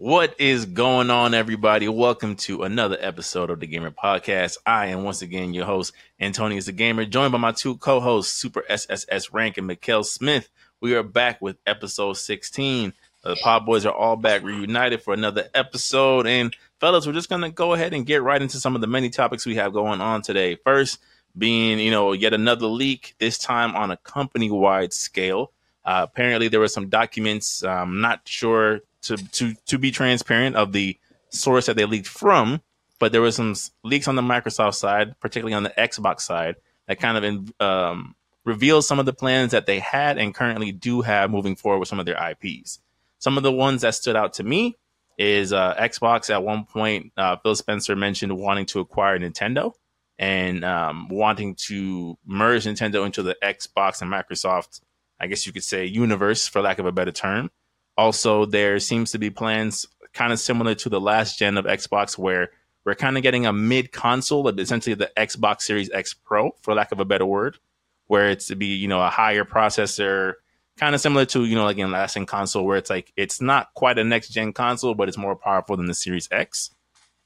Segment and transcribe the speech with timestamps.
[0.00, 1.86] What is going on, everybody?
[1.86, 4.56] Welcome to another episode of the Gamer Podcast.
[4.64, 8.64] I am once again your host, Antonius the Gamer, joined by my two co-hosts, Super
[8.66, 10.48] SSS Rank and Mykale Smith.
[10.80, 12.94] We are back with episode 16.
[13.24, 16.26] The Pod Boys are all back reunited for another episode.
[16.26, 19.10] And fellas, we're just gonna go ahead and get right into some of the many
[19.10, 20.54] topics we have going on today.
[20.64, 20.98] First,
[21.36, 25.52] being you know yet another leak, this time on a company-wide scale.
[25.84, 27.62] Uh, apparently, there were some documents.
[27.62, 30.98] I'm not sure to to to be transparent of the
[31.30, 32.60] source that they leaked from,
[32.98, 36.56] but there were some leaks on the Microsoft side, particularly on the Xbox side,
[36.86, 41.00] that kind of um, reveals some of the plans that they had and currently do
[41.02, 42.80] have moving forward with some of their IPs.
[43.18, 44.76] Some of the ones that stood out to me
[45.18, 46.30] is uh, Xbox.
[46.30, 49.72] At one point, uh, Phil Spencer mentioned wanting to acquire Nintendo
[50.18, 54.80] and um, wanting to merge Nintendo into the Xbox and Microsoft,
[55.18, 57.50] I guess you could say, universe, for lack of a better term.
[57.96, 62.16] Also, there seems to be plans kind of similar to the last gen of Xbox,
[62.18, 62.50] where
[62.84, 66.92] we're kind of getting a mid console, essentially the Xbox Series X Pro, for lack
[66.92, 67.58] of a better word,
[68.06, 70.34] where it's to be you know a higher processor,
[70.78, 73.40] kind of similar to you know like in last gen console, where it's like it's
[73.40, 76.70] not quite a next gen console, but it's more powerful than the Series X.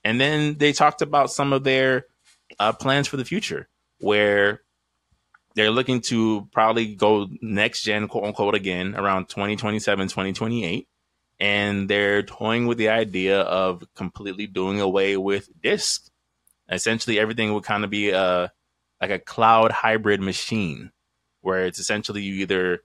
[0.03, 2.07] And then they talked about some of their
[2.59, 3.69] uh, plans for the future,
[4.01, 4.64] where
[5.55, 10.89] they're looking to probably go next gen, quote unquote, again around 2027, 2028.
[11.41, 16.11] And they're toying with the idea of completely doing away with discs.
[16.71, 18.53] Essentially, everything would kind of be a
[19.01, 20.93] like a cloud hybrid machine,
[21.41, 22.83] where it's essentially you either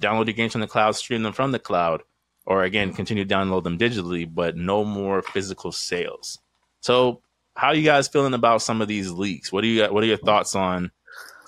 [0.00, 2.02] download your games from the cloud, stream them from the cloud,
[2.46, 6.38] or again continue to download them digitally, but no more physical sales.
[6.80, 7.20] So,
[7.56, 9.52] how are you guys feeling about some of these leaks?
[9.52, 10.92] What do you what are your thoughts on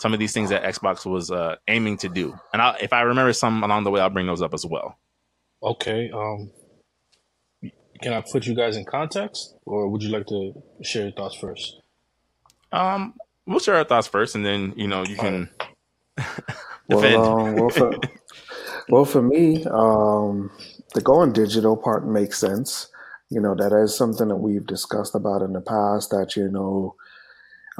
[0.00, 2.34] some of these things that Xbox was uh, aiming to do.
[2.54, 4.98] And I'll, if I remember some along the way, I'll bring those up as well.
[5.62, 6.10] Okay.
[6.10, 6.50] Um,
[8.00, 11.36] can I put you guys in context, or would you like to share your thoughts
[11.36, 11.82] first?
[12.72, 13.14] Um,
[13.46, 15.50] we'll share our thoughts first, and then you know you can.
[16.88, 17.92] well, um, well, for,
[18.88, 20.50] well, for me, um,
[20.94, 22.88] the going digital part makes sense.
[23.28, 26.08] You know that is something that we've discussed about in the past.
[26.08, 26.96] That you know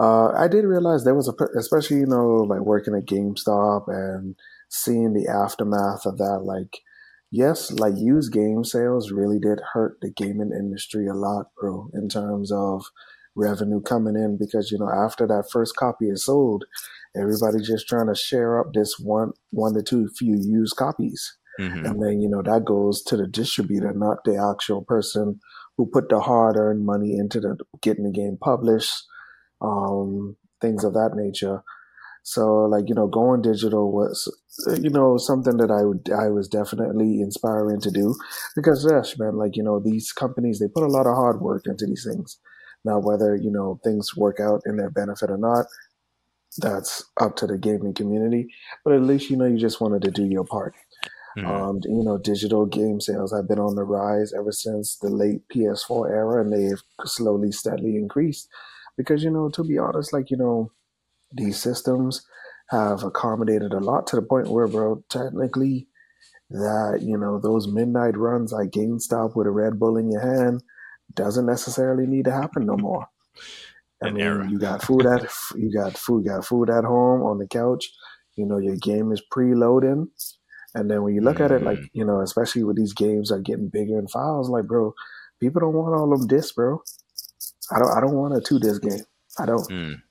[0.00, 4.34] uh, I did realize there was a, especially you know, like working at GameStop and
[4.68, 6.40] seeing the aftermath of that.
[6.42, 6.78] Like,
[7.30, 12.08] yes, like used game sales really did hurt the gaming industry a lot, bro, in
[12.08, 12.84] terms of
[13.36, 16.64] revenue coming in because you know after that first copy is sold,
[17.14, 21.36] everybody just trying to share up this one one to two few used copies.
[21.58, 21.84] Mm-hmm.
[21.84, 25.40] And then, you know, that goes to the distributor, not the actual person
[25.76, 29.04] who put the hard earned money into the getting the game published,
[29.60, 31.62] um, things of that nature.
[32.22, 34.28] So, like you know, going digital was
[34.78, 38.14] you know something that I would I was definitely inspiring to do
[38.54, 41.62] because yes, man, like you know these companies they put a lot of hard work
[41.66, 42.38] into these things.
[42.84, 45.66] Now, whether you know things work out in their benefit or not,
[46.58, 48.48] that's up to the gaming community.
[48.84, 50.74] But at least you know you just wanted to do your part.
[51.38, 51.46] Mm-hmm.
[51.46, 55.42] Um, you know, digital game sales have been on the rise ever since the late
[55.54, 58.48] PS4 era, and they've slowly, steadily increased
[58.96, 60.70] because you know to be honest like you know
[61.32, 62.26] these systems
[62.70, 65.88] have accommodated a lot to the point where bro technically
[66.50, 70.62] that you know those midnight runs like GameStop with a Red Bull in your hand
[71.14, 73.06] doesn't necessarily need to happen no more.
[74.02, 74.50] I An mean, era.
[74.50, 77.90] you got food at you got food got food at home on the couch.
[78.36, 80.08] You know your game is preloading,
[80.74, 81.44] and then when you look mm-hmm.
[81.44, 81.98] at it, like mm-hmm.
[81.98, 84.94] you know, especially with these games are getting bigger in files, like bro,
[85.38, 86.82] people don't want all them discs, bro.
[87.74, 89.04] I don't I don't want a two disc game.
[89.38, 89.68] I don't.
[89.70, 90.02] Mm.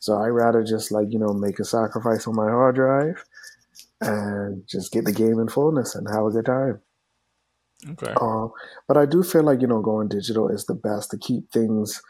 [0.00, 3.24] So I rather just like you know make a sacrifice on my hard drive
[4.00, 6.80] and just get the game in fullness and have a good time.
[7.90, 8.12] Okay.
[8.20, 8.48] Uh,
[8.88, 12.00] but I do feel like you know going digital is the best to keep things,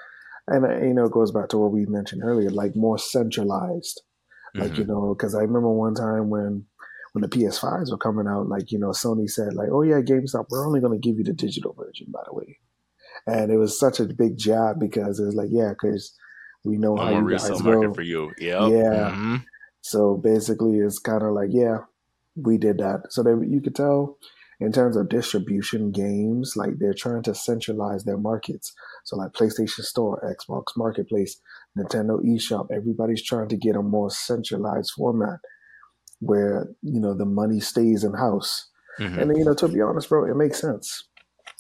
[0.47, 4.03] and uh, you know it goes back to what we mentioned earlier, like more centralized.
[4.55, 4.61] Mm-hmm.
[4.63, 4.93] Like you mm-hmm.
[4.93, 6.67] know, because I remember one time when
[7.13, 10.47] when the PS5s were coming out, like you know Sony said like, oh yeah, GameStop,
[10.51, 12.59] we're only going to give you the digital version, by the way
[13.27, 16.17] and it was such a big job because it was like, yeah, because
[16.65, 17.95] we know how you guys go.
[17.95, 18.33] for you.
[18.39, 18.61] Yep.
[18.71, 19.11] Yeah.
[19.11, 19.37] Mm-hmm.
[19.83, 21.79] So basically, it's kind of like, yeah,
[22.37, 23.05] we did that.
[23.11, 24.19] So that you could tell
[24.61, 28.75] in terms of distribution games, like they're trying to centralize their markets.
[29.05, 31.41] So like PlayStation Store, Xbox Marketplace,
[31.79, 35.39] Nintendo eShop, everybody's trying to get a more centralized format
[36.19, 38.69] where you know the money stays in house.
[38.99, 39.19] Mm-hmm.
[39.19, 41.05] And then, you know, to be honest, bro, it makes sense.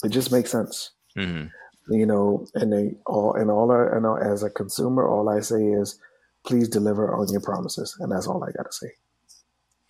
[0.04, 0.92] It just makes sense.
[1.16, 1.94] Mm-hmm.
[1.94, 5.40] You know, and they all and all I, and all, as a consumer, all I
[5.40, 5.98] say is,
[6.44, 8.92] please deliver on your promises, and that's all I got to say.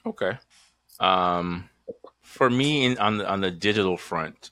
[0.07, 0.39] Okay.
[0.99, 1.69] Um,
[2.23, 4.51] for me, in, on the on the digital front,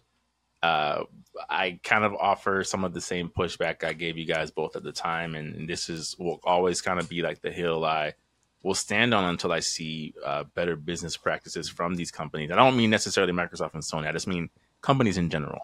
[0.62, 1.04] uh,
[1.48, 4.82] I kind of offer some of the same pushback I gave you guys both at
[4.82, 8.14] the time, and, and this is will always kind of be like the hill I
[8.62, 12.50] will stand on until I see uh, better business practices from these companies.
[12.50, 14.08] I don't mean necessarily Microsoft and Sony.
[14.08, 14.50] I just mean
[14.82, 15.60] companies in general.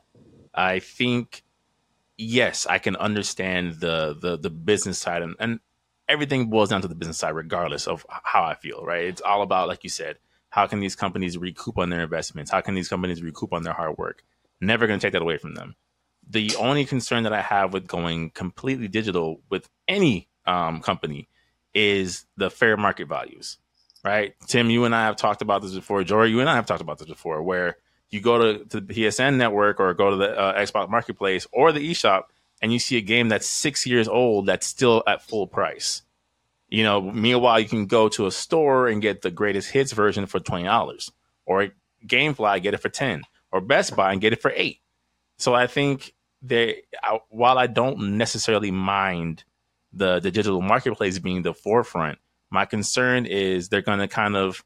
[0.54, 1.42] I think
[2.16, 5.60] yes, I can understand the the the business side, and, and
[6.08, 8.84] everything boils down to the business side, regardless of how I feel.
[8.84, 9.04] Right?
[9.04, 10.18] It's all about, like you said,
[10.50, 12.50] how can these companies recoup on their investments?
[12.50, 14.22] How can these companies recoup on their hard work?
[14.60, 15.74] Never to take that away from them.
[16.26, 21.28] The only concern that I have with going completely digital with any um, company
[21.74, 23.58] is the fair market values,
[24.04, 24.34] right?
[24.46, 26.04] Tim, you and I have talked about this before.
[26.04, 27.76] Jory, you and I have talked about this before, where
[28.14, 31.72] you go to, to the PSN network or go to the uh, Xbox Marketplace or
[31.72, 32.24] the eShop
[32.62, 36.02] and you see a game that's six years old that's still at full price.
[36.68, 40.26] You know, meanwhile, you can go to a store and get the greatest hits version
[40.26, 41.10] for $20
[41.44, 41.68] or
[42.06, 44.80] Gamefly, get it for 10 or Best Buy and get it for eight.
[45.36, 46.82] So I think they,
[47.28, 49.42] while I don't necessarily mind
[49.92, 52.18] the, the digital marketplace being the forefront,
[52.50, 54.64] my concern is they're going to kind of,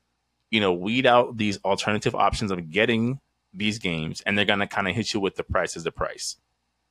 [0.51, 3.21] you know, weed out these alternative options of getting
[3.53, 5.93] these games and they're going to kind of hit you with the price as the
[5.93, 6.37] price.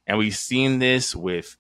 [0.06, 1.58] And we've seen this with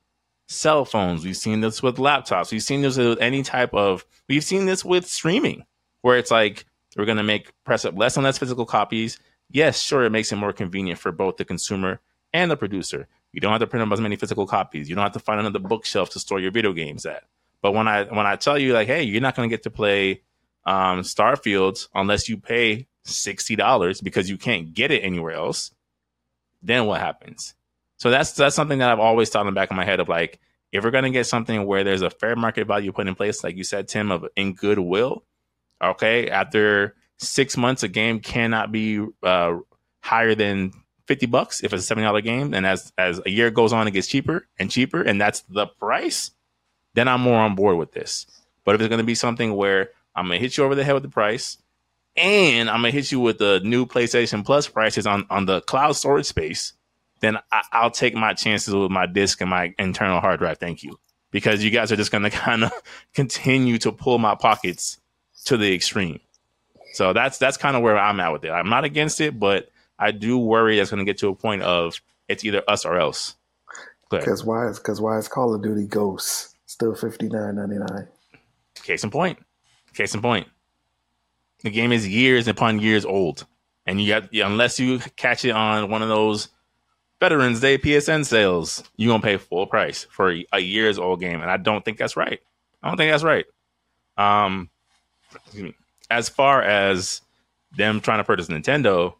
[0.47, 1.25] cell phones.
[1.25, 2.51] We've seen this with laptops.
[2.51, 5.65] We've seen this with any type of, we've seen this with streaming
[6.01, 6.65] where it's like,
[6.95, 9.19] we're going to make press up less and less physical copies.
[9.49, 11.99] Yes, sure, it makes it more convenient for both the consumer
[12.33, 13.07] and the producer.
[13.31, 14.89] You don't have to print up as many physical copies.
[14.89, 17.23] You don't have to find another bookshelf to store your video games at.
[17.61, 19.69] But when I when I tell you like, hey, you're not going to get to
[19.69, 20.21] play
[20.65, 25.71] um, Starfield unless you pay sixty dollars because you can't get it anywhere else,
[26.61, 27.53] then what happens?
[27.97, 30.09] So that's that's something that I've always thought in the back of my head of
[30.09, 30.39] like,
[30.71, 33.55] if we're gonna get something where there's a fair market value put in place, like
[33.55, 35.23] you said, Tim, of in goodwill,
[35.83, 39.57] okay, after six months, a game cannot be uh,
[40.01, 40.71] higher than
[41.07, 43.87] fifty bucks if it's a seventy dollar game, and as as a year goes on,
[43.87, 46.31] it gets cheaper and cheaper, and that's the price.
[46.93, 48.25] Then I'm more on board with this.
[48.63, 51.03] But if it's gonna be something where I'm gonna hit you over the head with
[51.03, 51.57] the price,
[52.17, 55.93] and I'm gonna hit you with the new PlayStation Plus prices on on the cloud
[55.93, 56.73] storage space
[57.19, 60.57] then I, will take my chances with my disk and my internal hard drive.
[60.59, 60.99] Thank you.
[61.31, 62.71] Because you guys are just to kind of
[63.13, 64.99] continue to pull my pockets
[65.45, 66.19] to the extreme.
[66.93, 68.49] So that's that's kind of where I'm at with it.
[68.49, 71.61] I'm not against it, but I do worry it's going to get to a point
[71.63, 73.35] of it's either us or else.
[74.09, 78.07] Because why is because why is Call of Duty Ghosts still fifty nine ninety nine?
[78.75, 79.37] Case in point.
[79.93, 80.47] Case in point.
[81.63, 83.45] The game is years upon years old,
[83.85, 86.49] and you got unless you catch it on one of those
[87.19, 91.49] Veterans Day PSN sales, you're gonna pay full price for a year's old game, and
[91.49, 92.39] I don't think that's right.
[92.83, 93.45] I don't think that's right.
[94.17, 94.69] Um,
[96.09, 97.21] as far as
[97.75, 99.15] them trying to purchase Nintendo,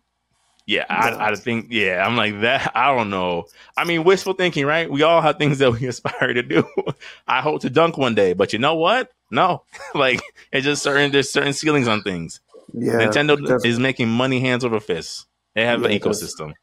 [0.68, 2.72] yeah, I, I think yeah, I'm like that.
[2.76, 3.46] I don't know.
[3.78, 4.92] I mean, wishful thinking, right?
[4.92, 6.68] We all have things that we aspire to do.
[7.28, 9.12] I hope to dunk one day, but you know what?
[9.32, 9.64] No,
[9.96, 10.22] like
[10.52, 12.42] it's just certain there's certain ceilings on things.
[12.74, 15.26] Yeah, Nintendo is making money hands over fists.
[15.56, 16.54] They have yeah, an ecosystem.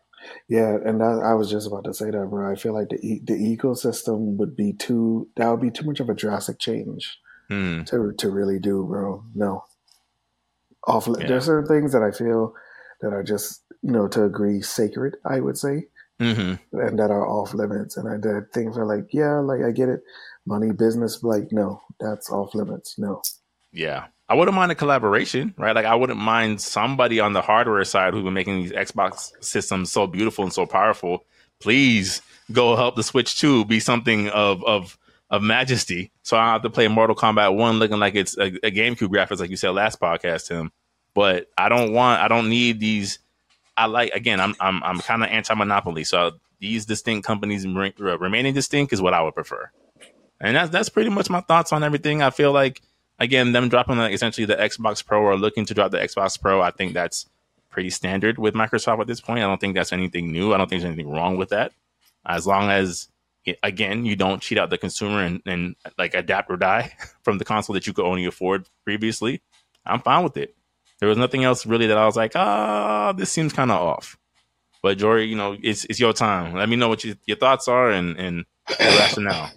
[0.49, 2.51] Yeah, and that, I was just about to say that, bro.
[2.51, 6.11] I feel like the the ecosystem would be too that would be too much of
[6.11, 7.19] a drastic change
[7.49, 7.85] hmm.
[7.85, 9.25] to to really do, bro.
[9.35, 9.65] No,
[10.87, 11.07] off.
[11.07, 11.27] Yeah.
[11.27, 12.55] There's certain things that I feel
[13.01, 15.17] that are just you know to agree sacred.
[15.25, 15.87] I would say,
[16.21, 16.79] mm-hmm.
[16.79, 17.97] and that are off limits.
[17.97, 20.01] And I did things are like, yeah, like I get it,
[20.47, 21.23] money, business.
[21.23, 22.99] Like, no, that's off limits.
[22.99, 23.23] No.
[23.73, 25.75] Yeah, I wouldn't mind a collaboration, right?
[25.75, 29.93] Like I wouldn't mind somebody on the hardware side who's been making these Xbox systems
[29.93, 31.25] so beautiful and so powerful.
[31.61, 34.97] Please go help the Switch 2 be something of of
[35.29, 36.11] of majesty.
[36.23, 39.41] So I have to play Mortal Kombat 1 looking like it's a, a GameCube graphics,
[39.41, 40.71] like you said last podcast, Tim.
[41.15, 43.19] But I don't want I don't need these
[43.77, 46.05] I like again, I'm I'm I'm kind of anti-monopoly.
[46.05, 49.71] So these distinct companies uh, remaining distinct is what I would prefer.
[50.41, 52.23] And that's that's pretty much my thoughts on everything.
[52.23, 52.83] I feel like
[53.19, 56.61] again, them dropping like essentially the Xbox Pro or looking to drop the Xbox Pro,
[56.61, 57.29] I think that's
[57.71, 59.41] pretty standard with Microsoft at this point.
[59.41, 60.55] I don't think that's anything new.
[60.55, 61.73] I don't think there's anything wrong with that.
[62.25, 63.09] As long as
[63.63, 67.45] again, you don't cheat out the consumer and, and like adapt or die from the
[67.45, 69.43] console that you could only afford previously,
[69.85, 70.57] I'm fine with it.
[71.05, 74.17] There was nothing else really that I was like, ah, this seems kind of off.
[74.83, 76.55] But Jory, you know, it's it's your time.
[76.55, 79.51] Let me know what you, your thoughts are and and the rationale.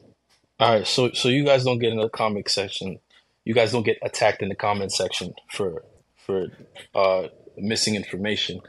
[0.59, 2.99] All right, so so you guys don't get in the comic section
[3.47, 5.81] you guys don't get attacked in the comment section for
[6.17, 6.47] for
[6.93, 8.59] uh, missing information.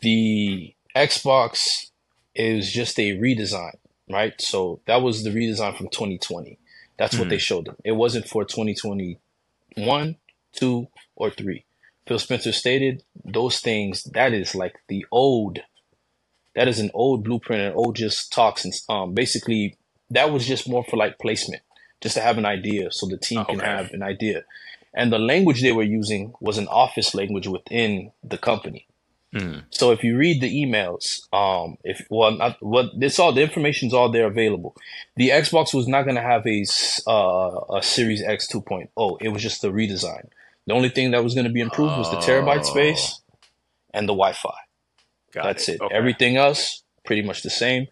[0.00, 1.90] The Xbox
[2.32, 3.74] is just a redesign,
[4.08, 4.40] right?
[4.40, 6.56] So that was the redesign from 2020.
[6.96, 7.20] That's mm-hmm.
[7.20, 7.40] what they hmm.
[7.40, 7.76] showed them.
[7.84, 10.16] It wasn't for 2021,
[10.52, 11.64] two, or three.
[12.10, 14.02] Phil Spencer stated those things.
[14.02, 15.60] That is like the old
[16.56, 19.76] that is an old blueprint and old just talks and um basically
[20.10, 21.62] that was just more for like placement,
[22.00, 23.64] just to have an idea so the team can Okay.
[23.68, 24.42] have an idea.
[24.92, 28.88] And the language they were using was an office language within the company.
[29.32, 29.58] Hmm.
[29.70, 33.94] So if you read the emails, um, if well, not, what it's all the information's
[33.94, 34.74] all there available.
[35.14, 36.64] The Xbox was not going to have a
[37.06, 39.18] uh, a Series X 2.0.
[39.20, 40.26] It was just a redesign.
[40.70, 42.62] The only thing that was going to be improved was the terabyte Oh.
[42.74, 43.20] space
[43.92, 44.54] and the Wi-Fi.
[45.32, 45.80] Got That's it.
[45.80, 45.92] Okay.
[45.92, 47.88] Everything else pretty much the same.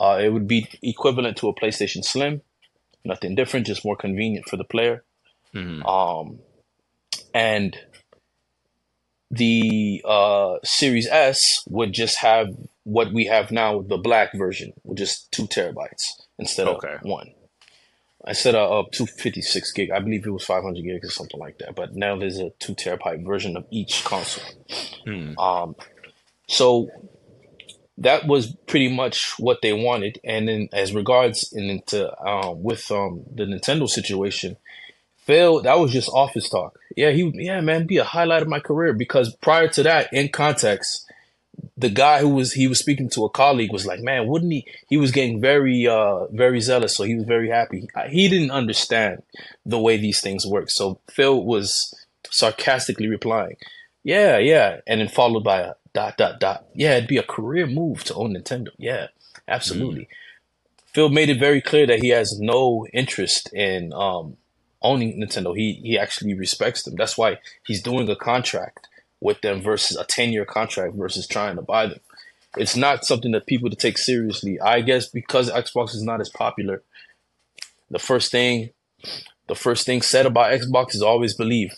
[0.00, 2.40] Uh, it would be equivalent to a PlayStation Slim.
[3.04, 5.04] Nothing different, just more convenient for the player.
[5.54, 5.84] Mhm.
[5.86, 6.38] Um,
[7.34, 7.76] and
[9.30, 12.48] the uh, Series S would just have
[12.84, 16.04] what we have now, the black version, with just two terabytes
[16.38, 16.96] instead of Okay.
[18.26, 21.74] Instead of uh, 256 gig, I believe it was 500 gigs or something like that.
[21.74, 24.44] But now there's a two terabyte version of each console.
[25.04, 25.38] Hmm.
[25.38, 25.76] Um,
[26.48, 26.88] so
[27.98, 30.20] that was pretty much what they wanted.
[30.24, 34.56] And then, as regards and into um, with um, the Nintendo situation,
[35.18, 36.78] Phil, that was just office talk.
[36.96, 40.28] Yeah, he, yeah, man, be a highlight of my career because prior to that, in
[40.28, 41.10] context,
[41.76, 44.66] the guy who was he was speaking to a colleague was like, man, wouldn't he?
[44.88, 47.88] He was getting very, uh, very zealous, so he was very happy.
[48.08, 49.22] He didn't understand
[49.66, 51.92] the way these things work, so Phil was
[52.30, 53.56] sarcastically replying,
[54.02, 56.66] "Yeah, yeah," and then followed by a dot dot dot.
[56.74, 58.68] Yeah, it'd be a career move to own Nintendo.
[58.78, 59.08] Yeah,
[59.48, 60.08] absolutely.
[60.86, 64.36] Phil made it very clear that he has no interest in um,
[64.80, 65.56] owning Nintendo.
[65.56, 66.94] He he actually respects them.
[66.94, 68.88] That's why he's doing a contract
[69.24, 71.98] with them versus a 10 year contract versus trying to buy them.
[72.56, 74.60] It's not something that people to take seriously.
[74.60, 76.82] I guess because Xbox is not as popular,
[77.90, 78.70] the first thing
[79.48, 81.72] the first thing said about Xbox is always believe.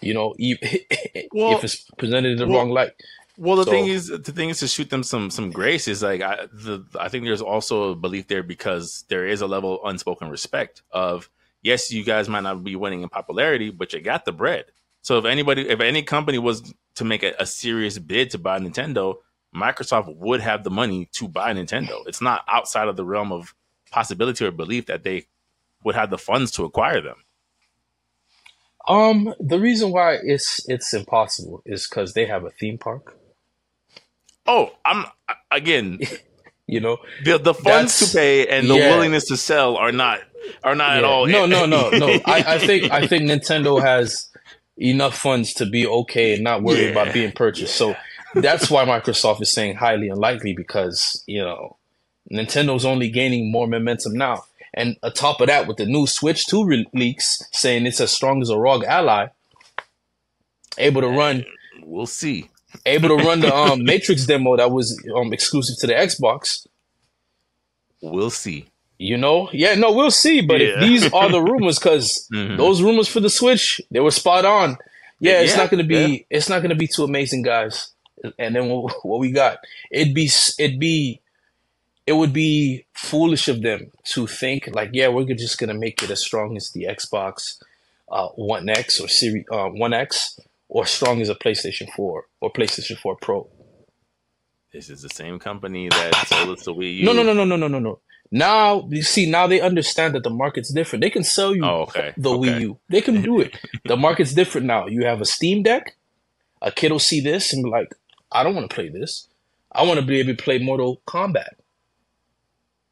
[0.00, 0.56] You know, e-
[1.32, 2.92] Well- if it's presented in the well- wrong light.
[3.38, 6.02] Well, the So- thing is, the thing is to shoot them some some grace is
[6.02, 9.74] like I the I think there's also a belief there because there is a level
[9.78, 11.28] of unspoken respect of
[11.62, 14.64] yes, you guys might not be winning in popularity, but you got the bread.
[15.06, 18.58] So if anybody, if any company was to make a, a serious bid to buy
[18.58, 19.14] Nintendo,
[19.54, 22.04] Microsoft would have the money to buy Nintendo.
[22.08, 23.54] It's not outside of the realm of
[23.92, 25.26] possibility or belief that they
[25.84, 27.18] would have the funds to acquire them.
[28.88, 33.16] Um, the reason why it's it's impossible is because they have a theme park.
[34.44, 35.04] Oh, I'm
[35.52, 36.00] again
[36.68, 38.90] You know, the the funds to pay and the yeah.
[38.90, 40.18] willingness to sell are not
[40.64, 41.26] are not at all.
[41.26, 42.08] No, no, no, no.
[42.24, 44.28] I, I think I think Nintendo has
[44.78, 46.90] enough funds to be okay and not worry Yeah.
[46.90, 47.76] about being purchased.
[47.76, 47.94] So
[48.34, 51.76] that's why Microsoft is saying highly unlikely because you know
[52.30, 54.44] Nintendo's only gaining more momentum now.
[54.74, 58.42] And atop of that, with the new Switch 2 re- leaks saying it's as strong
[58.42, 59.28] as a ROG Ally,
[60.76, 61.44] able to run
[61.82, 62.50] We'll see.
[62.84, 66.66] able to run the um, Matrix demo that was um, exclusive to the Xbox.
[68.02, 68.66] We'll see.
[68.98, 70.40] You know, yeah, no, we'll see.
[70.40, 72.56] But if these are the rumors, because Mhm.
[72.56, 74.78] those rumors for the Switch, they were spot on.
[75.20, 75.96] Yeah, it's Yeah, not going to be,
[76.30, 76.36] yeah.
[76.38, 77.90] it's not going to be too amazing, guys.
[78.38, 79.58] And then what, what we got?
[79.90, 81.20] It'd be, it'd be,
[82.06, 86.02] it would be foolish of them to think like, yeah, we're just going to make
[86.02, 87.58] it as strong as the Xbox
[88.10, 90.38] uh, One X or Series uh, One X,
[90.68, 93.48] or strong as a PlayStation Four or PlayStation Four Pro.
[94.72, 97.04] This is the same company that sold us the Wii U.
[97.04, 98.00] No, no, no, no, no, no, no, no.
[98.30, 101.02] Now you see, now they understand that the market's different.
[101.02, 102.12] They can sell you Oh, okay.
[102.16, 102.48] the okay.
[102.50, 102.78] Wii U.
[102.88, 103.56] They can do it.
[103.84, 104.86] the market's different now.
[104.86, 105.96] You have a Steam Deck.
[106.62, 107.94] A kid will see this and be like,
[108.32, 109.28] "I don't want to play this.
[109.70, 111.50] I want to be able to play Mortal Kombat."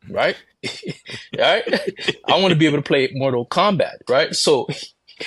[0.09, 0.37] Right,
[1.39, 1.65] right.
[2.29, 4.01] I want to be able to play Mortal Kombat.
[4.09, 4.35] Right.
[4.35, 4.69] So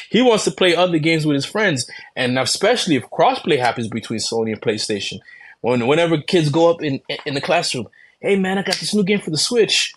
[0.09, 4.19] he wants to play other games with his friends, and especially if crossplay happens between
[4.19, 5.19] Sony and PlayStation.
[5.61, 7.87] When whenever kids go up in in the classroom,
[8.19, 9.93] hey man, I got this new game for the Switch.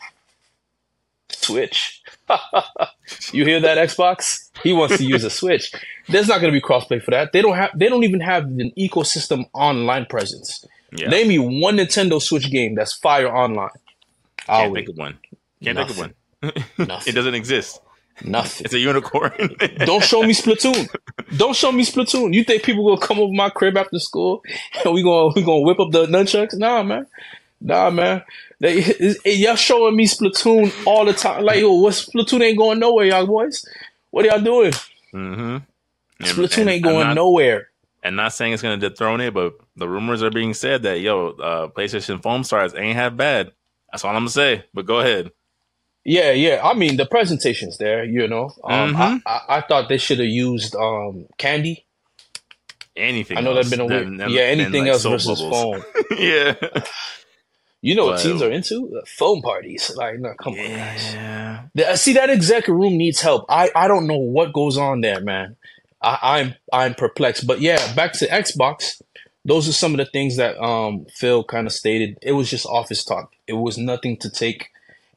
[1.29, 2.03] Switch.
[3.33, 4.51] you hear that, Xbox?
[4.63, 5.73] He wants to use a Switch.
[6.09, 7.33] There's not going to be crossplay for that.
[7.33, 7.71] They don't have.
[7.77, 10.65] They don't even have an ecosystem online presence.
[10.93, 11.09] Yeah.
[11.09, 13.71] Name me one Nintendo Switch game that's fire online.
[14.49, 14.79] I'll Can't wait.
[14.87, 15.19] think of one.
[15.63, 16.15] Can't think of one.
[16.79, 17.13] Nothing.
[17.13, 17.81] it doesn't exist.
[18.25, 18.65] Nothing.
[18.65, 19.33] It's a unicorn.
[19.85, 20.89] Don't show me Splatoon.
[21.37, 22.35] Don't show me Splatoon.
[22.35, 24.43] You think people gonna come over my crib after school
[24.85, 26.57] and we gonna we gonna whip up the nunchucks?
[26.59, 27.07] Nah, man.
[27.61, 28.23] Nah, man.
[28.59, 28.83] They,
[29.25, 31.45] y'all showing me Splatoon all the time.
[31.45, 33.65] Like, yo, what Splatoon ain't going nowhere, y'all boys.
[34.11, 34.73] What are y'all doing?
[35.15, 35.57] mm-hmm.
[36.23, 37.69] Splatoon ain't going not, nowhere.
[38.03, 41.01] And not saying it's going to dethrone it, but the rumors are being said that
[41.01, 43.53] yo, uh, PlayStation Foamstars ain't half bad.
[43.91, 44.65] That's all I'm gonna say.
[44.73, 45.33] But go ahead.
[46.05, 46.61] Yeah, yeah.
[46.63, 48.05] I mean, the presentation's there.
[48.05, 49.23] You know, um, Mhm.
[49.27, 51.87] I, I, I thought they should have used um, candy.
[52.97, 53.39] Anything.
[53.39, 54.07] I know that'd been a weird.
[54.07, 55.83] than- yeah, than, anything like, else versus bubbles.
[55.83, 55.85] foam.
[56.19, 56.55] yeah.
[57.83, 59.01] You know but, what teams are into?
[59.07, 59.91] Phone parties.
[59.97, 61.71] Like, no, come yeah.
[61.75, 62.03] on, guys.
[62.03, 63.47] See, that exec room needs help.
[63.49, 65.57] I, I don't know what goes on there, man.
[66.03, 67.47] I, I'm I'm perplexed.
[67.47, 69.01] But yeah, back to Xbox.
[69.45, 72.19] Those are some of the things that um Phil kind of stated.
[72.23, 73.33] It was just office talk.
[73.47, 74.69] It was nothing to take,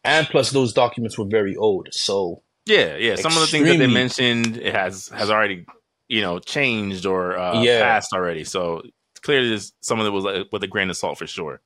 [0.03, 1.89] and plus those documents were very old.
[1.91, 3.15] So yeah, yeah.
[3.15, 5.65] Some of the things that they mentioned it has has already
[6.08, 7.82] you know changed or uh, yeah.
[7.84, 8.46] passed already.
[8.46, 8.84] So
[9.22, 11.60] clearly, some of it was like, with a grain of salt for sure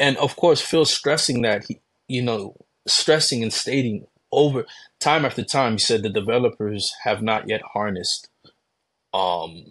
[0.00, 2.56] and of course Phil stressing that he, you know,
[2.88, 4.64] stressing and stating over
[4.98, 8.28] time after time, he said the developers have not yet harnessed
[9.12, 9.64] um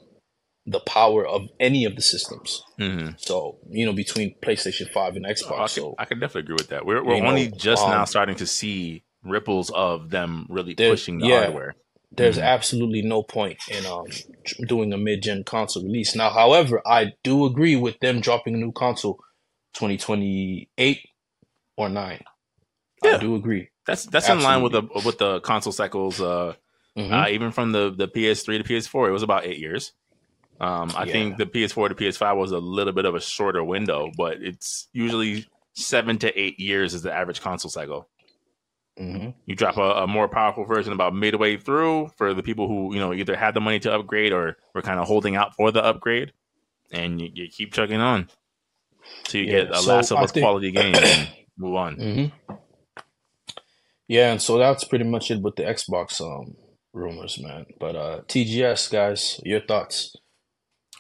[0.65, 2.63] the power of any of the systems.
[2.79, 3.12] Mm-hmm.
[3.17, 6.69] So you know, between PlayStation Five and Xbox, I, so I can definitely agree with
[6.69, 6.86] that.
[6.86, 11.19] We're we're only know, just um, now starting to see ripples of them really pushing
[11.19, 11.75] the yeah, hardware.
[12.12, 12.45] There's mm-hmm.
[12.45, 14.05] absolutely no point in um,
[14.67, 16.31] doing a mid-gen console release now.
[16.31, 19.19] However, I do agree with them dropping a new console
[19.73, 20.99] 2028
[21.77, 22.19] or 9.
[23.03, 23.15] Yeah.
[23.15, 23.69] I do agree.
[23.85, 24.45] That's that's Absolutely.
[24.45, 26.53] in line with the with the console cycles uh,
[26.97, 27.13] mm-hmm.
[27.13, 29.93] uh, even from the the PS3 to PS4 it was about 8 years.
[30.59, 31.13] Um, I yeah.
[31.13, 34.89] think the PS4 to PS5 was a little bit of a shorter window, but it's
[34.91, 38.09] usually 7 to 8 years is the average console cycle.
[38.99, 39.29] Mm-hmm.
[39.45, 42.99] You drop a, a, more powerful version about midway through for the people who you
[42.99, 45.81] know either had the money to upgrade or were kind of holding out for the
[45.81, 46.33] upgrade,
[46.91, 48.27] and you, you keep chugging on
[49.28, 49.51] so you yeah.
[49.51, 51.96] get a so Last of Us think, quality game and move on.
[51.98, 52.56] Mm-hmm.
[54.08, 56.56] Yeah, and so that's pretty much it with the Xbox um,
[56.94, 57.66] rumors, man.
[57.80, 60.16] But uh, TGS guys, your thoughts?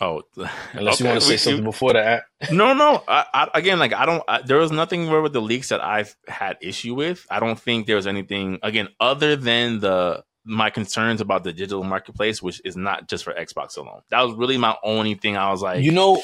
[0.01, 0.21] Oh,
[0.73, 1.03] unless okay.
[1.03, 2.23] you want to say something before that.
[2.51, 3.03] no, no.
[3.07, 4.23] I, I, again, like I don't.
[4.27, 7.25] I, there was nothing with the leaks that I've had issue with.
[7.29, 11.83] I don't think there was anything again other than the my concerns about the digital
[11.83, 14.01] marketplace, which is not just for Xbox alone.
[14.09, 15.37] That was really my only thing.
[15.37, 16.21] I was like, you know,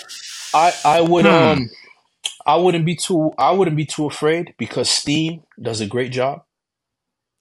[0.54, 1.32] I I would hmm.
[1.32, 1.70] um
[2.46, 6.44] I wouldn't be too I wouldn't be too afraid because Steam does a great job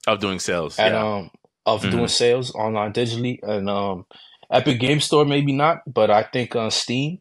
[0.07, 1.17] of doing sales and yeah.
[1.17, 1.30] um
[1.67, 1.91] of mm-hmm.
[1.91, 4.06] doing sales online digitally and um
[4.50, 7.21] Epic Game Store maybe not, but I think uh, Steam.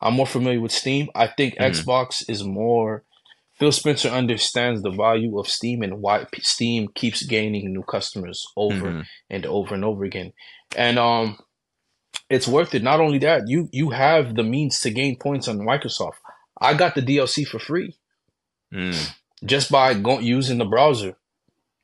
[0.00, 1.10] I'm more familiar with Steam.
[1.14, 1.64] I think mm-hmm.
[1.64, 3.04] Xbox is more.
[3.60, 8.74] Phil Spencer understands the value of Steam and why Steam keeps gaining new customers over
[8.74, 9.00] mm-hmm.
[9.28, 10.32] and over and over again.
[10.74, 11.38] And um,
[12.30, 12.82] it's worth it.
[12.82, 16.14] Not only that, you you have the means to gain points on Microsoft.
[16.58, 17.94] I got the DLC for free
[18.72, 19.14] mm.
[19.44, 21.16] just by going using the browser.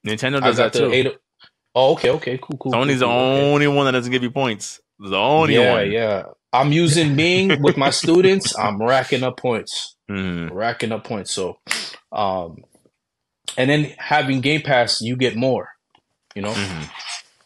[0.07, 1.13] Nintendo does that too.
[1.75, 2.73] Oh, okay, okay, cool, cool.
[2.73, 4.81] Sony's cool, the cool, only one that doesn't give you points.
[4.99, 5.93] The only yeah, one.
[5.93, 6.23] Yeah,
[6.57, 8.59] I'm using Bing with my students.
[8.59, 10.51] I'm racking up points, mm.
[10.51, 11.35] racking up points.
[11.35, 11.59] So,
[12.13, 12.65] um,
[13.59, 15.69] and then having Game Pass, you get more.
[16.35, 16.53] You know.
[16.53, 16.83] Mm-hmm.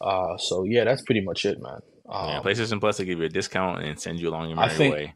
[0.01, 1.81] Uh, so yeah, that's pretty much it, man.
[2.09, 4.71] Um, yeah, PlayStation Plus will give you a discount and send you along your merry
[4.71, 5.15] I think, way.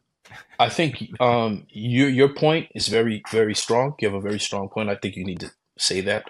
[0.58, 3.94] I think um, your your point is very very strong.
[4.00, 4.90] You have a very strong point.
[4.90, 6.24] I think you need to say that.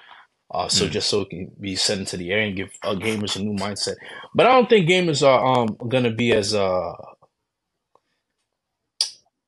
[0.50, 0.90] Uh, so mm.
[0.90, 3.56] just so it can be sent into the air and give uh, gamers a new
[3.58, 3.96] mindset.
[4.34, 6.92] But I don't think gamers are um, gonna be as uh,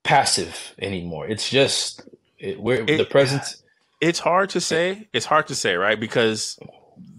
[0.06, 1.26] passive anymore.
[1.26, 2.02] It's just
[2.38, 3.62] it, it, the presence.
[3.98, 5.08] It's hard to say.
[5.14, 5.98] It's hard to say, right?
[5.98, 6.58] Because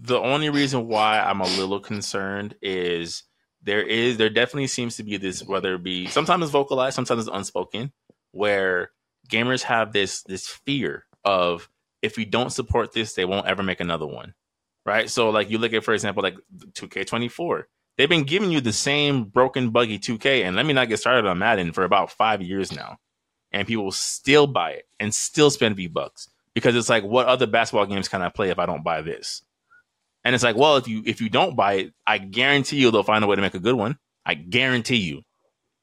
[0.00, 3.24] the only reason why I'm a little concerned is
[3.64, 7.26] there is there definitely seems to be this whether it be sometimes it's vocalized, sometimes
[7.26, 7.92] it's unspoken,
[8.30, 8.92] where
[9.28, 11.68] gamers have this this fear of
[12.00, 14.34] if we don't support this, they won't ever make another one.
[14.86, 15.10] Right.
[15.10, 16.36] So like you look at, for example, like
[16.74, 17.64] 2K24.
[17.98, 21.26] They've been giving you the same broken buggy 2K, and let me not get started
[21.26, 22.98] on Madden for about five years now.
[23.50, 27.46] And people still buy it and still spend V bucks because it's like, what other
[27.46, 29.42] basketball games can I play if I don't buy this?
[30.24, 33.02] And it's like, well, if you if you don't buy it, I guarantee you they'll
[33.02, 33.98] find a way to make a good one.
[34.24, 35.22] I guarantee you.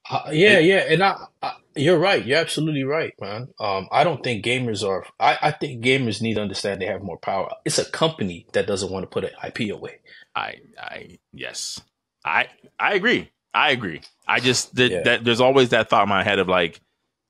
[0.08, 2.24] Uh, yeah, yeah, and I, I, you're right.
[2.24, 3.48] You're absolutely right, man.
[3.58, 5.04] Um, I don't think gamers are.
[5.18, 7.50] I, I think gamers need to understand they have more power.
[7.64, 9.98] It's a company that doesn't want to put an IP away.
[10.36, 11.80] I, I, yes,
[12.26, 13.30] I, I agree.
[13.54, 14.02] I agree.
[14.28, 15.02] I just that, yeah.
[15.04, 16.80] that there's always that thought in my head of like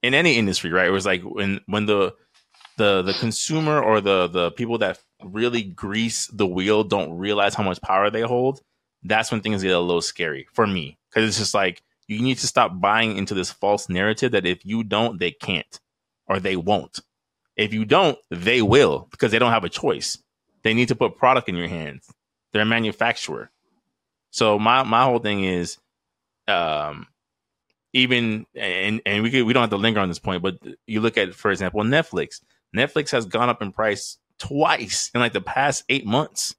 [0.02, 0.88] in any industry, right?
[0.88, 2.14] It was like when when the
[2.78, 7.62] the the consumer or the the people that really grease the wheel don't realize how
[7.62, 8.60] much power they hold,
[9.04, 10.98] that's when things get a little scary for me.
[11.10, 14.64] Because it's just like you need to stop buying into this false narrative that if
[14.64, 15.80] you don't, they can't
[16.26, 17.00] or they won't.
[17.56, 20.18] If you don't, they will because they don't have a choice.
[20.62, 22.08] They need to put product in your hands.
[22.52, 23.50] They're a manufacturer.
[24.36, 25.78] So my my whole thing is,
[26.46, 27.06] um,
[27.94, 31.00] even and and we could, we don't have to linger on this point, but you
[31.00, 32.42] look at for example Netflix.
[32.76, 36.54] Netflix has gone up in price twice in like the past eight months.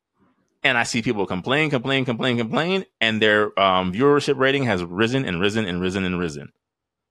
[0.63, 5.24] And I see people complain, complain, complain, complain, and their um, viewership rating has risen
[5.24, 6.52] and risen and risen and risen.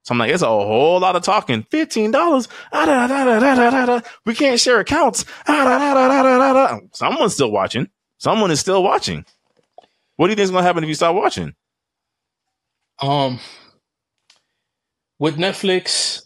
[0.02, 1.62] So I'm like, it's a whole lot of talking.
[1.62, 2.48] Fifteen dollars.
[2.72, 5.24] We can't share accounts.
[6.92, 7.88] Someone's still watching.
[8.18, 9.24] Someone is still watching.
[10.16, 11.55] What do you think is going to happen if you stop watching?
[13.02, 13.40] Um,
[15.18, 16.22] with Netflix,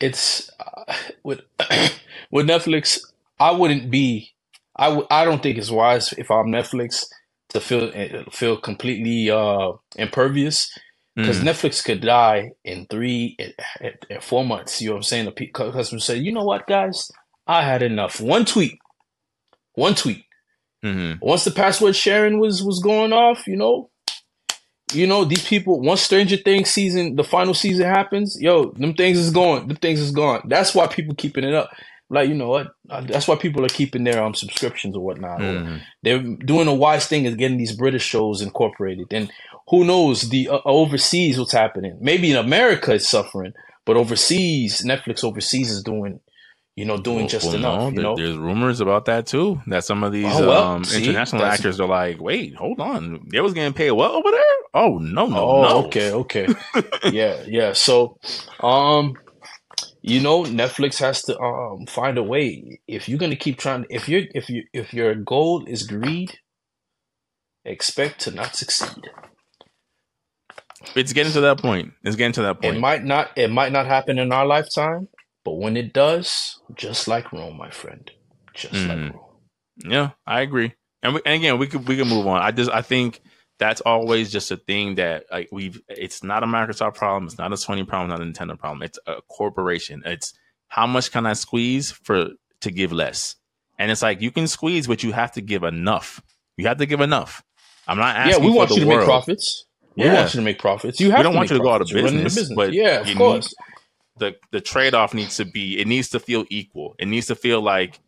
[0.00, 0.94] it's uh,
[1.24, 1.40] with
[2.30, 3.00] with Netflix.
[3.40, 4.32] I wouldn't be.
[4.76, 7.04] I w- I don't think it's wise if I'm Netflix
[7.50, 10.70] to feel eh, feel completely uh, impervious
[11.16, 11.44] because mm.
[11.44, 13.52] Netflix could die in three, in,
[14.10, 14.80] in, four months.
[14.80, 15.26] You know what I'm saying?
[15.26, 17.10] The customers said, you know what, guys,
[17.46, 18.20] I had enough.
[18.20, 18.78] One tweet,
[19.74, 20.24] one tweet.
[20.84, 21.24] Mm-hmm.
[21.24, 23.90] Once the password sharing was was going off, you know,
[24.92, 25.80] you know these people.
[25.80, 29.68] Once Stranger Things season, the final season happens, yo, them things is gone.
[29.68, 30.42] Them things is gone.
[30.48, 31.70] That's why people keeping it up.
[32.10, 32.68] Like you know what?
[32.84, 35.40] That's why people are keeping their um subscriptions or whatnot.
[35.40, 35.76] Mm-hmm.
[36.02, 39.32] They're doing a wise thing is getting these British shows incorporated, and
[39.68, 41.96] who knows the uh, overseas what's happening.
[42.00, 43.54] Maybe in America it's suffering,
[43.86, 46.20] but overseas, Netflix overseas is doing,
[46.76, 47.80] you know, doing well, just well, enough.
[47.80, 48.16] No, you know?
[48.16, 49.60] There's rumors about that too.
[49.66, 53.26] That some of these oh, well, um, see, international actors are like, wait, hold on,
[53.30, 54.42] they was getting paid well over there.
[54.74, 55.86] Oh no, no, oh, no.
[55.86, 56.48] Okay, okay,
[57.10, 57.72] yeah, yeah.
[57.72, 58.18] So,
[58.60, 59.14] um,
[60.00, 62.80] you know, Netflix has to um find a way.
[62.88, 66.38] If you're gonna keep trying, if you if you if your goal is greed,
[67.64, 69.10] expect to not succeed.
[70.96, 71.92] It's getting to that point.
[72.02, 72.76] It's getting to that point.
[72.76, 73.30] It might not.
[73.36, 75.08] It might not happen in our lifetime,
[75.44, 78.10] but when it does, just like Rome, my friend,
[78.54, 78.88] just mm.
[78.88, 79.24] like Rome.
[79.84, 80.74] Yeah, I agree.
[81.02, 82.40] And, we, and again, we could we can move on.
[82.40, 83.20] I just I think
[83.58, 85.80] that's always just a thing that like we've.
[85.88, 87.26] It's not a Microsoft problem.
[87.26, 88.10] It's not a Sony problem.
[88.10, 88.82] Not a Nintendo problem.
[88.82, 90.02] It's a corporation.
[90.04, 90.32] It's
[90.68, 93.36] how much can I squeeze for to give less?
[93.78, 96.22] And it's like you can squeeze, but you have to give enough.
[96.56, 97.42] You have to give enough.
[97.88, 98.42] I'm not asking.
[98.42, 99.00] Yeah, we want you to world.
[99.00, 99.66] make profits.
[99.96, 100.14] We yeah.
[100.14, 101.00] want you to make profits.
[101.00, 101.18] You have.
[101.18, 101.90] We don't want you to profits.
[101.92, 102.56] go out of business, business.
[102.56, 103.52] but yeah, of course.
[104.18, 105.80] The the trade off needs to be.
[105.80, 106.94] It needs to feel equal.
[106.98, 108.00] It needs to feel like,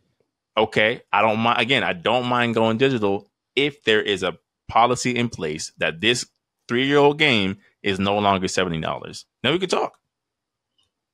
[0.57, 1.61] okay, I don't mind.
[1.61, 4.39] Again, I don't mind going digital if there is a
[4.69, 6.27] policy in place that this
[6.69, 9.27] three year old game is no longer seventy dollars.
[9.43, 9.99] Then we can talk.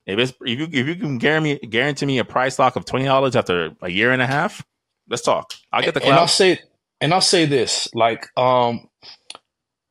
[0.07, 2.85] If it's if you if you can guarantee me guarantee me a price lock of
[2.85, 4.64] twenty dollars after a year and a half,
[5.09, 5.53] let's talk.
[5.72, 6.11] I'll get the cloud.
[6.11, 6.59] And I'll say
[7.00, 8.88] and I'll say this like um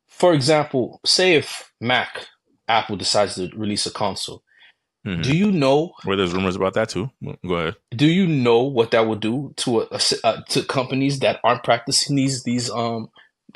[0.08, 2.28] for example, say if Mac
[2.68, 4.44] Apple decides to release a console,
[5.10, 5.22] mm-hmm.
[5.22, 5.94] do you know?
[6.04, 7.10] Where there's rumors about that too.
[7.46, 7.76] Go ahead.
[7.92, 11.64] Do you know what that would do to a, a, a to companies that aren't
[11.64, 13.10] practicing these these um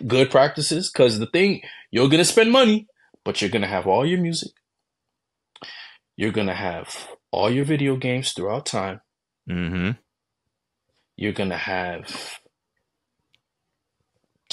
[0.05, 0.91] good practices?
[0.91, 1.61] Because the thing
[1.91, 2.87] you're gonna spend money,
[3.23, 4.51] but you're gonna have all your music.
[6.15, 9.01] You're gonna have all your video games throughout time.
[9.49, 9.91] Mm-hmm.
[11.17, 12.39] You're gonna have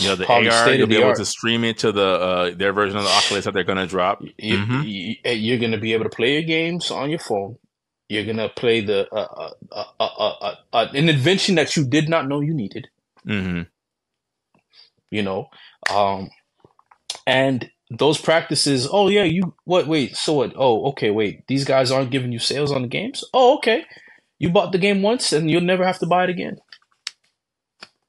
[0.00, 1.18] you know, the AR, you'll be able art.
[1.18, 3.86] to stream it to the uh, their version of the Oculus that they're going to
[3.86, 4.22] drop.
[4.38, 5.56] You, mm-hmm.
[5.56, 7.58] are going to be able to play your games on your phone.
[8.08, 12.26] You're going to play the uh, uh, uh, uh, an invention that you did not
[12.26, 12.88] know you needed.
[13.26, 13.62] Mm-hmm.
[15.10, 15.50] You know,
[15.92, 16.30] um,
[17.26, 18.88] and those practices.
[18.90, 19.86] Oh yeah, you what?
[19.86, 20.52] Wait, so what?
[20.56, 21.10] Oh, okay.
[21.10, 23.24] Wait, these guys aren't giving you sales on the games.
[23.34, 23.84] Oh, okay.
[24.38, 26.58] You bought the game once, and you'll never have to buy it again.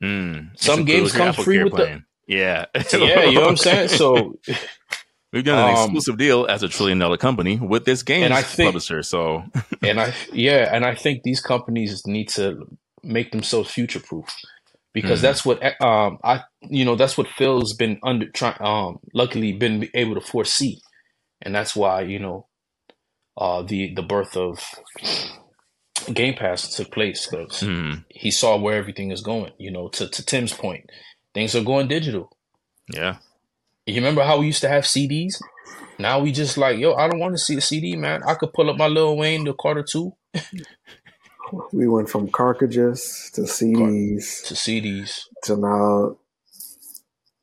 [0.02, 3.26] Mm, Some games come free with the yeah, yeah.
[3.26, 3.90] You know what I'm saying?
[3.90, 4.40] So
[5.34, 8.34] we've done an um, exclusive deal as a trillion dollar company with this game and
[8.34, 9.04] I think, publisher.
[9.04, 9.44] So
[9.82, 12.68] and I yeah, and I think these companies need to
[13.04, 14.28] make themselves future proof
[14.94, 15.24] because mm.
[15.24, 19.90] that's what um I you know that's what Phil's been under trying um luckily been
[19.94, 20.82] able to foresee,
[21.42, 22.48] and that's why you know
[23.38, 24.64] uh the the birth of
[26.06, 28.04] Game Pass took place because mm.
[28.10, 29.52] he saw where everything is going.
[29.58, 30.90] You know, to, to Tim's point,
[31.34, 32.36] things are going digital.
[32.94, 33.18] Yeah.
[33.86, 35.42] You remember how we used to have CDs?
[35.98, 38.22] Now we just like, yo, I don't want to see a CD, man.
[38.26, 40.16] I could pull up my Lil Wayne, the Carter Two.
[41.72, 46.18] we went from cartridges to CDs to CDs to now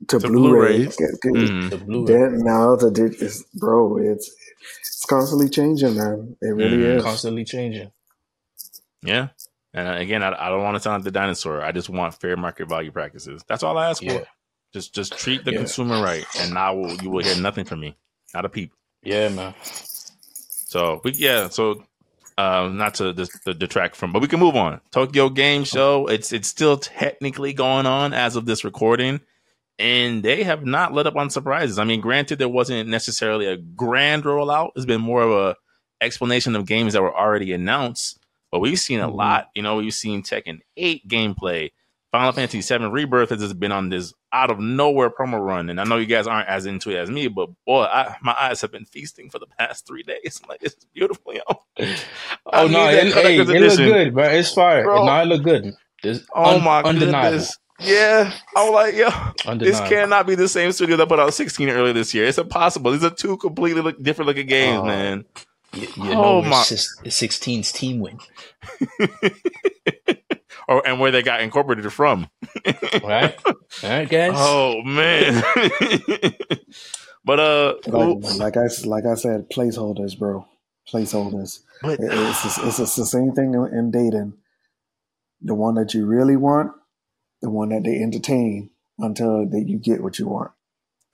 [0.07, 0.85] to, to Blu-ray.
[0.85, 1.69] Mm.
[1.69, 2.05] To Blu-ray.
[2.05, 4.33] Then now the it's, bro, it's
[4.79, 6.35] it's constantly changing, man.
[6.41, 6.97] It really mm.
[6.97, 7.91] is constantly changing.
[9.01, 9.29] Yeah.
[9.73, 11.61] And uh, again, I, I don't want to sound like the dinosaur.
[11.61, 13.43] I just want fair market value practices.
[13.47, 14.19] That's all I ask yeah.
[14.19, 14.27] for.
[14.73, 15.57] Just just treat the yeah.
[15.57, 17.97] consumer right, and now will, you will hear nothing from me,
[18.35, 18.71] not a peep.
[19.01, 19.55] Yeah, man.
[19.63, 21.83] So, but yeah, so
[22.37, 24.79] uh, not to, to detract from, but we can move on.
[24.91, 26.05] Tokyo Game Show.
[26.05, 29.21] It's it's still technically going on as of this recording,
[29.79, 31.79] and they have not let up on surprises.
[31.79, 34.71] I mean, granted, there wasn't necessarily a grand rollout.
[34.75, 35.55] It's been more of a
[35.99, 38.18] explanation of games that were already announced.
[38.51, 39.15] But we've seen a mm-hmm.
[39.15, 39.49] lot.
[39.55, 41.71] You know, we've seen Tekken 8 gameplay.
[42.11, 45.79] Final Fantasy VII Rebirth has just been on this out of nowhere promo run, and
[45.79, 48.61] I know you guys aren't as into it as me, but boy, I, my eyes
[48.61, 50.41] have been feasting for the past three days.
[50.49, 51.41] like it's beautiful, yo.
[52.47, 54.23] oh no, it, hey, it looks good, bro.
[54.25, 54.83] It's fire.
[54.83, 55.05] Bro.
[55.05, 55.73] No, it look good.
[56.01, 57.29] This, oh un- my undeniable.
[57.29, 57.57] goodness.
[57.81, 61.69] Yeah, I was like, yo, this cannot be the same studio that put out 16
[61.69, 62.25] earlier this year.
[62.25, 62.91] It's impossible.
[62.91, 65.25] These are two completely look, different looking games, uh, man.
[65.73, 68.19] You, you oh know my, 16's team win.
[70.67, 72.27] or and where they got incorporated from.
[73.03, 73.53] right, all
[73.83, 74.33] right, guys.
[74.35, 75.43] Oh man.
[77.25, 80.47] but uh, like, like, I like I said, placeholders, bro,
[80.91, 81.59] placeholders.
[81.81, 84.33] But, it's it's, it's the same thing in dating.
[85.41, 86.71] The one that you really want,
[87.41, 90.51] the one that they entertain until that you get what you want.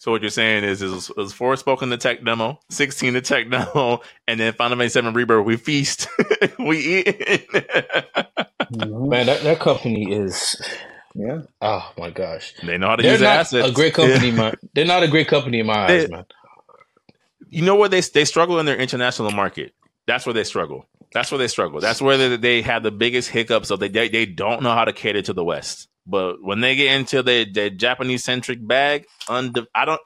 [0.05, 4.01] So what you're saying is, is, is Forspoken the tech demo, 16 the tech demo,
[4.27, 5.43] and then Final Fantasy 7 Rebirth.
[5.43, 6.07] We feast,
[6.59, 7.07] we eat.
[8.69, 10.61] Man, that, that company is.
[11.15, 11.41] Yeah.
[11.59, 12.53] Oh my gosh.
[12.61, 13.67] They know how to they're use not assets.
[13.67, 14.35] A great company, yeah.
[14.35, 14.55] man.
[14.75, 16.25] They're not a great company in my they, eyes, man.
[17.49, 19.73] You know where they they struggle in their international market.
[20.05, 20.85] That's where they struggle.
[21.15, 21.79] That's where they struggle.
[21.79, 23.69] That's where they, they have the biggest hiccups.
[23.69, 25.87] So they, they they don't know how to cater to the West.
[26.07, 30.01] But when they get into the, the Japanese centric bag, unde- I don't.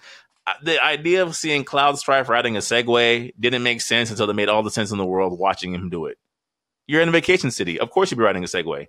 [0.64, 4.50] The idea of seeing Cloud Strife riding a Segway didn't make sense until they made
[4.50, 6.18] all the sense in the world watching him do it.
[6.88, 7.80] You're in a vacation city.
[7.80, 8.88] Of course, you'd be riding a Segway.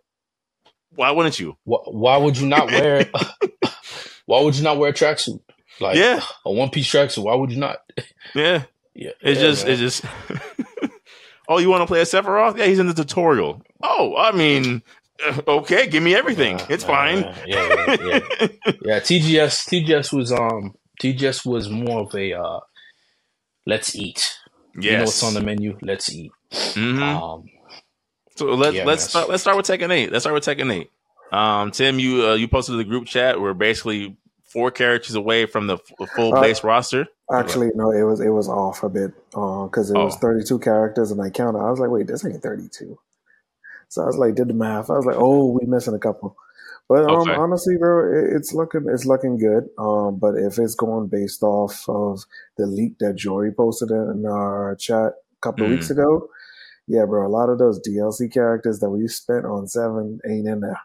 [0.94, 1.56] Why wouldn't you?
[1.64, 3.06] Why, would you not wear?
[4.26, 5.40] why would you not wear a tracksuit?
[5.80, 6.20] Like yeah.
[6.44, 7.24] a one piece tracksuit.
[7.24, 7.78] Why would you not?
[8.34, 8.64] Yeah.
[8.94, 9.10] Yeah.
[9.20, 9.64] It's yeah, just.
[9.64, 9.72] Man.
[9.72, 10.04] It's just.
[11.48, 12.56] oh, you want to play a Sephiroth?
[12.56, 13.62] Yeah, he's in the tutorial.
[13.82, 14.82] Oh, I mean,
[15.48, 16.60] okay, give me everything.
[16.60, 17.18] Uh, it's uh, fine.
[17.18, 18.18] yeah, yeah, yeah.
[18.82, 22.60] yeah, TGS TGS was um TGS was more of a uh
[23.66, 24.36] let's eat.
[24.76, 24.84] Yes.
[24.84, 25.78] You know what's on the menu?
[25.82, 26.32] Let's eat.
[26.52, 27.02] Mm-hmm.
[27.02, 27.44] Um,
[28.36, 30.12] so let, yeah, let's start, let's start with Tekken 8.
[30.12, 30.90] Let's start with Tekken 8.
[31.32, 33.40] Um, Tim, you uh, you posted the group chat.
[33.40, 34.16] We're basically
[34.52, 37.06] four characters away from the f- full uh, base roster.
[37.32, 40.04] Actually, no, it was it was off a bit uh because uh, it oh.
[40.06, 41.60] was 32 characters, and I counted.
[41.60, 42.98] I was like, wait, this ain't 32.
[43.90, 44.88] So I was like, did the math.
[44.88, 46.36] I was like, oh, we missing a couple.
[46.88, 47.34] But um, okay.
[47.34, 49.68] honestly, bro, it, it's looking it's looking good.
[49.78, 52.24] Um, but if it's going based off of
[52.56, 55.66] the leak that Jory posted in our chat a couple mm.
[55.66, 56.28] of weeks ago,
[56.86, 60.60] yeah, bro, a lot of those DLC characters that we spent on seven ain't in
[60.60, 60.80] there.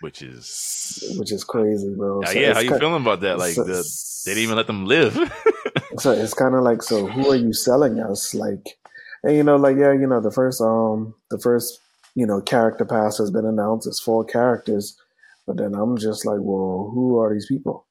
[0.00, 2.22] Which is which is crazy, bro.
[2.24, 3.38] So yeah, how you feeling about that?
[3.38, 3.84] Like the,
[4.24, 5.14] they didn't even let them live.
[5.98, 8.34] so it's kind of like, so who are you selling us?
[8.34, 8.78] Like,
[9.22, 11.80] and you know, like yeah, you know, the first um, the first
[12.16, 13.86] you know, character pass has been announced.
[13.86, 14.98] It's four characters,
[15.46, 17.86] but then I'm just like, well, who are these people?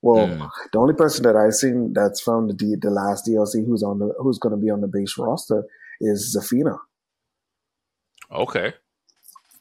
[0.00, 0.50] Well, mm.
[0.72, 3.98] the only person that I've seen that's from the D, the last DLC who's on
[3.98, 5.64] the who's going to be on the base roster
[6.00, 6.78] is Zafina.
[8.30, 8.74] Okay.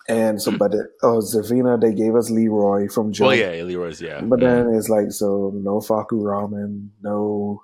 [0.07, 0.59] And so, mm.
[0.59, 3.27] but it, oh, Zafina, they gave us Leroy from Joe.
[3.27, 4.21] Well, yeah, Leroy's yeah.
[4.21, 4.41] But mm.
[4.41, 7.63] then it's like, so no Fahkumram, no,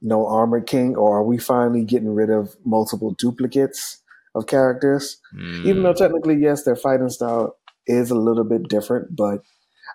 [0.00, 4.00] no Armored King, or are we finally getting rid of multiple duplicates?
[4.38, 5.20] Of characters.
[5.36, 5.66] Mm.
[5.66, 5.98] Even though hmm.
[5.98, 9.40] technically, yes, their fighting style is a little bit different, but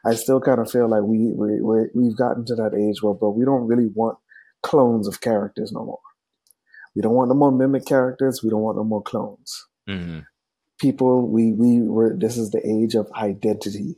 [0.06, 3.32] I still kind of feel like we, we we've gotten to that age where, but
[3.32, 4.18] we don't really want
[4.62, 6.00] clones of characters no more.
[6.96, 8.42] We don't want no more mimic characters.
[8.44, 9.66] We don't want no more clones.
[9.90, 10.20] Mm-hmm.
[10.80, 12.16] People, we we were.
[12.18, 13.96] This is the age of identity.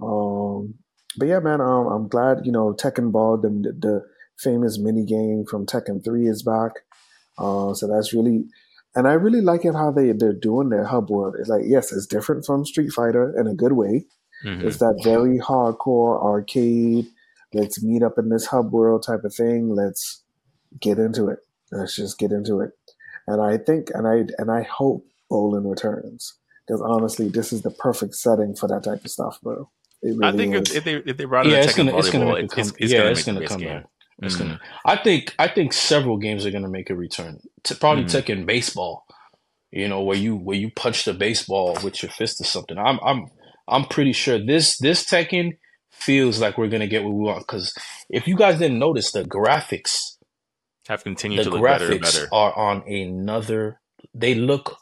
[0.00, 0.74] Um,
[1.16, 4.02] but yeah, man, um, I'm glad you know Tekken Ball, the, the
[4.38, 6.72] famous mini game from Tekken Three, is back.
[7.36, 8.44] Uh, so that's really
[8.98, 11.36] and I really like it how they they're doing their hub world.
[11.38, 14.06] It's like yes, it's different from Street Fighter in a good way.
[14.44, 14.66] Mm-hmm.
[14.66, 17.06] It's that very hardcore arcade.
[17.54, 19.70] Let's meet up in this hub world type of thing.
[19.70, 20.24] Let's
[20.80, 21.38] get into it.
[21.70, 22.72] Let's just get into it.
[23.28, 26.34] And I think, and I and I hope Bolin returns
[26.66, 29.70] because honestly, this is the perfect setting for that type of stuff, bro.
[30.02, 30.74] Really I think is.
[30.74, 32.92] if they if they brought in yeah, a it's gonna, it's gonna, it's, it's, it's,
[32.92, 33.86] yeah, gonna, it's gonna come back.
[34.20, 34.40] It's mm.
[34.40, 34.60] gonna.
[34.84, 35.34] I think.
[35.38, 37.40] I think several games are gonna make a return.
[37.64, 38.10] To probably mm.
[38.10, 39.04] Tekken baseball.
[39.70, 42.78] You know where you where you punch the baseball with your fist or something.
[42.78, 43.30] I'm I'm
[43.68, 45.58] I'm pretty sure this this Tekken
[45.90, 47.46] feels like we're gonna get what we want.
[47.46, 47.74] Because
[48.08, 50.16] if you guys didn't notice, the graphics
[50.88, 52.28] have continued to look better and better.
[52.32, 53.80] Are on another.
[54.14, 54.78] They look.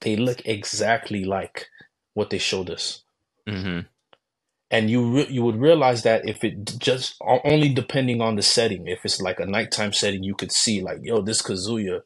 [0.00, 1.66] They look exactly like
[2.14, 3.02] what they showed us.
[3.48, 3.80] Mm-hmm
[4.70, 8.86] and you re- you would realize that if it just only depending on the setting
[8.86, 12.02] if it's like a nighttime setting you could see like yo this kazuya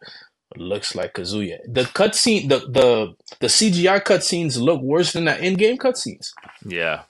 [0.57, 1.59] looks like kazuya.
[1.67, 6.31] The cutscene the the the cgi cutscenes look worse than the in-game cutscenes.
[6.65, 7.03] Yeah.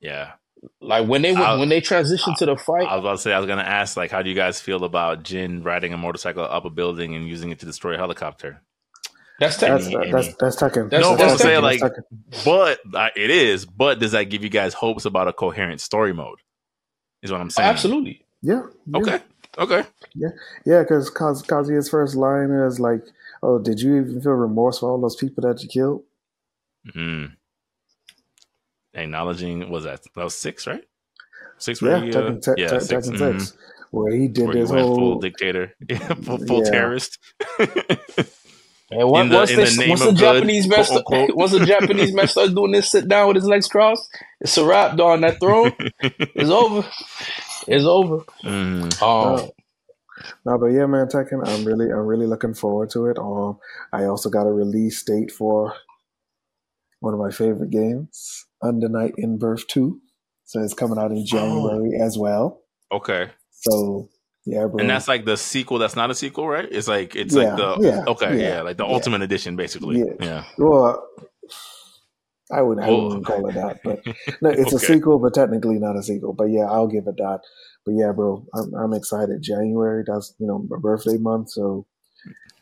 [0.00, 0.32] Yeah.
[0.80, 3.38] Like when they when they transition to the fight i was about to say i
[3.38, 6.64] was gonna ask like how do you guys feel about jin riding a motorcycle up
[6.64, 8.62] a building and using it to destroy a helicopter
[9.38, 10.12] That's That's Tekken.
[10.12, 10.90] that's that's Tekken.
[10.90, 13.66] That's- no, but I'm that's saying Tekken, like, that's but uh, it is.
[13.66, 16.38] But does that give you guys hopes about a coherent story mode?
[17.22, 17.68] Is what I'm Oh, saying.
[17.68, 18.24] absolutely.
[18.42, 18.98] yeah, yeah.
[18.98, 19.18] Okay.
[19.58, 19.84] Okay.
[20.14, 20.28] Yeah,
[20.64, 23.02] yeah, because Kaz, Kazuya's first line is like,
[23.42, 26.02] "Oh, did you even feel remorse for all those people that you killed?"
[26.94, 27.32] Mm.
[28.94, 30.84] Acknowledging was that that was six, right?
[31.58, 33.40] Six, Yeah, where he, uh, Tekken, te- yeah, te- six, Tekken mhm.
[33.40, 33.56] Six,
[33.90, 35.74] where he did where he this went full whole dictator,
[36.22, 36.70] full, full Yeah.
[36.70, 37.18] terrorist.
[38.90, 40.76] And once, In the- once, in they, the name once of the good, Japanese man,
[40.76, 41.36] quote, sta- unquote.
[41.36, 44.08] once the Japanese man starts doing this, sit down with his legs crossed,
[44.40, 44.96] it's a wrap.
[44.96, 46.88] Dog, on that throne, it's over.
[47.66, 48.18] It's over.
[48.44, 49.02] Mm.
[49.02, 49.50] Um,
[50.44, 51.46] No, but yeah, man, Tekken.
[51.46, 53.18] I'm really, I'm really looking forward to it.
[53.18, 53.58] Um,
[53.92, 55.74] I also got a release date for
[57.00, 60.00] one of my favorite games, Under Night In-Birth Two.
[60.44, 62.62] So it's coming out in January as well.
[62.92, 64.08] Okay, So
[64.46, 64.78] yeah, bro.
[64.78, 65.78] and that's like the sequel.
[65.78, 66.68] That's not a sequel, right?
[66.70, 69.98] It's like it's Yeah, like the yeah, okay, yeah, yeah, like the ultimate edition, basically.
[69.98, 70.14] Yeah.
[70.20, 70.44] Yeah.
[70.56, 71.06] well,
[72.52, 74.06] I wouldn't, I wouldn't call it that, but
[74.42, 76.32] no, it's a sequel, but technically not a sequel.
[76.32, 77.40] But yeah, I'll give it that.
[77.84, 79.42] But yeah, bro, I'm, I'm excited.
[79.42, 81.86] January, that's you know my birthday month, so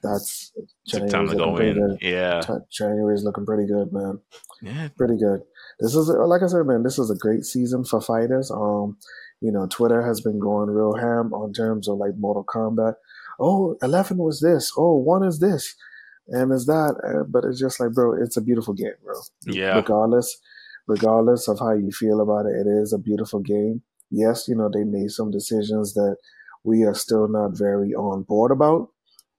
[0.03, 0.53] that's
[0.89, 1.75] Took time January's to go in.
[1.75, 1.99] good.
[2.03, 2.41] Yeah.
[2.41, 4.21] Jan- January's looking pretty good, man.
[4.63, 4.89] Yeah.
[4.97, 5.41] Pretty good.
[5.81, 6.83] This is like I said, man.
[6.83, 8.51] This is a great season for fighters.
[8.51, 8.97] Um,
[9.45, 12.95] you know, Twitter has been going real ham on terms of like Mortal Kombat.
[13.39, 14.73] Oh, 11 was this.
[14.75, 15.75] Oh, one is this,
[16.29, 16.95] and is that.
[17.05, 19.21] Uh, but it's just like, bro, it's a beautiful game, bro.
[19.47, 19.77] Yeah.
[19.77, 20.41] Regardless,
[20.87, 23.83] regardless of how you feel about it, it is a beautiful game.
[24.11, 26.17] Yes, you know they made some decisions that
[26.63, 28.89] we are still not very on board about.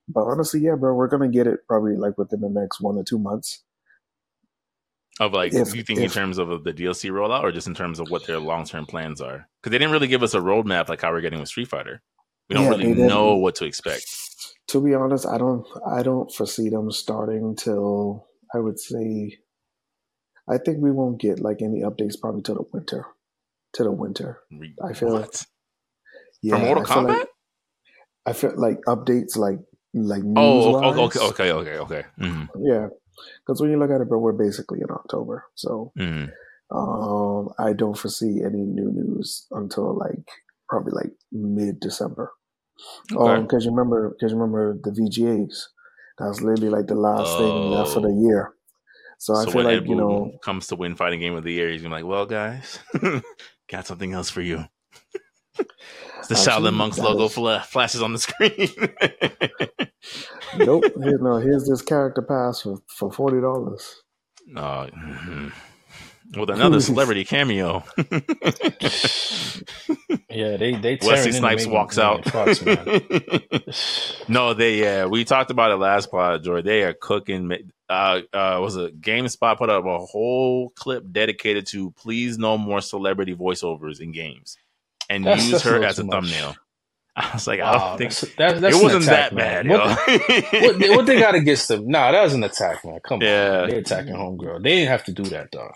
[0.08, 3.04] But honestly, yeah, bro, we're gonna get it probably like within the next one or
[3.04, 3.64] two months.
[5.20, 8.00] Of like, If- you think in terms of the DLC rollout, or just in terms
[8.00, 9.48] of what their long term plans are?
[9.62, 12.02] Because they didn't really give us a roadmap like how we're getting with Street Fighter.
[12.50, 14.06] We don't Yeah, really know what to expect.
[14.70, 19.38] To be honest, I don't I don't foresee them starting till I would say
[20.50, 23.06] I think we won't get like any updates probably till the winter.
[23.74, 24.40] To the winter.
[24.84, 25.46] I feel- what?
[26.42, 27.08] Yeah, For Mortal I feel Kombat?
[27.20, 27.28] Like,
[28.28, 29.60] I feel like updates like
[29.94, 32.08] like news oh, okay, okay, okay, okay, okay.
[32.18, 32.88] hmm Yeah.
[33.46, 35.46] Because when you look at it, bro, we're basically in October.
[35.56, 36.26] So hmm
[36.72, 40.28] um I don't foresee any new news until like
[40.68, 42.32] probably like mid December.
[43.16, 43.42] Okay.
[43.44, 45.56] because you remember, because you remember the VGAs.
[46.18, 48.22] That's literally like the last thing left for the Oh.
[48.28, 48.54] year.
[49.18, 51.52] So, I feel when like Ed you know, comes to win fighting game of the
[51.54, 52.80] year, he's gonna be like, "Well, guys,
[53.70, 54.66] got something else for you."
[56.28, 58.70] the Actually, Shaolin Monks logo is- fla- flashes on the screen.
[60.58, 60.84] nope.
[61.04, 64.02] Here, no, here's this character pass for for forty dollars.
[64.56, 65.52] Oh, mhm.
[66.38, 67.84] with another celebrity cameo.
[70.30, 72.26] yeah, they they Wesley Snipes walks out.
[72.30, 72.62] Fox,
[74.28, 76.62] no, they yeah, we talked about it last pod, Joy.
[76.62, 77.72] They are cooking.
[77.88, 82.82] Uh, uh, was a GameSpot put up a whole clip dedicated to please no more
[82.82, 84.58] celebrity voiceovers in games,
[85.10, 86.24] and That's- use that's her as a too much.
[86.26, 86.56] thumbnall.
[87.18, 89.68] I was like, I don't think that's, that's, that's it wasn't attack, that bad.
[89.70, 90.60] What, yo.
[90.68, 91.88] what, they, what they got against them?
[91.88, 93.00] Nah, that was an attack, man.
[93.08, 93.62] Come Yeah.
[93.62, 94.62] on, they attacking homegirl.
[94.62, 95.72] They didn't have to do that, though.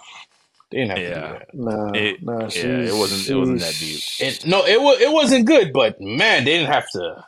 [0.70, 1.10] They didn't have Yeah.
[1.10, 1.54] to do that.
[1.54, 2.40] Nah, It- nah.
[2.42, 5.72] yeah, She's, it wasn't- it wasn't that she's- It, no, it was it wasn't good,
[5.72, 7.26] but man, they didn't have to.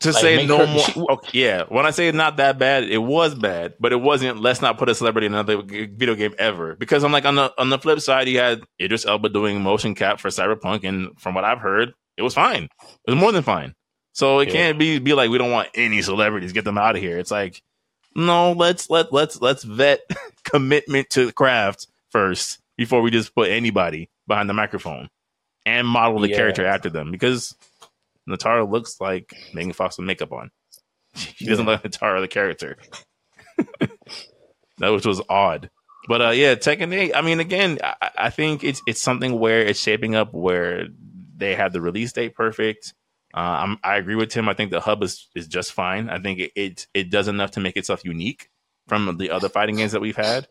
[0.00, 0.82] To Like, say no her- more.
[0.84, 4.00] she- okay, yeah, when I say it's not that bad, it was bad, but it
[4.00, 4.40] wasn't.
[4.40, 6.74] Let's not put a celebrity in another video game ever.
[6.76, 9.94] Because I'm like on the on the flip side, you had Idris Elba doing motion
[9.94, 12.64] cap for Cyberpunk, and from what I've heard, it was fine.
[13.06, 13.74] It was more than fine.
[14.12, 14.54] So it Yeah.
[14.54, 16.52] can't be be like we don't want any celebrities.
[16.52, 17.18] Get them out of here.
[17.18, 17.62] It's like
[18.14, 20.00] no, let's let let's let's vet
[20.44, 25.10] commitment to the craft first before we just put anybody behind the microphone
[25.66, 26.36] and model the Yeah.
[26.36, 27.54] character after them because
[28.28, 30.50] Nitara looks like Megan Fox with makeup on.
[31.14, 32.76] She doesn't look like Nitara the character.
[34.78, 35.70] that which was odd.
[36.08, 39.60] But uh yeah, Tekken 8, I mean again, I, I think it's it's something where
[39.60, 40.88] it's shaping up where
[41.36, 42.94] they have the release date perfect.
[43.34, 44.48] Uh, I'm, I agree with Tim.
[44.48, 46.08] I think the hub is, is just fine.
[46.08, 48.48] I think it, it it does enough to make itself unique
[48.88, 50.46] from the other fighting games that we've had.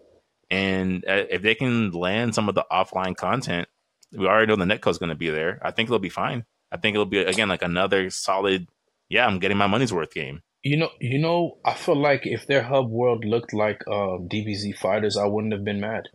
[0.51, 3.67] And uh, if they can land some of the offline content,
[4.11, 5.59] we already know the netcode's going to be there.
[5.63, 6.45] I think it'll be fine.
[6.75, 8.67] I think it'll be again like another solid.
[9.08, 10.41] Yeah, I'm getting my money's worth game.
[10.62, 14.75] You know, you know, I feel like if their hub world looked like um, DBZ
[14.77, 16.10] fighters, I wouldn't have been mad.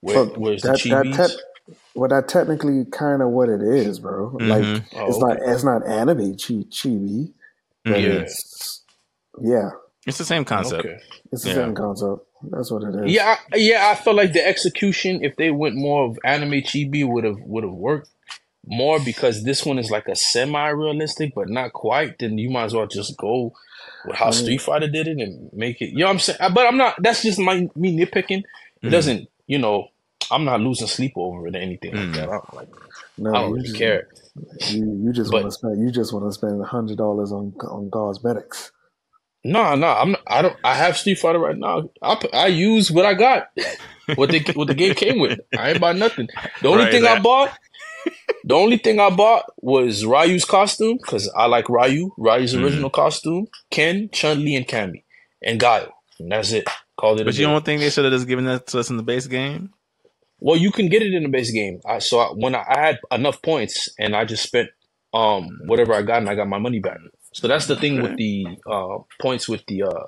[0.00, 3.98] Where, But where's the that, that te- well, that technically kind of what it is,
[3.98, 4.36] bro.
[4.38, 4.84] Like Mhm.
[4.96, 5.26] Oh, it's okay.
[5.42, 7.32] not it's not anime chi chibi,
[7.84, 8.00] but.
[8.00, 8.20] Yeah.
[8.20, 8.82] it's
[9.40, 9.70] yeah,
[10.06, 10.84] It's the same concept.
[10.84, 10.98] Okay.
[11.32, 11.54] it's the Yeah.
[11.56, 12.20] same concept.
[12.50, 13.12] That's what it is.
[13.12, 17.02] Yeah, I, yeah, I feel like the execution, if they went more of anime chibi,
[17.08, 18.10] would have would have worked
[18.66, 22.18] more because this one is like a semi realistic, but not quite.
[22.18, 23.52] Then you might as well just go
[24.06, 25.90] with how Street Fighter did it and make it.
[25.90, 26.38] You know what I'm saying?
[26.54, 26.96] But I'm not.
[27.02, 28.42] That's just my me nitpicking.
[28.82, 28.90] It mm.
[28.90, 29.28] doesn't.
[29.46, 29.88] You know,
[30.30, 32.06] I'm not losing sleep over it or anything mm.
[32.06, 32.28] like that.
[32.28, 32.68] I like.
[33.16, 34.08] No, I don't really just, care.
[34.70, 37.54] You you just want to spend you just want to spend a hundred dollars on
[37.68, 38.72] on cosmetics.
[39.44, 40.12] No, no, I'm.
[40.12, 40.56] Not, I don't.
[40.64, 41.90] I have Street Fighter right now.
[42.02, 43.50] I I use what I got.
[44.16, 45.40] What the what the game came with.
[45.56, 46.28] I ain't buy nothing.
[46.60, 47.18] The only right, thing that.
[47.18, 47.58] I bought
[48.44, 52.64] the only thing I bought was Ryu's costume because I like Ryu, Ryu's mm-hmm.
[52.64, 55.02] original costume, Ken, Chun Li, and Cammy,
[55.42, 56.68] and Guile, and that's it.
[56.96, 57.24] Called it.
[57.24, 59.26] But you don't think they should have just given that to us in the base
[59.26, 59.72] game?
[60.38, 61.80] Well, you can get it in the base game.
[61.86, 64.68] I so I, when I, I, had enough points and I just spent
[65.12, 66.98] um whatever I got and I got my money back.
[67.32, 68.02] So that's the thing okay.
[68.02, 70.06] with the uh, points with the uh,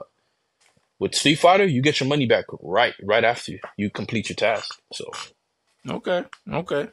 [0.99, 1.65] with Street Fighter.
[1.65, 4.81] You get your money back right right after you complete your task.
[4.93, 5.11] So
[5.89, 6.89] okay, okay.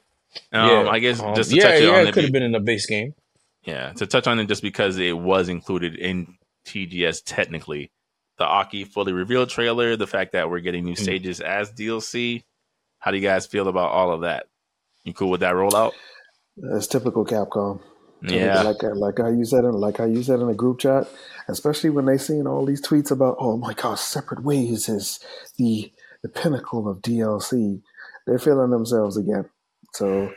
[0.52, 0.90] Um, yeah.
[0.90, 2.60] I guess um, just to yeah, touch yeah, on it could have been in the
[2.60, 3.14] base game.
[3.64, 7.92] Yeah, to touch on it just because it was included in TGS technically.
[8.38, 11.00] The Aki fully revealed trailer, the fact that we're getting new mm.
[11.00, 12.44] stages as DLC.
[13.00, 14.48] How do you guys feel about all of that?
[15.04, 15.92] You cool with that rollout?
[16.58, 17.82] That's typical Capcom.
[18.22, 21.08] Yeah, like like how you said in like how you said in a group chat,
[21.50, 25.20] especially when they seen all these tweets about, oh my gosh, separate ways is
[25.58, 27.82] the the pinnacle of DLC.
[28.26, 29.50] They're feeling themselves again.
[29.96, 30.32] So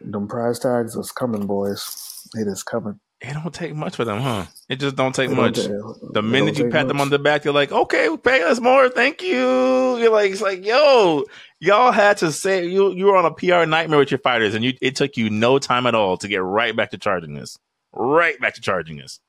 [0.00, 2.26] them prize tags is coming, boys.
[2.34, 3.00] It is coming.
[3.20, 4.46] It don't take much for them, huh?
[4.70, 5.56] It just don't take it much.
[5.56, 6.88] Don't the minute you pat much.
[6.88, 9.98] them on the back, you're like, okay, pay us more, thank you.
[9.98, 11.24] You're like, it's like, yo,
[11.58, 14.64] y'all had to say you you were on a PR nightmare with your fighters, and
[14.64, 17.58] you it took you no time at all to get right back to charging this,
[17.92, 19.20] right back to charging this.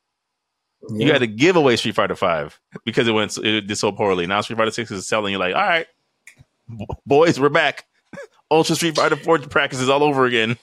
[0.89, 1.05] Yeah.
[1.05, 4.25] You had to give away Street Fighter Five because it went it did so poorly.
[4.25, 5.31] Now Street Fighter Six is selling.
[5.31, 5.87] You're like, all right,
[7.05, 7.85] boys, we're back.
[8.51, 10.57] Ultra Street Fighter Four practices all over again.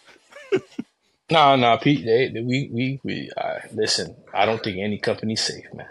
[1.30, 2.04] no, no, Pete.
[2.04, 4.14] They, we we we uh, listen.
[4.32, 5.86] I don't think any company's safe, man.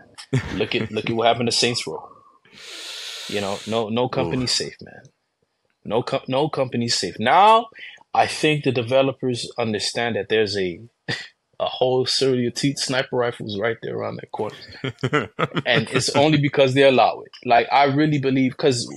[0.53, 2.07] Look at look at what happened to Saints Row.
[3.27, 5.01] You know, no no company's safe, man.
[5.83, 7.17] No com- no company's safe.
[7.19, 7.67] Now,
[8.13, 10.81] I think the developers understand that there's a
[11.59, 14.55] a whole series of teeth sniper rifles right there around that corner,
[15.65, 17.31] and it's only because they allow it.
[17.45, 18.87] Like I really believe because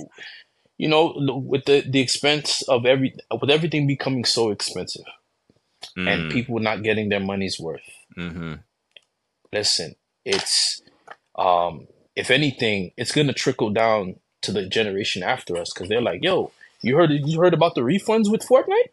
[0.81, 5.05] you know, with the the expense of every with everything becoming so expensive,
[5.95, 6.11] mm.
[6.11, 7.87] and people not getting their money's worth.
[8.17, 8.53] Mm-hmm.
[9.53, 9.93] Listen,
[10.25, 10.81] it's
[11.37, 16.23] um, if anything, it's gonna trickle down to the generation after us because they're like,
[16.23, 16.51] "Yo,
[16.81, 18.89] you heard you heard about the refunds with Fortnite?"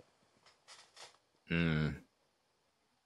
[1.51, 1.95] Mm.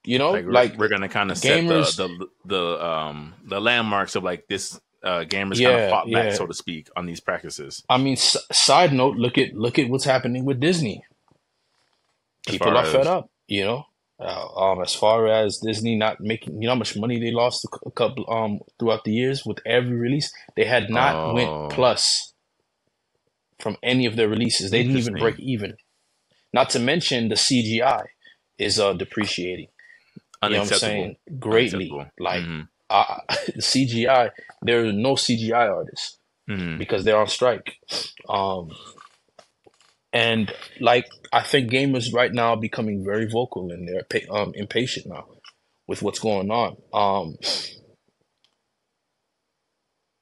[0.03, 4.17] You know, like, like we're, gonna kind of set the, the the um the landmarks
[4.17, 7.19] of like this uh, gamers yeah, kind of fought back, so to speak, on these
[7.19, 7.83] practices.
[7.89, 11.03] I mean, s- side note, look at look at what's happening with Disney.
[12.47, 12.91] People are as...
[12.91, 13.85] fed up, you know.
[14.19, 17.65] Uh, um, as far as Disney not making, you know how much money they lost
[17.85, 21.33] a couple um throughout the years with every release, they had not oh.
[21.33, 22.33] went plus
[23.59, 24.71] from any of their releases.
[24.71, 25.75] They didn't even break even.
[26.53, 28.05] Not to mention the CGI
[28.57, 29.67] is uh depreciating.
[30.43, 31.15] You know what I'm saying?
[31.39, 31.89] Greatly.
[32.19, 32.61] Like mm-hmm
[32.93, 33.19] uh,
[33.57, 34.29] CGI,
[34.61, 36.17] there are no CGI artists
[36.49, 36.77] mm-hmm.
[36.77, 37.77] because they're on strike.
[38.29, 38.69] Um,
[40.13, 45.07] and like I think gamers right now are becoming very vocal and they're um, impatient
[45.07, 45.25] now
[45.87, 46.77] with what's going on.
[46.93, 47.37] Um,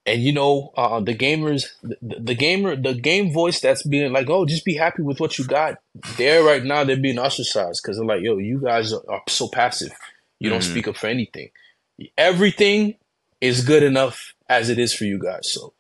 [0.06, 4.30] and you know uh, the gamers the, the, gamer the game voice that's being like
[4.30, 5.76] oh just be happy with what you got
[6.18, 9.48] there right now they're being ostracized because they're like yo you guys are, are so
[9.48, 9.92] passive
[10.40, 10.56] you mm-hmm.
[10.56, 11.50] don't speak up for anything
[12.18, 12.96] everything
[13.40, 15.52] is good enough as it is for you guys.
[15.52, 15.74] So,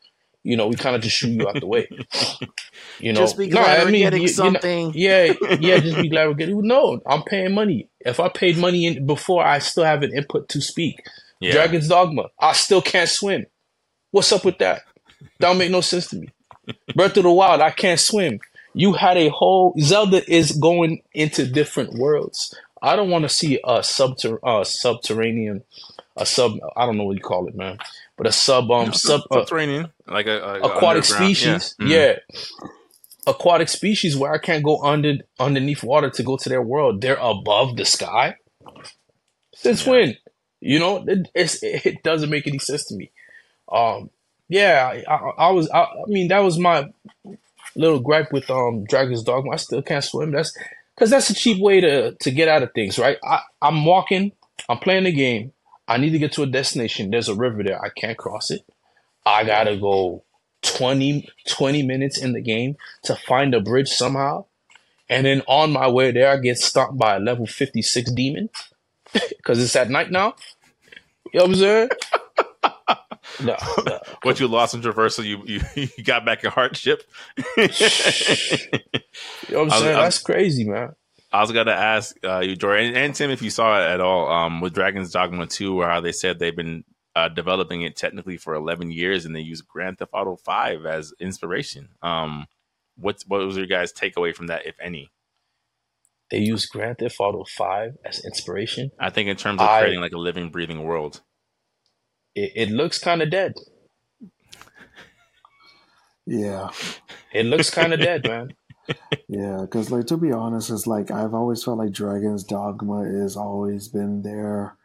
[0.43, 1.87] you know, we kind of just shoot you out the way.
[2.99, 4.93] You know, just be glad no, we're I mean, getting you, something.
[4.93, 6.61] You know, yeah, yeah, just be glad we're getting.
[6.61, 7.89] No, I'm paying money.
[7.99, 11.03] If I paid money in before, I still have an input to speak.
[11.39, 11.53] Yeah.
[11.53, 13.47] Dragon's Dogma, I still can't swim.
[14.11, 14.83] What's up with that?
[15.39, 16.29] That don't make no sense to me.
[16.95, 18.39] Breath of the Wild, I can't swim.
[18.73, 22.55] You had a whole Zelda is going into different worlds.
[22.81, 25.63] I don't want to see a subter uh, subterranean
[26.21, 27.77] a sub I don't know what you call it, man,
[28.17, 31.85] but a sub um no, sub uh, subterranean uh, like a, a aquatic species, yeah.
[31.85, 31.91] Mm-hmm.
[31.91, 32.69] yeah.
[33.27, 37.01] Aquatic species where I can't go under underneath water to go to their world.
[37.01, 38.35] They're above the sky.
[39.53, 39.91] Since yeah.
[39.91, 40.17] when?
[40.59, 43.11] You know, it, it doesn't make any sense to me.
[43.71, 44.09] Um,
[44.49, 45.69] yeah, I, I, I was.
[45.69, 46.91] I, I, mean, that was my
[47.75, 49.51] little gripe with um Dragon's Dogma.
[49.51, 50.31] I still can't swim.
[50.31, 50.55] That's
[50.95, 53.17] because that's a cheap way to to get out of things, right?
[53.23, 54.33] I, I'm walking.
[54.67, 55.53] I'm playing the game.
[55.87, 57.09] I need to get to a destination.
[57.11, 57.83] There's a river there.
[57.83, 58.61] I can't cross it.
[59.25, 60.23] I gotta go
[60.63, 64.45] 20, 20 minutes in the game to find a bridge somehow.
[65.09, 68.49] And then on my way there, I get stopped by a level 56 demon
[69.13, 70.35] because it's at night now.
[71.33, 71.89] You know what I'm saying?
[73.41, 73.55] No,
[73.85, 73.99] no.
[74.23, 75.61] what you lost in traversal, you you,
[75.97, 77.01] you got back in hardship.
[77.57, 78.91] you know what
[79.51, 79.95] I'm I was- saying?
[79.97, 80.93] I- That's crazy, man.
[81.31, 84.01] I was gonna ask uh, you, Jordan, and, and Tim, if you saw it at
[84.01, 86.83] all um, with Dragon's Dogma 2, or how they said they've been
[87.15, 91.13] uh, developing it technically for 11 years, and they use Grand Theft Auto 5 as
[91.19, 91.89] inspiration.
[92.01, 92.47] Um,
[92.97, 95.09] what's what was your guys' takeaway from that, if any?
[96.29, 98.91] They use Grand Theft Auto 5 as inspiration.
[98.99, 101.21] I think in terms of I- creating like a living, breathing world.
[102.35, 103.53] It, it looks kind of dead.
[106.27, 106.69] Yeah,
[107.33, 108.53] It looks kind of dead, man.
[109.27, 109.59] yeah.
[109.61, 113.87] Because like to be honest, it's like I've always felt like Dragon's Dogma has always
[113.87, 114.77] been their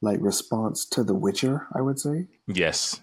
[0.00, 1.66] like response to The Witcher.
[1.74, 2.26] I would say.
[2.46, 3.00] Yes.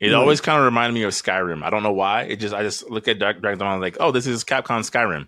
[0.00, 1.62] It Like- always kind of reminded me of Skyrim.
[1.64, 2.22] I don't know why.
[2.22, 5.26] It just I just look at Dragon's Dogma like, oh, this is Capcom Skyrim,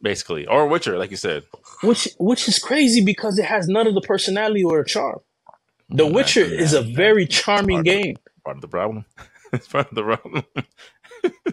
[0.00, 1.42] basically, or Witcher, like you said.
[1.82, 5.18] Which which is crazy because it has none of the personality or charm.
[5.88, 6.96] The Witcher yeah, is a yeah.
[6.96, 8.16] very charming Part of- game.
[8.44, 9.04] Part of the problem.
[9.52, 10.44] it's part of the problem.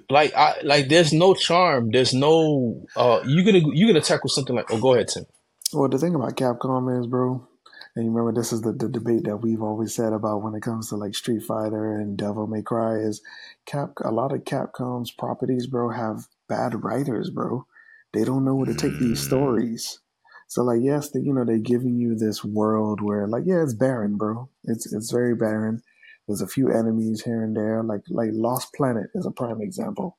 [0.09, 1.89] Like I like there's no charm.
[1.91, 5.25] There's no uh you gonna you gonna tackle something like oh go ahead, Tim.
[5.73, 7.47] Well, the thing about Capcom is, bro,
[7.95, 10.61] and you remember this is the, the debate that we've always said about when it
[10.61, 13.21] comes to like Street Fighter and Devil May Cry is
[13.65, 13.93] Cap.
[14.03, 17.65] A lot of Capcom's properties, bro, have bad writers, bro.
[18.13, 19.25] They don't know where to take these Mm.
[19.25, 19.99] stories.
[20.47, 23.73] So like, yes, they, you know, they're giving you this world where like, yeah, it's
[23.73, 24.49] barren, bro.
[24.65, 25.81] It's it's very barren.
[26.27, 27.83] There's a few enemies here and there.
[27.83, 30.17] Like like Lost Planet is a prime example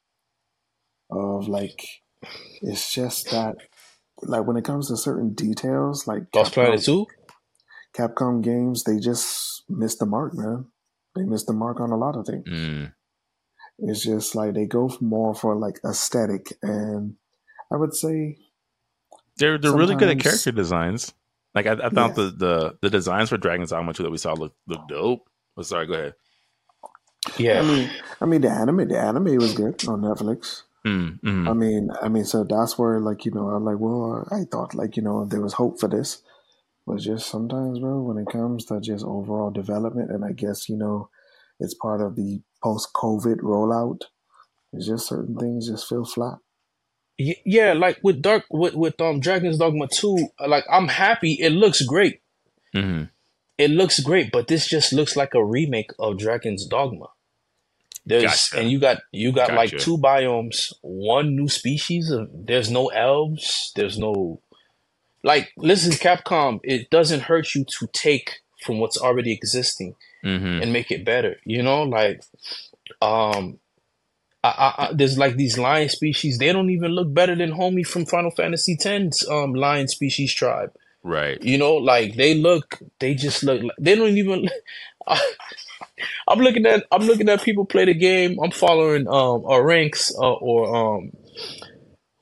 [1.10, 1.80] of like,
[2.62, 3.56] it's just that
[4.22, 7.06] like when it comes to certain details, like Lost Planet Capcom- 2?
[7.96, 10.66] Capcom games, they just missed the mark, man.
[11.14, 12.44] They missed the mark on a lot of things.
[12.48, 12.92] Mm.
[13.78, 17.14] It's just like they go more for like aesthetic, and
[17.72, 18.36] I would say,
[19.36, 21.12] They're they're really good at character designs.
[21.54, 22.24] Like I, I thought Yeah.
[22.24, 25.28] the, the the designs for Dragon's Dogma 2 that we saw look look dope.
[25.56, 26.14] Oh, sorry, go ahead.
[27.38, 27.60] Yeah.
[27.60, 27.90] I mean,
[28.20, 30.62] I mean the anime, the anime was good on Netflix.
[30.86, 31.48] Mm, mm.
[31.48, 34.74] I mean, I mean, so that's where like you know, I'm like, well, I thought
[34.74, 36.22] like you know there was hope for this,
[36.86, 40.76] but just sometimes, bro, when it comes to just overall development, and I guess you
[40.76, 41.08] know,
[41.58, 44.02] it's part of the post-COVID rollout.
[44.74, 46.38] It's just certain things just feel flat.
[47.16, 51.38] Yeah, like with Dark with with um Dragon's Dogma 2, like I'm happy.
[51.40, 52.20] It looks great.
[52.74, 53.08] Mhm.
[53.56, 57.06] It looks great, but this just looks like a remake of Dragon's Dogma.
[58.06, 58.58] There's Gotcha.
[58.58, 62.10] and you got you got like two biomes, one new species.
[62.10, 63.72] Of, there's no elves.
[63.76, 64.40] There's no
[65.22, 66.60] like listen, Capcom.
[66.62, 69.94] It doesn't hurt you to take from what's already existing
[70.24, 70.62] Mhm.
[70.62, 71.36] and make it better.
[71.46, 72.22] You know, like
[73.00, 73.58] um,
[74.42, 76.36] I, I, I, there's like these lion species.
[76.38, 80.72] They don't even look better than homie from Final Fantasy X's um lion species tribe.
[81.04, 81.40] Right.
[81.42, 83.62] You know, like they look, they just look.
[83.62, 84.48] Like, they don't even.
[86.28, 88.38] I'm looking at I'm looking at people play the game.
[88.42, 91.12] I'm following um our ranks uh, or um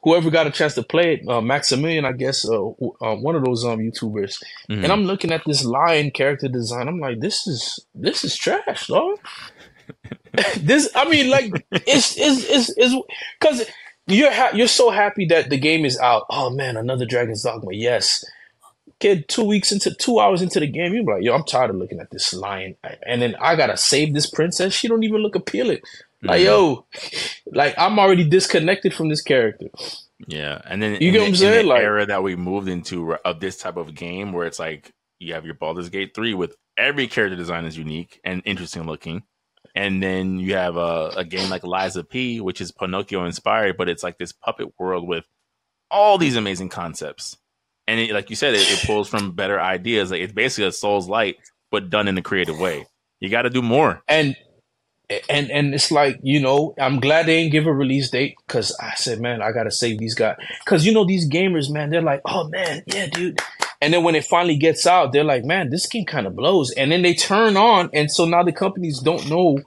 [0.03, 3.37] whoever got a chance to play it, uh, Maximilian, I guess, uh, who- uh, one
[3.37, 4.43] of those um YouTubers.
[4.83, 6.89] And I'm looking at this lion character design.
[6.89, 9.19] I'm like, this is this is trash, dog.
[10.59, 12.95] this, I mean, like, it's it's it's it's
[13.41, 13.65] because
[14.09, 16.25] you're ha- you're so happy that the game is out.
[16.31, 17.71] Oh man, another Dragon's Dogma.
[17.73, 18.25] Yes,
[19.03, 19.29] kid.
[19.29, 22.01] Two weeks into two hours into the game, you're like, yo, I'm tired of looking
[22.01, 22.77] at this lion,
[23.07, 24.73] and then I gotta save this princess.
[24.73, 25.81] She don't even look appealing.
[26.23, 26.45] Like, Mhm.
[26.45, 26.87] yo,
[27.53, 29.67] like I'm already disconnected from this character.
[30.29, 31.67] Yeah, and then You get the, what I'm saying?
[31.67, 34.93] the Like- era that we moved into of this type of game, where it's like
[35.19, 39.25] you have your Baldur's Gate three with every character design is unique and interesting looking,
[39.75, 43.77] and then you have a, a game like Lies of P, which is Pinocchio inspired,
[43.77, 45.25] but it's like this puppet world with
[45.91, 47.37] all these amazing concepts,
[47.87, 50.11] and it, like you said, it, it pulls from better ideas.
[50.11, 51.37] Like it's basically a Soulslike,
[51.71, 52.87] but done in a creative way.
[53.21, 54.03] You got to do more.
[54.09, 54.37] and
[55.29, 58.75] and and it's like you know i'm glad they didn't give a release date because
[58.81, 62.01] i said man i gotta save these guys because you know these gamers man they're
[62.01, 63.39] like oh man yeah dude
[63.83, 66.71] and then when it finally gets out they're like man this game kind of blows
[66.79, 69.59] and then they turn on and so now the companies don't know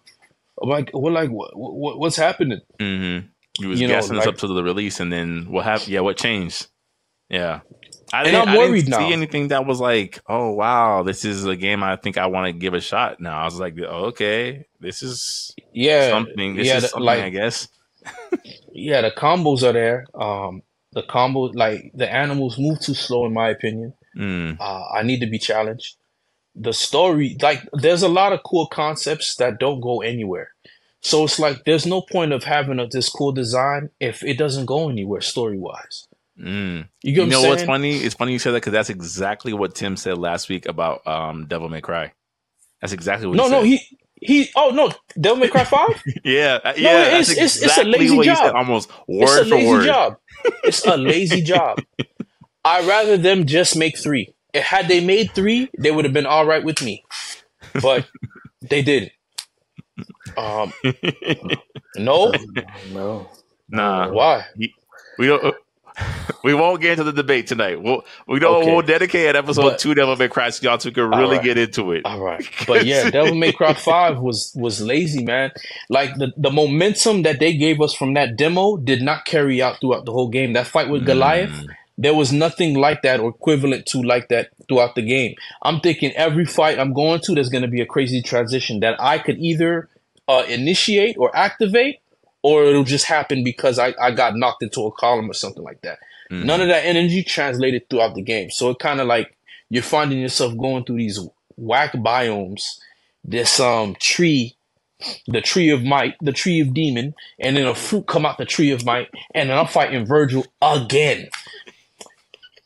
[0.63, 3.27] like we're like what, what what's happening Mm-hmm.
[3.59, 5.89] You was You know, guessing this like- up to the release, and then what happened?
[5.89, 6.67] Yeah, what changed?
[7.29, 7.59] Yeah,
[8.15, 11.55] I And didn't, I'm worried see anything that was like, oh wow, this is a
[11.55, 13.19] game I think I want to give a shot.
[13.19, 16.55] Now I was like, oh, okay, this is yeah something.
[16.55, 17.67] This yeah is the- something, like I guess.
[18.73, 20.61] yeah the combos are there um
[20.93, 25.19] the combo like the animals move too slow in my opinion Mm, uh, I need
[25.19, 25.97] to be challenged.
[26.55, 30.51] The story, like, there's a lot of cool concepts that don't go anywhere.
[31.01, 34.67] So it's like there's no point of having a, this cool design if it doesn't
[34.67, 36.07] go anywhere story wise.
[36.39, 36.87] Mm.
[37.03, 37.97] You get You know I'm what's funny?
[37.97, 41.45] It's funny you said that because that's exactly what Tim said last week about um,
[41.47, 42.13] Devil May Cry.
[42.81, 43.65] That's exactly what No, he no, said.
[43.67, 43.79] he
[44.21, 46.01] He oh no, Devil May Cry Five.
[46.23, 47.17] yeah, uh, yeah.
[47.19, 47.77] it's, it's, exactly it's,
[48.11, 48.37] a lazy job.
[48.37, 49.85] Said, almost word it's a lazy word.
[49.85, 50.17] job.
[50.63, 51.79] It's a lazy job.
[52.63, 54.33] I'd rather them just make three.
[54.53, 57.03] Had they made three, they would have been all right with me.
[57.81, 58.07] But
[58.69, 59.11] they didn't.
[60.37, 60.73] Um,
[61.97, 62.31] no,
[62.91, 63.29] no,
[63.69, 64.09] nah.
[64.11, 64.45] Why?
[65.17, 65.55] We don't.
[66.43, 67.81] We won't get into the debate tonight.
[67.81, 68.71] We'll we don't okay.
[68.71, 71.43] we'll dedicate an episode but, to Devil May Cry so y'all two can really right.
[71.43, 72.03] get into it.
[72.05, 72.47] All right.
[72.67, 75.51] But yeah, Devil May Cry five was was lazy, man.
[75.89, 79.81] Like the, the momentum that they gave us from that demo did not carry out
[79.81, 80.53] throughout the whole game.
[80.53, 81.67] That fight with Goliath, mm.
[81.97, 85.33] there was nothing like that or equivalent to like that throughout the game.
[85.63, 89.17] I'm thinking every fight I'm going to, there's gonna be a crazy transition that I
[89.17, 89.89] could either
[90.27, 92.01] uh, initiate or activate
[92.45, 95.81] or it'll just happen because I, I got knocked into a column or something like
[95.81, 95.97] that.
[96.29, 96.45] Mm-hmm.
[96.45, 98.51] None of that energy translated throughout the game.
[98.51, 99.35] So it kind of like
[99.71, 101.19] you're finding yourself going through these
[101.57, 102.61] whack biomes.
[103.23, 104.55] This um tree,
[105.25, 108.45] the tree of might, the tree of demon, and then a fruit come out the
[108.45, 111.29] tree of might, and then I'm fighting Vergil again.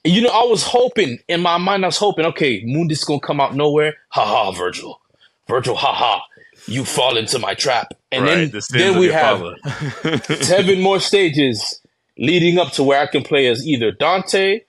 [0.04, 3.40] You know, I was hoping in my mind, I was hoping, okay, Mundus gonna come
[3.40, 3.96] out nowhere.
[4.10, 4.96] Ha ha, Vergil.
[5.48, 6.26] Vergil, ha ha
[6.70, 7.94] you fall into my trap.
[8.12, 9.44] And right, then, the then we have
[10.42, 11.82] seven more stages
[12.18, 14.62] leading up to where I can play as either Dante,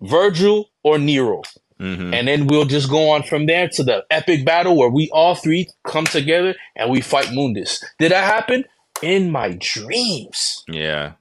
[0.00, 1.42] Vergil, or Nero.
[1.80, 2.12] Mm-hmm.
[2.12, 5.34] And then we'll just go on from there to the epic battle where we all
[5.34, 7.84] three come together and we fight Mundus.
[7.98, 8.64] Did that happen?
[9.00, 10.64] In my dreams.
[10.68, 11.12] Yeah.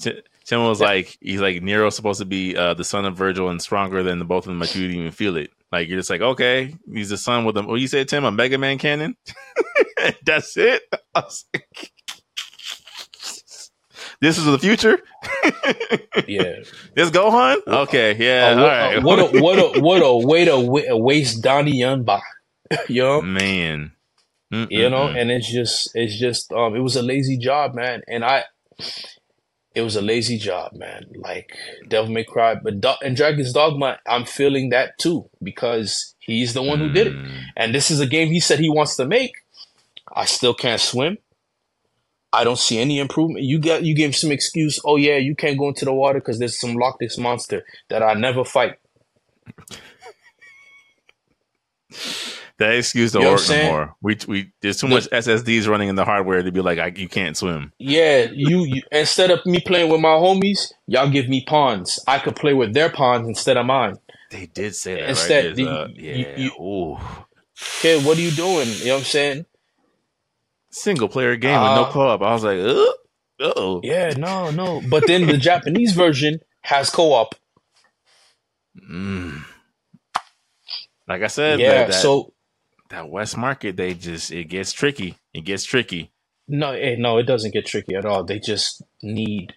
[0.00, 0.86] Tim was yeah.
[0.86, 4.18] like, he's like, Nero's supposed to be uh, the son of Vergil and stronger than
[4.18, 5.50] the both of them, but you didn't even feel it.
[5.76, 8.32] Like you're just like, okay, he's the son with a what you said, Tim, a
[8.32, 9.14] Mega Man cannon.
[10.24, 10.82] That's it.
[11.14, 11.92] Like,
[14.20, 14.98] this is the future.
[16.26, 16.60] yeah.
[16.94, 17.58] This Gohan.
[17.66, 18.16] Okay.
[18.16, 18.48] Yeah.
[18.48, 18.96] Uh, what, all right.
[18.96, 22.20] Uh, what a what a what a way to waste Donnie Yunba.
[22.88, 23.92] you know, man.
[24.52, 24.70] Mm-mm-mm.
[24.70, 28.24] You know, and it's just it's just um it was a lazy job, man, and
[28.24, 28.44] I
[29.76, 31.04] it was a lazy job, man.
[31.14, 31.54] Like
[31.86, 36.62] Devil May Cry, but Do- and Dragon's Dogma, I'm feeling that too because he's the
[36.62, 37.42] one who did it, mm.
[37.56, 39.34] and this is a game he said he wants to make.
[40.10, 41.18] I still can't swim.
[42.32, 43.44] I don't see any improvement.
[43.44, 44.80] You got you gave some excuse.
[44.82, 48.02] Oh yeah, you can't go into the water because there's some Loch Ness monster that
[48.02, 48.78] I never fight.
[52.58, 53.96] That excuse don't you work no more.
[54.00, 56.86] We we there's too the, much SSDs running in the hardware to be like I,
[56.86, 57.72] you can't swim.
[57.78, 61.98] Yeah, you, you instead of me playing with my homies, y'all give me pawns.
[62.06, 63.98] I could play with their pawns instead of mine.
[64.30, 65.10] They did say that.
[65.10, 65.56] Instead, right?
[65.56, 66.36] the, uh, yeah.
[66.36, 66.98] You, you,
[67.78, 68.68] okay, what are you doing?
[68.68, 69.46] You know what I'm saying?
[70.70, 72.22] Single player game uh, with no uh, co-op.
[72.22, 72.58] I was like,
[73.40, 73.80] oh.
[73.84, 74.82] Yeah, no, no.
[74.88, 77.34] But then the Japanese version has co-op.
[78.90, 79.42] Mm.
[81.08, 81.70] Like I said, yeah.
[81.70, 82.32] That, that, so
[82.90, 85.16] that West Market, they just it gets tricky.
[85.34, 86.12] It gets tricky.
[86.48, 88.24] No, it, eh, no, it doesn't get tricky at all.
[88.24, 89.54] They just need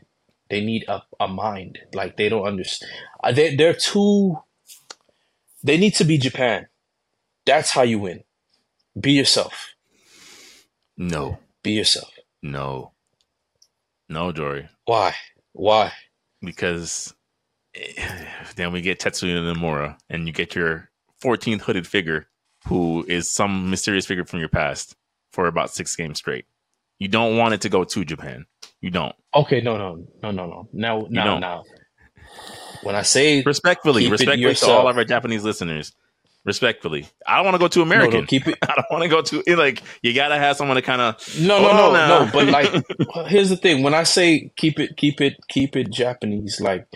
[0.49, 1.79] they need a, a mind.
[1.93, 2.91] Like they don't understand.
[3.23, 4.39] Uh, they they're too.
[5.63, 6.67] They need to be Japan.
[7.45, 8.23] That's how you win.
[8.99, 9.73] Be yourself.
[10.97, 11.39] No.
[11.63, 12.11] Be yourself.
[12.41, 12.93] No.
[14.07, 14.69] No, Jory.
[14.85, 15.15] Why?
[15.53, 15.91] Why?
[16.41, 17.13] Because
[17.75, 18.25] eh,
[18.55, 20.89] then we get Tetsuya Nomura, and you get your
[21.23, 22.27] 14th hooded figure
[22.67, 24.95] who is some mysterious figure from your past
[25.31, 26.45] for about six games straight.
[26.99, 28.45] You don't want it to go to Japan.
[28.81, 29.15] You don't.
[29.33, 30.69] Okay, no, no, no, no, no.
[30.73, 31.63] Now, now, now.
[32.83, 35.93] When I say respectfully, respectfully to all of our Japanese listeners,
[36.45, 38.13] respectfully, I don't want to go to American.
[38.13, 38.57] No, no, keep it.
[38.61, 39.83] I don't want to go to like.
[40.01, 41.39] You gotta have someone to kind of.
[41.39, 42.31] No, no, no, no, no.
[42.31, 42.47] But
[43.15, 46.87] like, here's the thing: when I say keep it, keep it, keep it Japanese, like,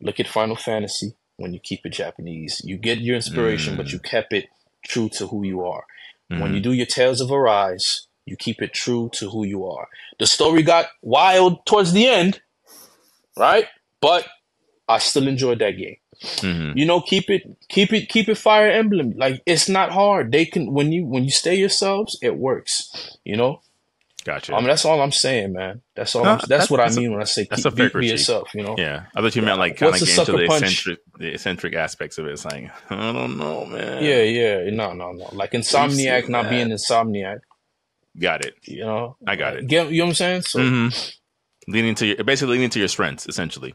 [0.00, 1.14] look at Final Fantasy.
[1.36, 3.76] When you keep it Japanese, you get your inspiration, mm.
[3.76, 4.48] but you kept it
[4.84, 5.84] true to who you are.
[6.30, 6.42] Mm-hmm.
[6.42, 9.88] When you do your Tales of Arise, you keep it true to who you are.
[10.18, 12.40] The story got wild towards the end,
[13.36, 13.66] right?
[14.00, 14.26] But
[14.88, 15.96] I still enjoyed that game.
[16.20, 16.76] Mm-hmm.
[16.76, 19.14] You know, keep it, keep it, keep it Fire Emblem.
[19.16, 20.32] Like it's not hard.
[20.32, 23.16] They can when you when you stay yourselves, it works.
[23.24, 23.60] You know,
[24.28, 24.52] Gotcha.
[24.52, 25.80] I mean, that's all I'm saying, man.
[25.96, 26.22] That's all.
[26.22, 28.54] No, that's, that's, what I mean a, when I say keep, be, be yourself.
[28.54, 28.74] You know.
[28.76, 32.18] Yeah, I thought you meant like kind of get into the eccentric, the eccentric aspects
[32.18, 32.32] of it.
[32.32, 34.04] It's like I don't know, man.
[34.04, 35.30] Yeah, yeah, no, no, no.
[35.32, 36.50] Like Insomniac not that.
[36.50, 37.38] being Insomniac.
[38.20, 38.54] Got it.
[38.64, 39.66] You know, I got it.
[39.66, 40.42] Get, you know what I'm saying?
[40.42, 41.72] So, mm-hmm.
[41.72, 43.74] leaning to your, basically leaning to your strengths, essentially.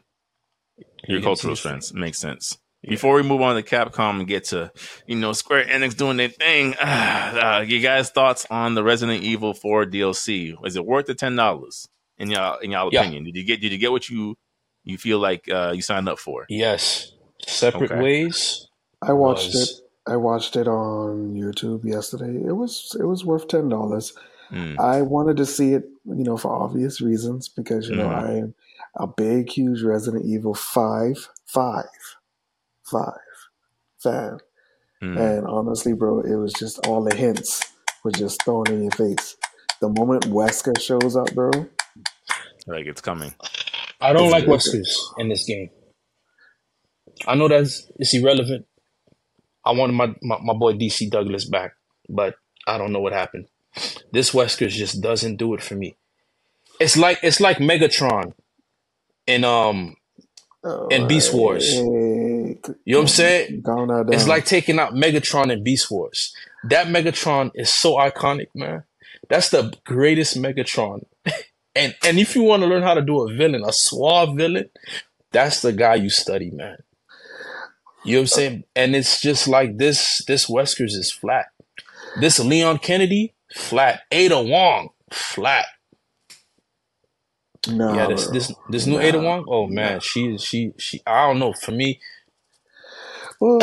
[1.08, 2.58] Your cultural strengths makes sense.
[2.88, 4.70] Before we move on to Capcom and get to,
[5.06, 9.54] you know, Square Enix doing their thing, uh, you guys' thoughts on the Resident Evil
[9.54, 10.60] 4 DLC?
[10.60, 13.00] Was it worth the ten dollars in y'all in y'all yeah.
[13.00, 13.24] opinion?
[13.24, 14.36] Did you get did you get what you
[14.84, 16.46] you feel like uh, you signed up for?
[16.48, 17.12] Yes.
[17.46, 18.02] Separate okay.
[18.02, 18.68] ways.
[19.02, 19.68] I watched it.
[20.06, 22.46] I watched it on YouTube yesterday.
[22.46, 24.12] It was it was worth ten dollars.
[24.50, 24.78] Mm.
[24.78, 28.14] I wanted to see it, you know, for obvious reasons because you know mm.
[28.14, 28.54] I am
[28.96, 31.86] a big, huge Resident Evil five, five,
[32.90, 33.18] five
[34.02, 34.38] fan,
[35.02, 35.18] mm.
[35.18, 37.62] and honestly, bro, it was just all the hints
[38.04, 39.36] were just thrown in your face.
[39.80, 41.50] The moment Wesker shows up, bro,
[42.66, 43.34] like it's coming.
[44.00, 45.70] I don't like Weskers in this game.
[47.26, 48.66] I know that's it's irrelevant.
[49.64, 51.72] I wanted my, my, my boy DC Douglas back,
[52.08, 52.34] but
[52.66, 53.46] I don't know what happened.
[54.12, 55.96] This Wesker just doesn't do it for me.
[56.80, 58.34] It's like it's like Megatron
[59.26, 59.96] in um
[60.62, 61.72] oh, in Beast Wars.
[61.72, 61.80] Hey,
[62.84, 63.60] you know what I'm saying?
[63.62, 64.12] Down, down.
[64.12, 66.34] It's like taking out Megatron in Beast Wars.
[66.64, 68.84] That Megatron is so iconic, man.
[69.28, 71.04] That's the greatest Megatron.
[71.76, 74.70] and and if you want to learn how to do a villain, a suave villain,
[75.30, 76.78] that's the guy you study, man.
[78.04, 78.64] You know what I'm saying?
[78.76, 81.46] And it's just like this this Weskers is flat.
[82.20, 84.02] This Leon Kennedy, flat.
[84.10, 85.66] Ada Wong, flat.
[87.68, 89.44] No, yeah, this this this new no, Ada Wong.
[89.48, 91.00] Oh man, she she she.
[91.06, 91.54] I don't know.
[91.54, 91.98] For me,
[93.44, 93.60] well,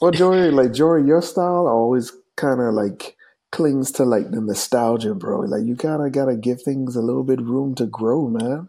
[0.00, 3.16] well, Jory, like Jory, your style always kind of like
[3.52, 5.40] clings to like the nostalgia, bro.
[5.40, 8.68] Like you kind of gotta give things a little bit room to grow, man.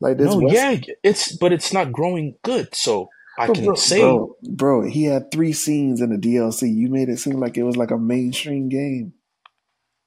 [0.00, 0.34] Like this.
[0.34, 2.74] No, West- yeah, it's but it's not growing good.
[2.74, 6.74] So I can bro, say, bro, bro, he had three scenes in the DLC.
[6.74, 9.12] You made it seem like it was like a mainstream game.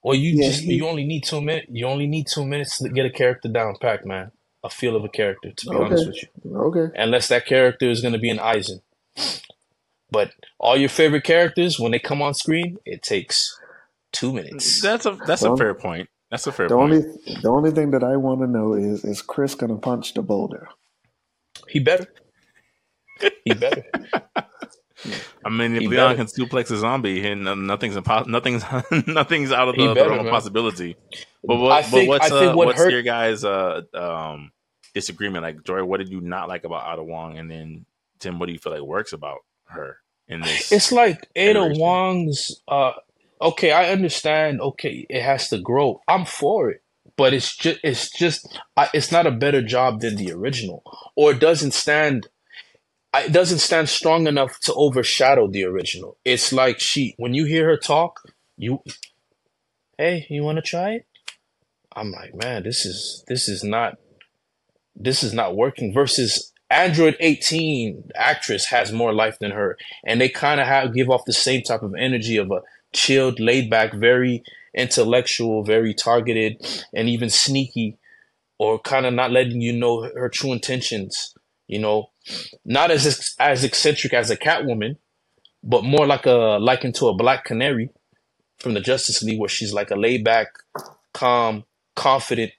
[0.03, 1.67] Well, you yeah, just he, you only need two minutes.
[1.69, 4.31] You only need two minutes to get a character down pack, man.
[4.63, 5.85] A feel of a character, to be okay.
[5.85, 6.57] honest with you.
[6.57, 6.99] Okay.
[6.99, 8.81] Unless that character is going to be an Eisen.
[10.11, 13.59] But all your favorite characters, when they come on screen, it takes
[14.11, 14.81] two minutes.
[14.81, 16.09] That's a that's well, a fair point.
[16.31, 16.93] That's a fair the point.
[16.93, 20.13] Only, the only thing that I want to know is is Chris going to punch
[20.13, 20.69] the boulder?
[21.67, 22.07] He better.
[23.43, 23.83] He better.
[25.43, 26.15] I mean, if he Leon better.
[26.15, 28.63] can suplex a zombie, and nothing's impo- nothing's
[29.07, 30.95] nothing's out of the, better, the realm of possibility.
[31.43, 34.51] But what, think, but what's uh, what what's hurt- your guys' uh, um,
[34.93, 35.43] disagreement?
[35.43, 37.37] Like, Joy, what did you not like about Ada Wong?
[37.37, 37.85] And then
[38.19, 39.97] Tim, what do you feel like works about her
[40.27, 40.71] in this?
[40.71, 42.61] It's like Ada Wong's.
[42.67, 42.93] Uh,
[43.41, 44.61] okay, I understand.
[44.61, 46.01] Okay, it has to grow.
[46.07, 46.81] I'm for it
[47.17, 48.59] but it's just it's just
[48.93, 50.83] it's not a better job than the original
[51.15, 52.27] or it doesn't stand
[53.23, 56.17] it doesn't stand strong enough to overshadow the original.
[56.25, 58.21] It's like she when you hear her talk,
[58.57, 58.81] you
[59.97, 61.05] hey, you want to try it?
[61.95, 63.97] I'm like, man, this is this is not
[64.95, 70.29] this is not working versus Android 18 actress has more life than her and they
[70.29, 72.61] kind of have give off the same type of energy of a
[72.93, 74.43] chilled, laid back, very
[74.73, 76.57] intellectual, very targeted
[76.93, 77.97] and even sneaky
[78.57, 81.33] or kind of not letting you know her true intentions,
[81.67, 82.11] you know,
[82.63, 84.97] not as as eccentric as a Catwoman,
[85.63, 87.89] but more like a likened to a Black Canary
[88.59, 90.47] from the Justice League, where she's like a laid back,
[91.13, 92.51] calm, confident.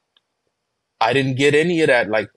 [1.00, 2.08] I didn't get any of that.
[2.08, 2.28] Like,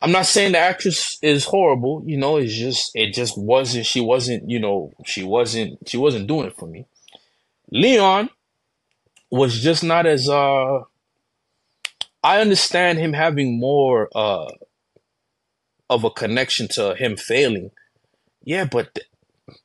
[0.00, 2.02] I'm not saying the actress is horrible.
[2.06, 3.86] You know, it's just it just wasn't.
[3.86, 4.48] She wasn't.
[4.48, 5.88] You know, she wasn't.
[5.88, 6.86] She wasn't doing it for me.
[7.72, 8.30] Leon
[9.30, 10.28] was just not as.
[10.28, 10.82] uh
[12.22, 14.50] I understand him having more uh
[15.90, 17.70] of a connection to him failing.
[18.44, 19.06] Yeah, but th-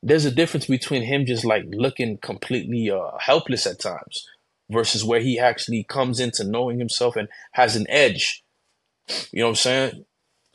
[0.01, 4.27] there's a difference between him just like looking completely uh, helpless at times
[4.69, 8.43] versus where he actually comes into knowing himself and has an edge.
[9.31, 10.05] You know what I'm saying?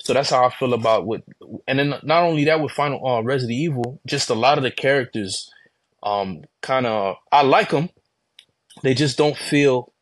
[0.01, 1.23] So that's how I feel about what,
[1.67, 4.71] and then not only that with Final uh, Resident Evil, just a lot of the
[4.71, 5.51] characters,
[6.03, 7.91] um, kind of I like them.
[8.83, 9.93] They just don't feel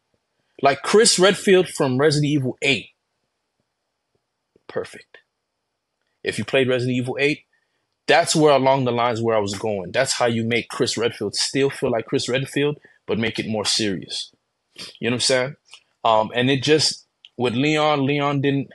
[0.61, 2.90] like Chris Redfield from Resident Evil Eight.
[4.68, 5.18] Perfect.
[6.22, 7.40] If you played Resident Evil 8,
[8.07, 9.92] that's where along the lines where I was going.
[9.92, 13.64] That's how you make Chris Redfield still feel like Chris Redfield, but make it more
[13.64, 14.32] serious.
[15.01, 15.57] You know what I'm saying?
[16.05, 18.70] Um, and it just with Leon, Leon didn't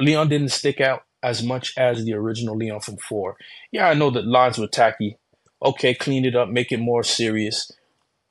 [0.00, 3.36] Leon didn't stick out as much as the original Leon from four.
[3.72, 5.18] Yeah, I know that lines were tacky.
[5.62, 7.70] Okay, clean it up, make it more serious.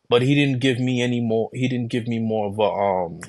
[0.10, 1.50] But he didn't give me any more.
[1.54, 3.20] He didn't give me more of a um.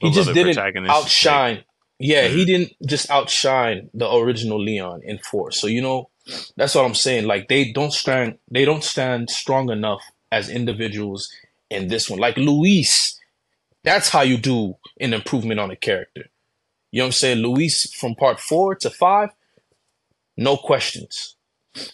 [0.00, 1.64] He just didn't outshine.
[1.98, 5.50] Yeah, he didn't just outshine the original Leon in four.
[5.50, 6.10] So you know,
[6.56, 7.26] that's what I'm saying.
[7.26, 11.30] Like they don't stand, they don't stand strong enough as individuals
[11.70, 12.20] in this one.
[12.20, 13.18] Like Luis,
[13.82, 16.26] that's how you do an improvement on a character.
[16.94, 17.38] You know what I'm saying?
[17.38, 19.30] Luis from part four to five,
[20.36, 21.34] no questions.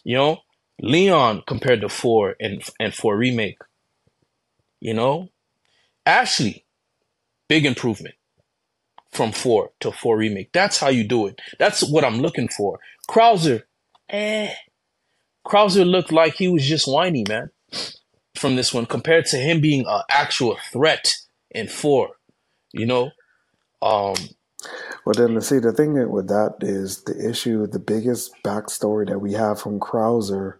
[0.04, 0.40] You know,
[0.82, 3.56] Leon compared to four and and four remake.
[4.78, 5.30] You know,
[6.04, 6.66] Ashley,
[7.48, 8.14] big improvement
[9.10, 10.52] from four to four remake.
[10.52, 11.40] That's how you do it.
[11.58, 12.78] That's what I'm looking for.
[13.08, 13.62] Krauser,
[14.10, 14.52] eh,
[15.46, 17.48] Krauser looked like he was just whiny, man,
[18.34, 21.14] from this one compared to him being an actual threat
[21.50, 22.16] in four.
[22.74, 23.12] You know,
[23.80, 24.14] um,
[25.04, 29.32] well, then, see, the thing with that is the issue, the biggest backstory that we
[29.32, 30.54] have from Krauser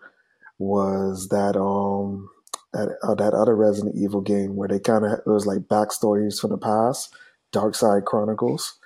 [0.59, 2.29] was that um
[2.73, 6.39] that uh, that other Resident Evil game where they kind of it was like backstories
[6.39, 7.15] from the past,
[7.53, 8.79] Dark Side Chronicles,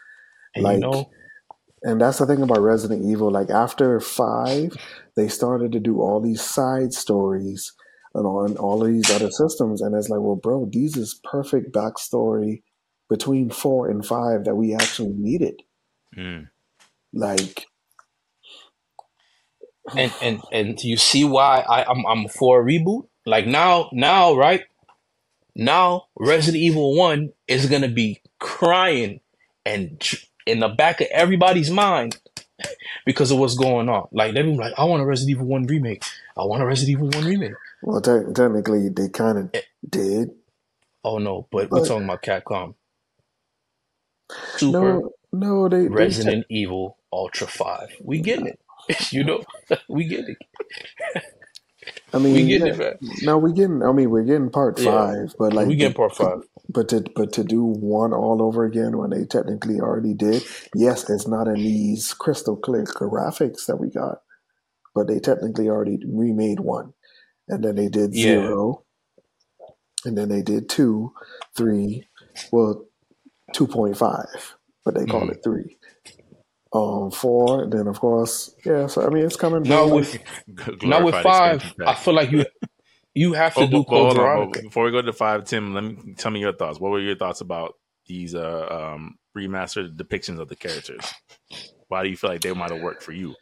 [0.55, 0.74] and like.
[0.74, 1.11] you know,
[1.82, 3.30] and that's the thing about Resident Evil.
[3.30, 4.74] Like after five,
[5.16, 7.72] they started to do all these side stories
[8.14, 11.72] and on all of these other systems, and it's like, well, bro, these is perfect
[11.74, 12.62] backstory
[13.14, 15.62] between four and five that we actually needed.
[16.16, 16.48] Mm.
[17.12, 17.66] Like,
[19.96, 23.06] and and and you see why I, I'm I'm for a reboot.
[23.24, 24.64] Like now, now, right
[25.54, 29.20] now, Resident Evil One is gonna be crying
[29.64, 30.02] and
[30.44, 32.18] in the back of everybody's mind
[33.06, 34.08] because of what's going on.
[34.10, 36.02] Like they're like, I want a Resident Evil One remake.
[36.36, 37.54] I want a Resident Evil One remake.
[37.80, 40.30] well, te- technically, they kind of did.
[41.04, 42.74] Oh no, but we're talking about Capcom.
[44.57, 47.91] Super no, no, they, they te- Resident Evil Ultra Five.
[48.03, 48.61] We getting it.
[49.12, 49.45] you know,
[49.89, 50.39] we get it.
[52.14, 52.95] I We mean, getting yeah, it, man.
[53.22, 53.82] no, we getting.
[53.85, 56.41] I mean, we're getting part Yeah, five, but like, we getting part five.
[56.68, 60.45] but to but to do one all over again when they technically already did.
[60.74, 64.18] Yes, it's not in these crystal clear graphics that we got,
[64.95, 66.95] but they technically already remade one,
[67.49, 68.85] and then they did Yeah, zero,
[70.05, 71.12] and then they did two,
[71.57, 72.09] three,
[72.53, 72.87] well,
[73.55, 75.30] two point five, but they call Mhm.
[75.30, 75.78] it three.
[76.74, 78.88] Um, four, then of course, yeah.
[78.88, 79.88] So I mean, it's coming, now bro.
[79.88, 80.18] with
[80.82, 82.46] Like, now with five, I feel like you
[83.14, 84.48] you have to Oh, do but, but Code hold on.
[84.62, 86.80] Before we go to five, Tim, let me tell me your thoughts.
[86.80, 87.74] What were your thoughts about
[88.07, 91.16] these uh, um, remastered depictions of the characters?
[91.88, 93.36] Why do you feel like they might have worked for you?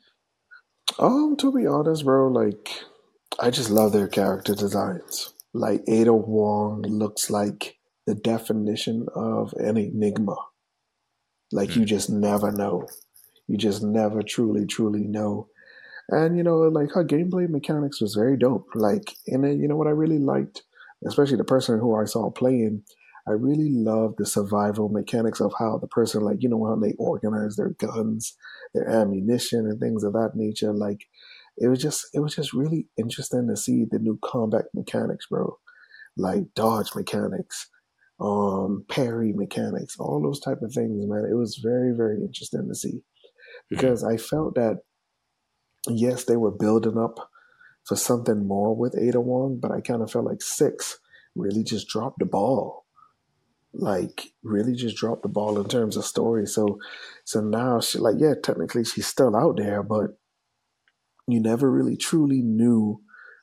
[0.99, 2.71] um, to be honest, bro, like
[3.41, 5.35] I just love their character designs.
[5.55, 7.77] Like Ada Wong looks like
[8.07, 10.37] the definition of an enigma.
[11.53, 11.87] Like you Mm.
[11.87, 12.87] just never know.
[13.47, 15.49] You just never truly, truly know.
[16.09, 18.69] And you know, like her gameplay mechanics was very dope.
[18.75, 20.63] Like, and then, you know what I really liked,
[21.07, 22.85] especially the person who I saw playing,
[23.29, 26.95] I really loved the survival mechanics of how the person, like, you know, how they
[26.99, 28.37] organize their guns,
[28.75, 30.73] their ammunition, and things of that nature.
[30.73, 31.03] Like,
[31.59, 35.59] it was just, it was just really interesting to see the new combat mechanics, bro.
[36.17, 37.69] Like dodge mechanics,
[38.23, 41.27] um, parry mechanics, all those type of things, man.
[41.31, 43.03] It was very, very interesting to see
[43.69, 44.79] because I felt that
[45.89, 47.31] yes, they were building up
[47.85, 51.01] for something more with Ada Wong, but I kind of felt like six
[51.35, 52.85] really just dropped the ball.
[53.75, 56.47] Like really just dropped the ball in terms of story.
[56.47, 56.79] So
[57.25, 60.19] so now she like yeah, technically she's still out there, but
[61.27, 63.01] you never really truly knew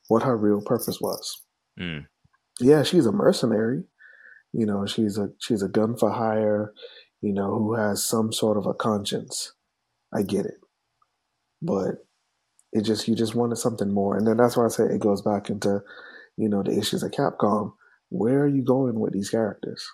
[0.08, 1.42] what her real purpose was.
[1.80, 2.06] Mm.
[2.62, 3.84] Yeah, she's a mercenary.
[4.54, 6.74] You know, she's a she's a gun for hire,
[7.22, 9.54] you know, who has some sort of a conscience.
[10.14, 10.60] I get it.
[11.62, 12.06] But
[12.72, 14.18] it just you just wanted something more.
[14.18, 15.82] And then that's why I say it goes back into,
[16.38, 17.74] you know, the issues of Capcom.
[18.10, 19.88] Where are you going with these characters?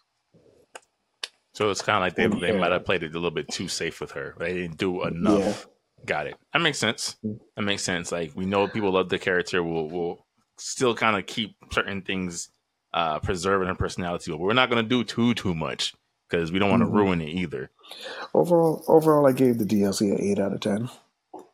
[1.54, 3.48] So it's kind of like they, And they might have played it a little bit
[3.50, 4.36] too safe with her.
[4.38, 5.08] They didn't do yeah.
[5.08, 5.68] enough.
[6.06, 6.36] Got it.
[6.54, 7.16] That makes sense.
[7.26, 7.40] Mm.
[7.56, 8.12] That makes sense.
[8.12, 9.64] Like we know people love the character.
[9.64, 10.26] We'll, we'll
[10.58, 12.50] still kind of keep certain things
[12.96, 15.94] uh, preserving her personality, but we're not going to do too too much
[16.30, 17.72] because we don't want to hmm ruin it either.
[18.34, 20.90] Overall overall I gave the DLC an eight out of ten.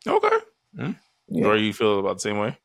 [0.06, 0.36] Okay.
[0.78, 0.96] Mm.
[1.28, 1.46] Yeah.
[1.46, 2.58] Or you feel about the same way?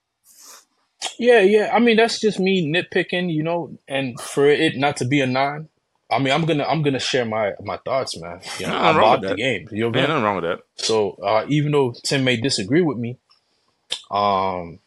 [1.20, 1.72] yeah, yeah.
[1.74, 3.78] I mean, that's just me nitpicking, you know.
[3.88, 5.70] And for it not to be a nine,
[6.12, 8.42] I mean, I'm gonna I'm gonna share my my thoughts, man.
[8.60, 9.36] You know, I Nothing wrong bought the that.
[9.36, 9.68] game.
[9.72, 10.60] You know what Yeah, I'm nothing wrong with that.
[10.76, 13.18] So uh, even though Tim may disagree with me,
[14.12, 14.80] um,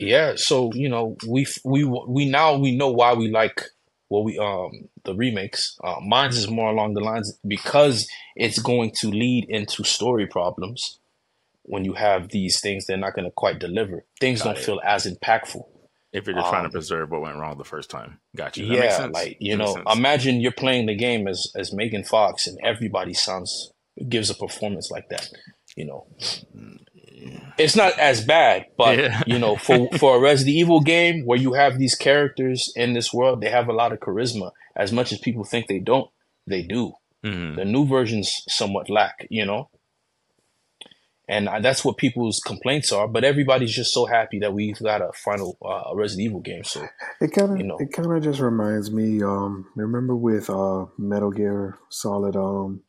[0.00, 0.32] yeah.
[0.36, 3.64] So you know, we we we now we know why we like
[4.08, 5.76] what we um the remakes.
[5.84, 10.98] Uh, mine's is more along the lines because it's going to lead into story problems.
[11.64, 14.04] When you have these things, they're not going to quite deliver.
[14.20, 14.64] Things Got don't it.
[14.64, 15.62] feel as impactful.
[16.12, 18.18] If you're just trying to Um, preserve what went wrong the first time.
[18.34, 18.66] Got you.
[18.66, 19.14] That makes yeah, sense.
[19.14, 23.14] like you That know, imagine you're playing the game as as Megan Fox, and everybody
[23.14, 23.72] sounds
[24.08, 25.28] gives a performance like that.
[25.76, 26.06] You know,
[27.58, 29.22] it's not as bad, but Yeah.
[29.26, 33.12] you know, for for a Resident Evil game where you have these characters in this
[33.12, 34.50] world, they have a lot of charisma.
[34.76, 36.08] As much as people think they don't,
[36.46, 36.92] they do.
[37.24, 37.56] Mhm.
[37.56, 39.68] The new versions somewhat lack, you know,
[41.28, 43.06] and I- that's what people's complaints are.
[43.06, 46.64] But everybody's just so happy that we've got a final uh, Resident Evil game.
[46.64, 46.86] So
[47.20, 49.22] It kind of you of know, it kind of just reminds me.
[49.22, 52.82] Um, remember with uh, Metal Gear Solid, um,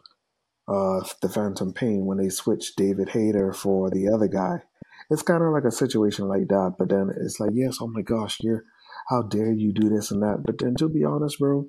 [0.67, 4.63] uh, the Phantom Pain when they switched David Hayter for the other guy,
[5.09, 6.75] it's kind of like a situation like that.
[6.77, 8.63] But then it's like, yes, oh my gosh, you're
[9.09, 10.43] how dare you do this and that.
[10.45, 11.67] But then to be honest, bro,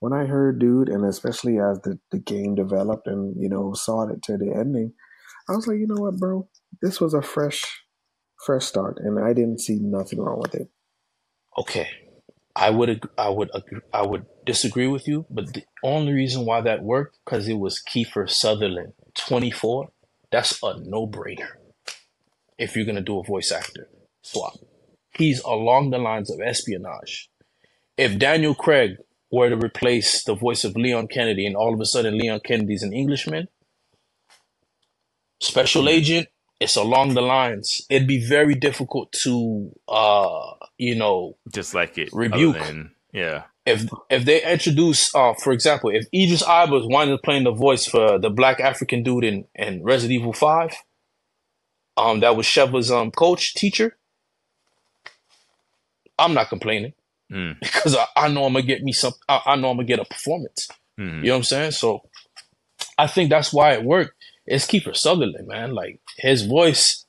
[0.00, 4.08] when I heard dude, and especially as the, the game developed and, you know, saw
[4.08, 4.92] it to the ending,
[5.48, 6.48] I was like, you know what, bro?
[6.80, 7.64] This was a fresh
[8.44, 10.68] fresh start and I didn't see nothing wrong with it.
[11.58, 11.88] Okay.
[12.58, 13.50] I would I would
[13.92, 17.80] I would disagree with you, but the only reason why that worked because it was
[17.88, 19.90] Kiefer Sutherland, 24.
[20.32, 21.50] That's a no-brainer
[22.58, 23.88] if you're gonna do a voice actor
[24.22, 24.54] swap.
[25.16, 27.30] He's along the lines of espionage.
[27.96, 28.96] If Daniel Craig
[29.30, 32.82] were to replace the voice of Leon Kennedy and all of a sudden Leon Kennedy's
[32.82, 33.46] an Englishman,
[35.40, 36.26] special agent,
[36.60, 37.82] it's along the lines.
[37.88, 42.58] It'd be very difficult to uh you know just like it rebuke.
[42.58, 43.44] Than, yeah.
[43.64, 47.86] If if they introduce uh for example, if Idris Elba wanted to play the voice
[47.86, 50.74] for the black African dude in, in Resident Evil 5,
[51.96, 53.96] um, that was Sheva's um coach teacher.
[56.18, 56.94] I'm not complaining
[57.30, 57.58] mm.
[57.60, 59.12] because I, I, know I'm gonna get me some.
[59.28, 60.68] I, I know I'm gonna get a performance.
[60.98, 61.18] Mm.
[61.18, 61.70] You know what I'm saying?
[61.72, 62.02] So
[62.96, 64.14] I think that's why it worked.
[64.48, 65.74] It's Kiefer Sutherland, man.
[65.74, 67.04] Like his voice,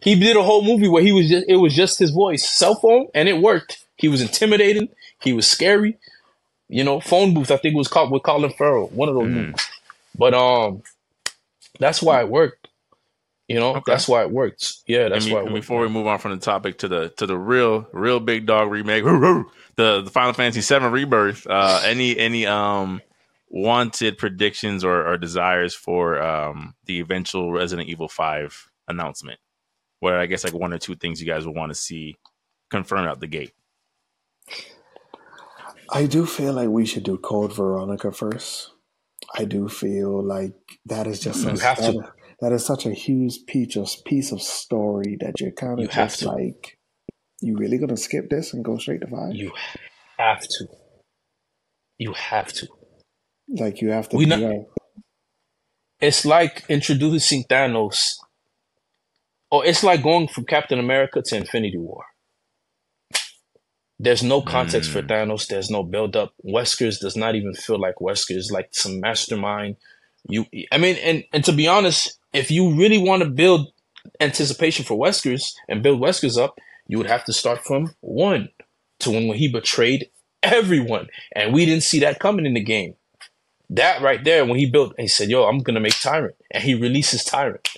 [0.00, 2.76] he did a whole movie where he was just it was just his voice, cell
[2.76, 3.84] phone, and it worked.
[3.96, 4.88] He was intimidating.
[5.20, 5.98] He was scary.
[6.68, 7.50] You know, phone booth.
[7.50, 9.34] I think it was called with Colin Farrell, one of those mm.
[9.34, 9.66] movies.
[10.16, 10.82] But um,
[11.80, 12.68] that's why it worked.
[13.48, 13.82] You know, okay.
[13.86, 14.82] that's why it works.
[14.86, 15.40] Yeah, that's and why.
[15.40, 18.46] and before we move on from the topic to the to the real real big
[18.46, 19.04] dog remake,
[19.76, 21.46] the the Final Fantasy VII Rebirth.
[21.46, 23.00] Uh, any any um
[23.50, 29.40] wanted predictions or, or desires for um the eventual Resident Evil Five announcement?
[30.00, 32.16] Where I guess like one or two things you guys would want to see
[32.70, 33.52] confirmed out the gate.
[35.90, 38.72] I do feel like we should do Code Veronica first.
[39.34, 40.52] I do feel like
[40.86, 44.40] that is just you have to that is such a huge piece of piece of
[44.40, 46.78] story that you're kind of you just like,
[47.40, 49.34] you really gonna skip this and go straight to five?
[49.34, 49.52] You
[50.18, 50.68] have to.
[51.98, 52.68] You have to.
[53.48, 54.16] Like you have to.
[54.16, 54.40] We not,
[56.00, 58.14] it's like introducing Thanos,
[59.50, 62.04] or it's like going from Captain America to Infinity War.
[63.98, 64.92] There's no context mm.
[64.92, 65.08] for hmm.
[65.08, 65.48] Thanos.
[65.48, 66.32] There's no build up.
[66.46, 69.76] Weskers does not even feel like Weskers, like some mastermind.
[70.28, 73.68] You, I mean, and and to be honest, if you really want to build
[74.20, 78.50] anticipation for Weskers and build Weskers up, you would have to start from one
[79.00, 80.10] to when, when he betrayed
[80.42, 81.08] everyone.
[81.34, 82.94] And we didn't see that coming in the game.
[83.70, 86.36] That right there, when he built, he said, Yo, I'm to make Tyrant.
[86.50, 87.68] And he releases Tyrant.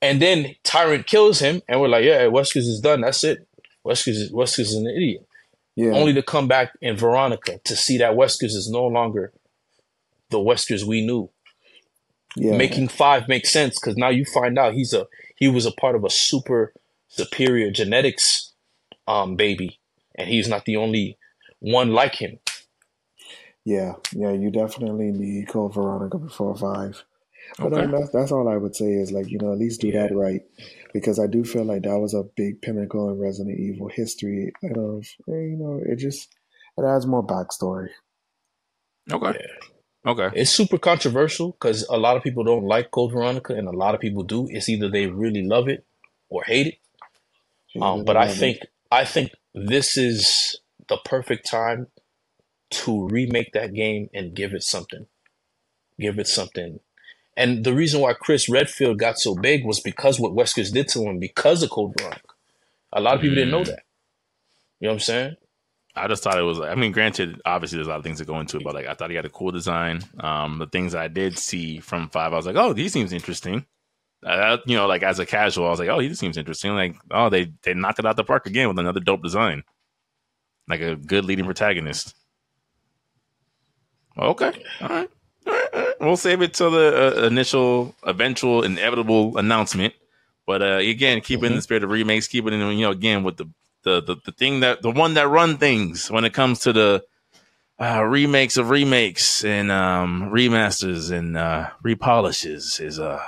[0.00, 3.00] And then Tyrant kills him, and we're like, Yeah, Weskers is done.
[3.00, 3.46] That's it.
[3.86, 5.26] Weskers is, Weskers is an idiot.
[5.74, 5.92] Yeah.
[5.92, 9.32] Only to come back in Veronica to see that Weskers is no longer
[10.30, 11.30] the Weskers we knew
[12.38, 12.56] yeah.
[12.56, 15.06] making five makes sense because now you find out he's a
[15.36, 16.72] he was a part of a super
[17.08, 18.52] superior genetics
[19.06, 19.78] um baby
[20.14, 21.16] and he's not the only
[21.60, 22.38] one like him
[23.64, 27.04] yeah yeah you definitely need code veronica before five
[27.58, 27.90] but okay.
[27.90, 30.42] that's, that's all i would say is like you know at least do that right
[30.92, 34.76] because i do feel like that was a big pinnacle in resident evil history and
[34.76, 36.34] of you know it just
[36.76, 37.88] it adds more backstory
[39.12, 39.68] okay yeah.
[40.06, 40.30] Okay.
[40.34, 43.94] It's super controversial because a lot of people don't like Code Veronica and a lot
[43.94, 44.46] of people do.
[44.48, 45.84] It's either they really love it
[46.30, 47.82] or hate it.
[47.82, 48.58] Um, but I think
[48.90, 51.88] I think this is the perfect time
[52.70, 55.06] to remake that game and give it something.
[55.98, 56.80] Give it something.
[57.36, 61.02] And the reason why Chris Redfield got so big was because what Weskers did to
[61.02, 62.22] him because of Code Veronica.
[62.92, 63.40] A lot of people mm.
[63.40, 63.66] didn't know mm.
[63.66, 63.82] that.
[64.80, 65.36] You know what I'm saying?
[65.94, 66.60] I just thought it was.
[66.60, 68.86] I mean, granted, obviously there's a lot of things that go into it, but like
[68.86, 70.02] I thought he had a cool design.
[70.20, 73.66] Um, the things I did see from five, I was like, oh, these seems interesting.
[74.24, 76.72] Uh, you know, like as a casual, I was like, oh, he seems interesting.
[76.72, 79.62] Like, oh, they they knocked it out the park again with another dope design,
[80.68, 82.14] like a good leading protagonist.
[84.18, 85.10] Okay, all right,
[85.46, 86.00] all right, all right.
[86.00, 89.94] we'll save it till the uh, initial, eventual, inevitable announcement.
[90.46, 91.44] But uh, again, keep mm-hmm.
[91.44, 92.26] it in the spirit of remakes.
[92.26, 93.46] Keep it in, you know, again with the
[93.82, 97.04] the, the the thing that the one that run things when it comes to the
[97.80, 103.22] uh, remakes of remakes and um, remasters and uh, repolishes is uh,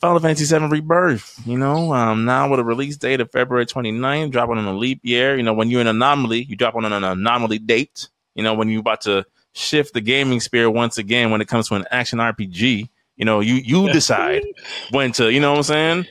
[0.00, 1.42] Final Fantasy VII Rebirth.
[1.46, 5.00] You know, um, now with a release date of February 29th, dropping on a leap
[5.02, 5.36] year.
[5.36, 8.08] You know, when you're an anomaly, you drop on an anomaly date.
[8.34, 9.26] You know, when you're about to
[9.56, 12.88] shift the gaming sphere once again when it comes to an action RPG.
[13.16, 14.44] You know, you you decide
[14.90, 15.32] when to.
[15.32, 16.06] You know what I'm saying?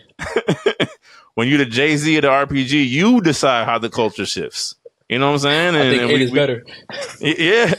[1.35, 4.75] when you're the Jay Z of the RPG, you decide how the culture shifts.
[5.07, 5.75] You know what I'm saying?
[5.75, 6.65] And, I think eight we, is we, better.
[7.21, 7.73] Yeah.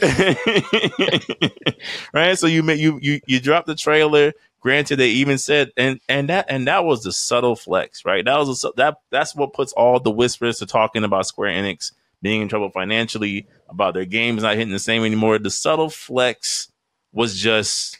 [2.13, 2.39] right.
[2.39, 4.33] So you make you you you drop the trailer.
[4.59, 8.23] Granted, they even said, and and that and that was the subtle flex, right?
[8.23, 11.91] That was a, that that's what puts all the whispers to talking about Square Enix
[12.21, 15.39] being in trouble financially, about their games not hitting the same anymore.
[15.39, 16.71] The subtle flex
[17.11, 17.99] was just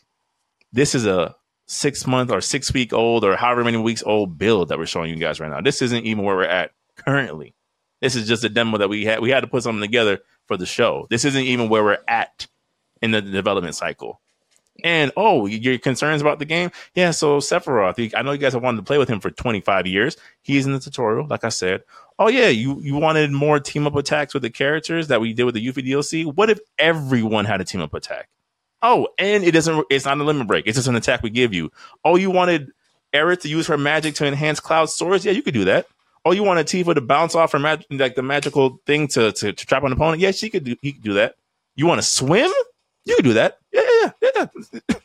[0.71, 4.69] this is a six month or six week old or however many weeks old build
[4.69, 5.61] that we're showing you guys right now.
[5.61, 7.53] This isn't even where we're at currently.
[8.01, 9.21] This is just a demo that we had.
[9.21, 11.07] We had to put something together for the show.
[11.09, 12.47] This isn't even where we're at
[13.01, 14.21] in the development cycle.
[14.83, 16.69] And oh, your concerns about the game?
[16.93, 19.87] Yeah, so Sephiroth, I know you guys have wanted to play with him for 25
[19.87, 20.17] years.
[20.43, 21.83] He's in the tutorial, like I said.
[22.19, 25.43] Oh yeah, you you wanted more team up attacks with the characters that we did
[25.43, 26.25] with the Yuffie DLC.
[26.25, 28.29] What if everyone had a team up attack?
[28.81, 29.85] Oh, and it doesn't.
[29.89, 30.65] It's not a limit break.
[30.67, 31.71] It's just an attack we give you.
[32.03, 32.71] Oh, you wanted
[33.13, 35.25] Aerith to use her magic to enhance Cloud swords?
[35.25, 35.87] Yeah, you could do that.
[36.25, 39.53] Oh, you wanted Tifa to bounce off her mag- like the magical thing to, to,
[39.53, 40.19] to trap an opponent?
[40.19, 40.75] Yeah, she could do.
[40.81, 41.35] He could do that.
[41.75, 42.51] You want to swim?
[43.05, 43.59] You could do that.
[43.71, 44.47] Yeah, yeah, yeah.
[44.89, 44.95] yeah.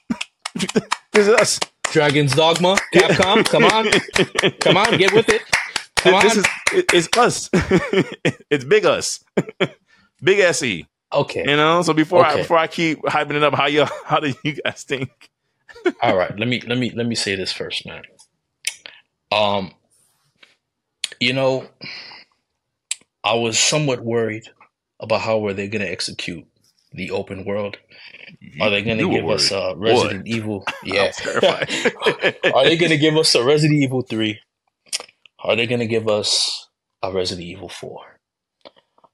[1.13, 1.61] this is us.
[1.93, 3.45] Dragon's Dogma, Capcom.
[3.45, 3.91] Come on,
[4.61, 5.43] come on, get with it.
[6.03, 6.45] Come this on.
[6.75, 7.51] is it's us.
[8.51, 9.23] it's big us.
[10.23, 10.87] big se.
[11.13, 11.45] Okay.
[11.47, 12.35] You know, so before okay.
[12.35, 15.11] I before I keep hyping it up, how you how do you guys think?
[16.03, 18.03] All right, let me let me let me say this first, man.
[19.31, 19.73] Um,
[21.21, 21.69] you know,
[23.23, 24.49] I was somewhat worried
[25.01, 26.45] about how were they going to execute
[26.93, 27.79] the open world.
[28.61, 30.27] Are they going to give us a Resident what?
[30.27, 30.65] Evil?
[30.85, 31.13] Yeah,
[32.55, 34.41] are they going to give us a Resident Evil three?
[35.45, 36.69] Are they going to give us
[37.03, 38.19] a Resident Evil four?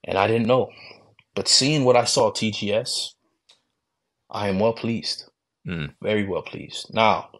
[0.04, 0.70] And I didn't know.
[1.34, 3.14] But seeing what I saw TGS,
[4.30, 5.24] I am well pleased.
[5.66, 5.94] Mm.
[6.02, 6.92] Very well pleased.
[6.92, 7.30] Now,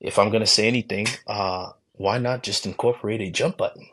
[0.00, 3.86] if I'm going to say anything, uh, why not just incorporate a jump button?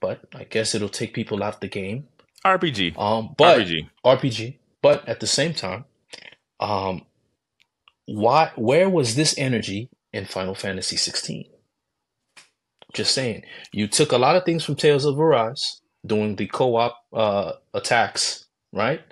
[0.00, 2.08] But I guess it'll take people out the game.
[2.44, 2.98] RPG.
[2.98, 3.88] Um, but RPG.
[4.04, 4.58] RPG.
[4.80, 5.84] But at the same time,
[6.60, 7.04] um,
[8.06, 8.52] why?
[8.56, 11.46] Where was this energy in Final Fantasy 16?
[12.94, 16.96] Just saying, you took a lot of things from Tales of Arise, doing the co-op
[17.12, 19.02] uh, attacks, right?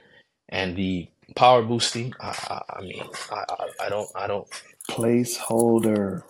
[0.48, 2.14] And the power boosting.
[2.20, 4.48] I, I, I mean, I, I, I don't, I don't.
[4.90, 6.22] Placeholder.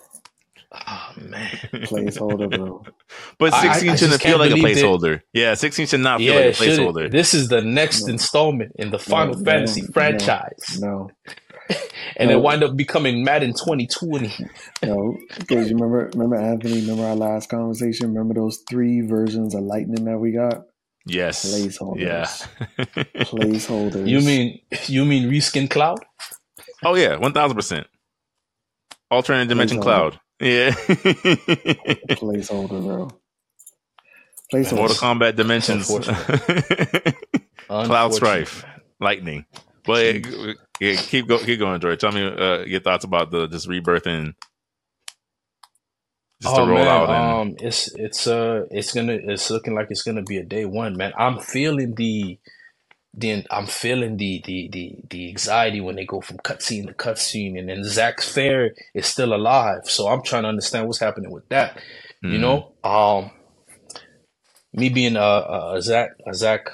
[0.72, 2.84] Oh man, placeholder, bro.
[3.38, 5.16] but sixteen I, shouldn't feel like a placeholder.
[5.16, 5.22] It.
[5.32, 7.10] Yeah, sixteen should not feel yeah, like a placeholder.
[7.10, 8.12] This is the next no.
[8.12, 10.78] installment in the Final no, Fantasy no, franchise.
[10.80, 11.10] No.
[12.16, 14.46] and it wind up becoming Madden 2020.
[14.84, 16.80] no, because you remember, remember Anthony.
[16.80, 18.08] Remember our last conversation.
[18.08, 20.66] Remember those three versions of Lightning that we got.
[21.06, 21.44] Yes.
[21.44, 22.00] Placeholders.
[22.00, 22.24] Yeah.
[23.24, 24.08] Placeholders.
[24.08, 26.00] You mean you mean reskin cloud?
[26.84, 27.86] Oh yeah, one thousand percent.
[29.10, 30.18] Alternate dimension cloud.
[30.40, 30.70] Yeah.
[30.72, 33.08] Placeholder, bro.
[34.52, 34.76] Placeholder.
[34.76, 35.86] Mortal Kombat Dimensions.
[37.68, 38.64] Cloud Strife.
[39.00, 39.44] Lightning.
[39.86, 40.16] But
[40.80, 41.96] yeah, keep go, keep going, Joy.
[41.96, 44.34] Tell me uh, your thoughts about the this rebirth and
[46.42, 47.08] just oh, man, out.
[47.08, 47.52] And...
[47.52, 50.96] Um, it's it's uh it's gonna it's looking like it's gonna be a day one,
[50.96, 51.12] man.
[51.16, 52.38] I'm feeling the
[53.14, 57.58] then I'm feeling the the the the anxiety when they go from cutscene to cutscene,
[57.58, 59.88] and then Zack's Fair is still alive.
[59.88, 61.80] So I'm trying to understand what's happening with that.
[62.22, 62.32] Mm.
[62.32, 63.30] You know, um,
[64.74, 66.68] me being a, a Zach a Zack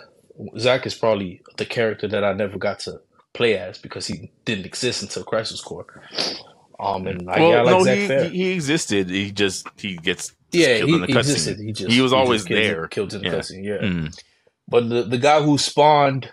[0.58, 3.00] Zack is probably the character that I never got to
[3.32, 5.86] play as because he didn't exist until Crisis Core.
[6.78, 8.28] Um, and I, well, yeah, I like no, Zack he, Fair.
[8.28, 9.10] he existed.
[9.10, 11.58] He just he gets yeah he, he existed.
[11.58, 12.88] He just he was always he there.
[12.88, 13.34] Killed in the yeah.
[13.34, 13.64] cutscene.
[13.64, 13.78] Yeah.
[13.78, 14.20] Mm.
[14.68, 16.32] But the, the guy who spawned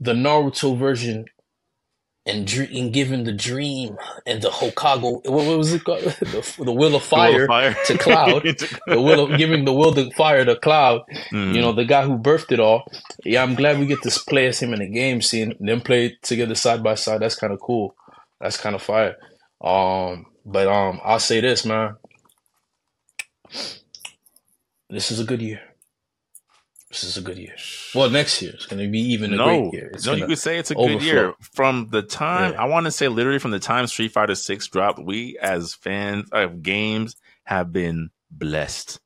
[0.00, 1.26] the Naruto version
[2.26, 3.96] and, and giving the dream
[4.26, 6.02] and the Hokage, what, what was it called?
[6.02, 7.76] the, the will of fire, will of fire.
[7.86, 8.42] to Cloud.
[8.86, 11.02] the will of giving the will of fire to Cloud.
[11.30, 11.54] Mm.
[11.54, 12.84] You know, the guy who birthed it all.
[13.24, 16.16] Yeah, I'm glad we get to play as him in the game, seeing them play
[16.22, 17.20] together side by side.
[17.20, 17.94] That's kind of cool.
[18.40, 19.16] That's kind of fire.
[19.60, 21.96] Um, but um, I'll say this, man.
[24.90, 25.60] This is a good year.
[26.94, 27.56] This is a good year.
[27.92, 29.90] Well, next year it's going to be even a no, great year.
[29.92, 30.98] It's no, you could say it's a overflow.
[30.98, 31.34] good year.
[31.40, 32.62] From the time yeah.
[32.62, 36.28] I want to say, literally from the time Street Fighter Six dropped, we as fans
[36.30, 39.00] of games have been blessed.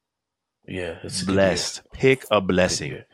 [0.66, 1.80] Yeah, it's blessed.
[1.94, 3.04] Pick a blessing.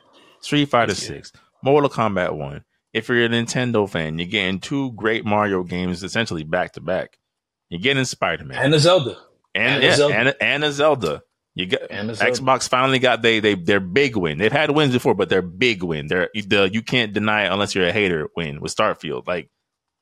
[0.40, 1.30] Street Fighter Six,
[1.62, 2.64] Mortal Kombat One.
[2.92, 7.16] If you're a Nintendo fan, you're getting two great Mario games essentially back to back.
[7.68, 9.16] You're getting Spider Man and a Zelda,
[9.54, 10.14] and, and, yeah, a Zelda.
[10.16, 11.22] And, and a Zelda.
[11.54, 14.38] You got Xbox finally got they they their big win.
[14.38, 16.08] They've had wins before, but their big win.
[16.08, 19.28] They're the you can't deny it unless you're a hater win with Starfield.
[19.28, 19.50] Like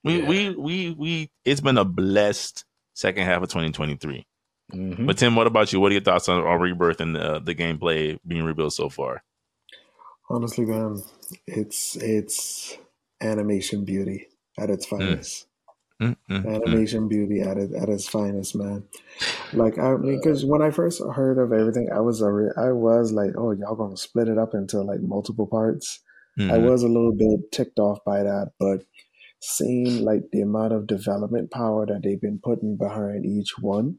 [0.02, 0.28] we yeah.
[0.28, 2.64] we we we it's been a blessed
[2.94, 4.26] second half of 2023.
[4.72, 5.06] Mm-hmm.
[5.06, 5.80] But Tim, what about you?
[5.80, 9.22] What are your thoughts on, on Rebirth and the, the gameplay being rebuilt so far?
[10.30, 11.02] Honestly, man,
[11.46, 12.78] it's it's
[13.20, 15.46] animation beauty at its finest.
[16.00, 16.82] Mm, mm, mm.
[16.84, 18.88] Animation beauty at it, at its finest, man.
[19.52, 23.12] Like I mean, because when I first heard of everything, I was already, I was
[23.12, 26.00] like, oh, y'all gonna split it up into like multiple parts.
[26.50, 26.58] I Mhm.
[26.58, 28.84] was a little bit ticked off by that, but
[29.42, 33.98] seeing like the amount of development power that they've been putting behind each one,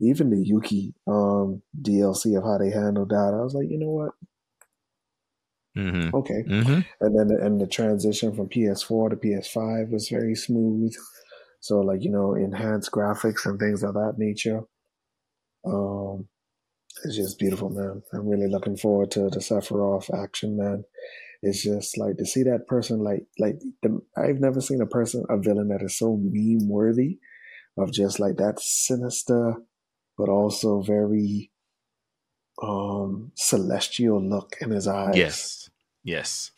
[0.00, 3.90] even the Yuki um DLC of how they handled that, I was like, you know
[3.90, 4.14] what?
[5.76, 6.10] Mhm.
[6.12, 6.44] Okay.
[6.46, 6.84] Mhm.
[7.00, 10.92] And then and the transition from PS4 to PS5 was very smooth.
[11.60, 14.62] So like, you know, enhanced graphics and things of that nature.
[15.64, 16.28] Um
[17.04, 18.02] it's just beautiful, man.
[18.12, 20.84] I'm really looking forward to the Sephiroth action, man.
[21.42, 25.24] It's just like to see that person like like the, I've never seen a person
[25.30, 27.18] a villain that is so meme worthy
[27.78, 29.54] of just like that sinister
[30.18, 31.50] but also very
[32.62, 35.16] um celestial look in his eyes.
[35.16, 35.70] Yes.
[36.04, 36.50] Yes.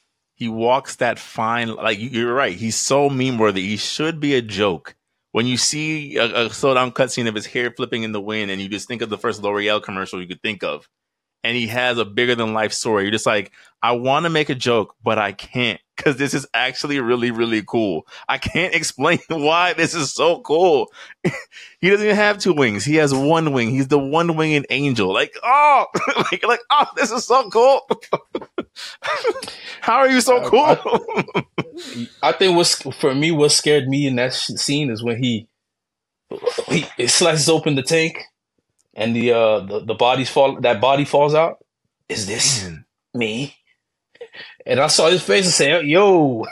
[0.42, 2.56] He walks that fine like you- you're right.
[2.56, 3.62] He's so meme worthy.
[3.62, 4.96] He should be a joke.
[5.30, 8.50] When you see a, a slow down cutscene of his hair flipping in the wind,
[8.50, 10.88] and you just think of the first L'Oreal commercial you could think of,
[11.44, 14.50] and he has a bigger than life story, you're just like, I want to make
[14.50, 18.06] a joke, but I can't because this is actually really, really cool.
[18.28, 20.92] I can't explain why this is so cool.
[21.80, 22.84] he doesn't even have two wings.
[22.84, 23.70] He has one wing.
[23.70, 25.12] He's the one winged angel.
[25.12, 25.86] Like, oh,
[26.32, 27.82] like, like, oh, this is so cool.
[29.82, 30.76] How are you so Uh, cool?
[32.22, 35.48] I think what's for me what scared me in that sh- scene is when he
[36.68, 38.18] he it slices open the tank
[38.94, 41.58] and the uh the, the bodies fall that body falls out.
[42.08, 42.86] Is this Man.
[43.14, 43.56] me?
[44.66, 46.44] And I saw his face and say, "Yo,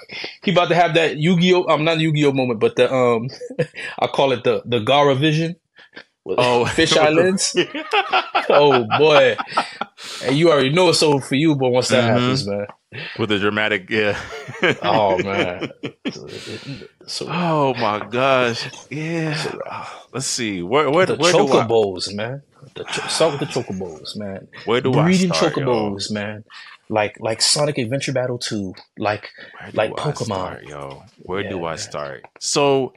[0.43, 1.67] he about to have that Yu-Gi-Oh!
[1.69, 3.29] I'm not Yu-Gi-Oh moment, but the um,
[3.99, 5.57] I call it the the Gara vision.
[6.25, 7.55] with Oh, fisheye lens.
[8.53, 9.37] Oh boy,
[10.25, 11.55] and you already know it's over for you.
[11.55, 12.07] But once that Mhm.
[12.09, 12.67] happens, man,
[13.17, 14.19] with the dramatic, yeah.
[14.83, 15.71] oh man,
[16.11, 16.29] so,
[17.07, 19.37] so Oh my gosh, yeah.
[19.71, 20.63] Oh, Let's see.
[20.63, 22.43] Where where the where do I chocobos, man.
[22.75, 24.49] The cho- start with the chocobos, man.
[24.65, 25.67] where do I Breeding start, yo?
[25.67, 26.43] chocobos, man.
[26.91, 28.75] Like like Sonic Adventure Battle 2.
[28.99, 29.31] Like
[29.73, 30.25] like Pokemon.
[30.25, 31.05] start, yo?
[31.23, 31.79] Where do I man.
[31.79, 32.25] start?
[32.41, 32.95] So,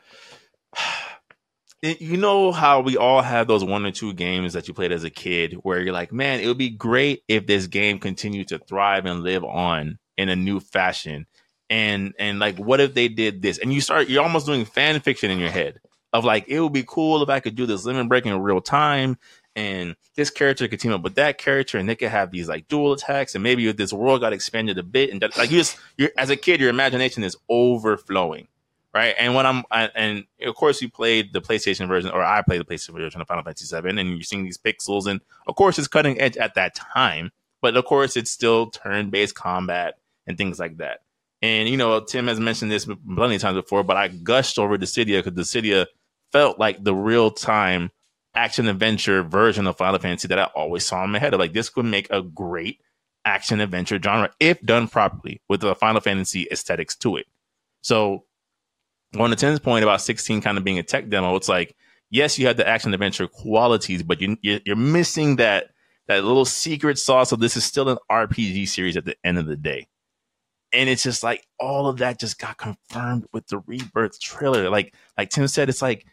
[1.82, 5.03] you know how we all have those one or two games that you played as
[5.03, 8.57] a kid where you're like, man, it would be great if this game continued to
[8.57, 11.28] thrive and live on in a new fashion.
[11.70, 13.60] And and like, what if they did this?
[13.60, 15.80] And you start, you're almost doing fan fiction in your head
[16.14, 18.61] of like, it would be cool if I could do this limit break in real
[18.61, 19.18] time.
[19.56, 22.68] And this character could team up with that character, and they could have these like
[22.68, 25.78] dual attacks, and maybe this world got expanded a bit, and that, like you just,
[25.98, 28.48] you're as a kid, your imagination is overflowing
[28.94, 29.16] right?
[29.18, 32.62] And when I'm, I, and of course, you played the PlayStation version, or I played
[32.62, 35.80] the PlayStation version of Final Fantasy VII, and you're seeing these pixels, and of course,
[35.80, 37.32] it's cutting edge at that time,
[37.62, 39.96] but of course, it's still turn-based combat
[40.28, 41.00] and things like that.
[41.42, 44.78] And you know, Tim has mentioned this plenty of times before, but I gushed over
[44.78, 45.88] Dissidia because Dissidia
[46.32, 47.92] felt like the real-time
[48.35, 51.69] action adventure version of Final Fantasy that I always saw in my head like this
[51.69, 52.80] could make a great
[53.26, 57.26] action adventure genre if done properly with the Final Fantasy aesthetics to it.
[57.81, 58.26] So
[59.19, 61.76] on the Tim's point about 16 kind of being a tech demo, it's like,
[62.10, 65.68] yes, you have the action adventure qualities, but you, you- you're missing that
[66.07, 69.45] that little secret sauce of this is still an RPG series at the end of
[69.45, 69.88] the day.
[70.73, 74.69] And it's just like all of that just got confirmed with the Rebirth trailer.
[74.69, 76.05] Like like Tim said, it's like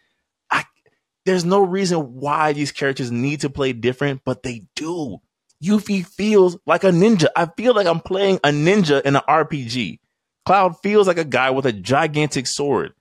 [1.26, 5.18] there's no reason why these characters need to play different, but they do.
[5.62, 7.26] Yuffie feels like a ninja.
[7.36, 9.98] I feel like I'm playing a ninja in an RPG.
[10.46, 12.94] Cloud feels like a guy with a gigantic sword.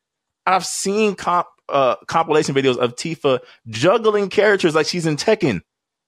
[0.45, 5.61] I've seen comp, uh, compilation videos of Tifa juggling characters like she's in Tekken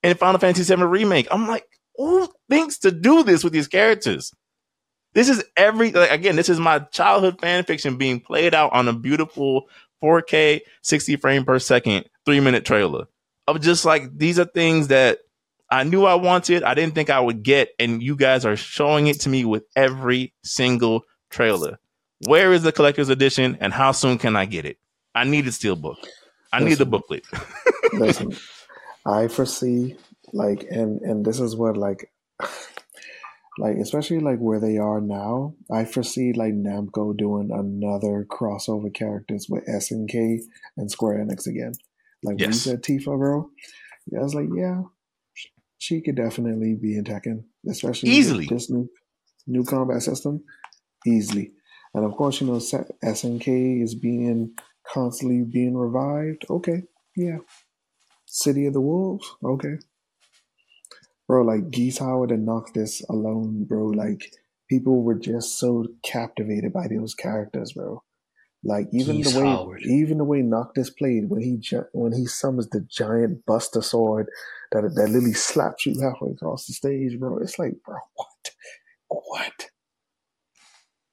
[0.04, 1.28] in Final Fantasy VII Remake.
[1.32, 1.66] I'm like,
[1.96, 4.34] who thinks to do this with these characters?
[5.14, 6.36] This is every like, again.
[6.36, 9.68] This is my childhood fan fiction being played out on a beautiful
[10.02, 13.06] 4K 60 frame per second three minute trailer
[13.48, 15.20] of just like these are things that
[15.70, 16.64] I knew I wanted.
[16.64, 19.64] I didn't think I would get, and you guys are showing it to me with
[19.76, 21.80] every single trailer.
[22.28, 24.78] Where is the collector's edition, and how soon can I get it?
[25.16, 25.96] I need a steelbook.
[26.52, 27.24] I need the booklet.
[27.94, 28.36] Listen,
[29.06, 29.96] I foresee
[30.34, 32.12] like, and and this is what like,
[33.58, 35.56] like especially like where they are now.
[35.72, 40.40] I foresee like Namco doing another crossover characters with SNK
[40.78, 41.74] and Square Enix again.
[42.24, 42.62] Like when you Yes.
[42.62, 43.50] said Tifa, bro,
[44.08, 44.84] yeah, I was like, yeah,
[45.78, 48.48] she could definitely be in Tekken, especially Easily.
[48.48, 48.90] this new
[49.48, 50.44] new combat system,
[51.06, 51.52] easily.
[51.94, 54.54] And of course, you know, SNK is being
[54.88, 56.46] constantly being revived.
[56.50, 56.84] Okay,
[57.18, 57.40] yeah.
[58.28, 59.30] City of the Wolves.
[59.44, 59.76] Okay.
[61.32, 64.34] Bro, like Geese Howard and Noctis alone, bro, like
[64.70, 68.04] people were just so captivated by those characters, bro.
[68.66, 69.82] Like even He's the way Howard.
[69.84, 71.58] even the way Noctis played when he
[71.94, 74.28] when he summons the giant Buster Sword
[74.74, 77.38] that that literally slaps you halfway across the stage, bro.
[77.38, 78.52] It's like, bro, what,
[79.08, 79.70] what?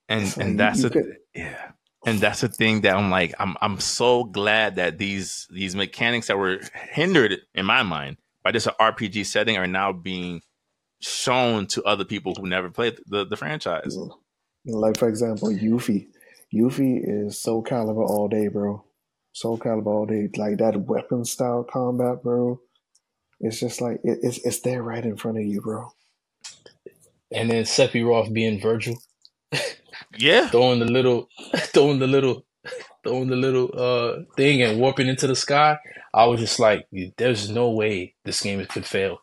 [0.09, 1.71] And like and that's a could, yeah,
[2.05, 6.27] and that's the thing that I'm like, I'm I'm so glad that these these mechanics
[6.27, 10.43] that were hindered in my mind by just an RPG setting are now being
[11.01, 13.97] shown to other people who never played the, the franchise.
[14.65, 16.09] Like for example, Yuffie.
[16.55, 18.85] Yuffie is Soul Calibur all day, bro.
[19.33, 20.29] Soul Calibur all day.
[20.37, 22.61] Like that weapon style combat, bro.
[23.41, 25.93] It's just like it, it's it's there right in front of you, bro.
[27.31, 28.97] And then Sephiroth being Vergil.
[30.17, 30.49] Yeah.
[30.51, 32.45] throwing the little throwing the little
[33.05, 35.79] throwing the little uh thing and warping into the sky.
[36.13, 39.21] I was just like, there's no way this game could fail.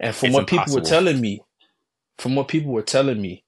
[0.00, 0.64] And from it's what impossible.
[0.64, 1.40] people were telling me,
[2.18, 3.44] from what people were telling me,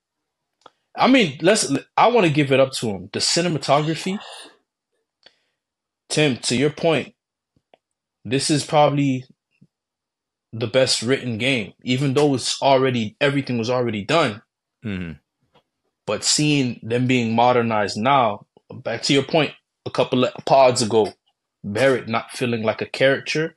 [0.96, 1.70] I mean, let's.
[1.96, 3.10] I want to give it up to him.
[3.12, 4.18] The cinematography,
[6.08, 6.38] Tim.
[6.38, 7.14] To your point,
[8.24, 9.24] this is probably
[10.52, 14.42] the best written game, even though it's already everything was already done.
[14.84, 15.18] Mm-hmm.
[16.06, 19.52] But seeing them being modernized now, back to your point,
[19.84, 21.12] a couple of pods ago,
[21.62, 23.56] Barret not feeling like a character,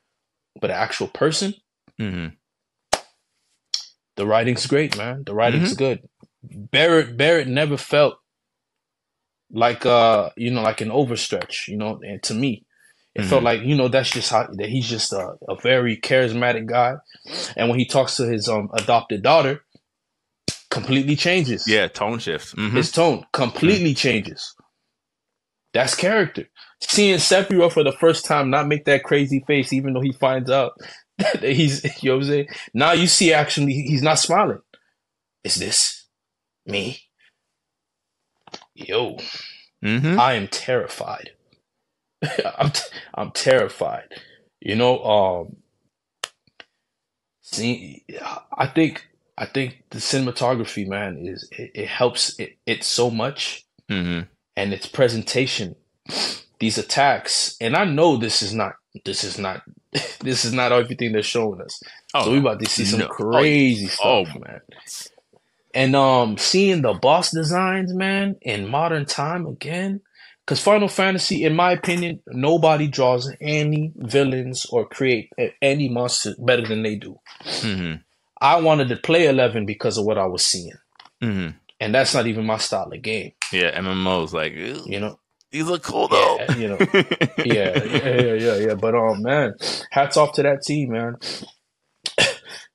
[0.59, 1.53] but an actual person.
[1.99, 2.35] Mm-hmm.
[4.15, 5.23] The writing's great, man.
[5.25, 5.77] The writing's mm-hmm.
[5.77, 6.09] good.
[6.43, 8.15] Barrett Barret never felt
[9.51, 12.65] like uh you know like an overstretch, you know, and to me.
[13.15, 13.29] It mm-hmm.
[13.29, 16.93] felt like, you know, that's just how that he's just a, a very charismatic guy.
[17.57, 19.63] And when he talks to his um adopted daughter,
[20.69, 21.67] completely changes.
[21.67, 22.53] Yeah, tone shifts.
[22.53, 22.75] Mm-hmm.
[22.77, 24.55] His tone completely changes.
[25.73, 26.47] That's character.
[26.81, 30.49] Seeing Sephiroth for the first time not make that crazy face, even though he finds
[30.49, 30.73] out
[31.17, 32.47] that he's, you know what I'm saying?
[32.73, 34.61] Now you see actually he's not smiling.
[35.43, 36.05] Is this
[36.65, 37.01] me?
[38.73, 39.17] Yo,
[39.83, 40.19] mm-hmm.
[40.19, 41.31] I am terrified.
[42.57, 44.09] I'm, t- I'm terrified.
[44.59, 45.57] You know, um,
[47.41, 48.05] see,
[48.57, 53.65] I think I think the cinematography, man, is it, it helps it, it so much,
[53.89, 54.27] mm-hmm.
[54.59, 55.73] And its presentation,
[56.59, 58.73] these attacks, and I know this is not
[59.05, 59.61] this is not
[60.19, 61.81] this is not everything they're showing us.
[62.13, 63.05] Oh, so we about to see some no.
[63.05, 64.39] Oh, crazy oh, stuff, oh.
[64.39, 64.61] man.
[65.73, 70.01] And um, seeing the boss designs, man, in modern time again,
[70.45, 75.31] because Final Fantasy, in my opinion, nobody draws any villains or create
[75.61, 77.17] any monsters better than they do.
[77.43, 78.01] Mm-hmm.
[78.41, 80.73] I wanted to play 11 because of what I was seeing.
[81.21, 81.57] Mm-hmm.
[81.79, 83.31] And that's not even my style of game.
[83.53, 85.19] Yeah, MMOs like you know
[85.51, 86.37] these look cool though.
[86.39, 86.77] Yeah, you know,
[87.43, 88.73] yeah, yeah, yeah, yeah, yeah.
[88.75, 89.55] But um, man,
[89.89, 91.15] hats off to that team, man.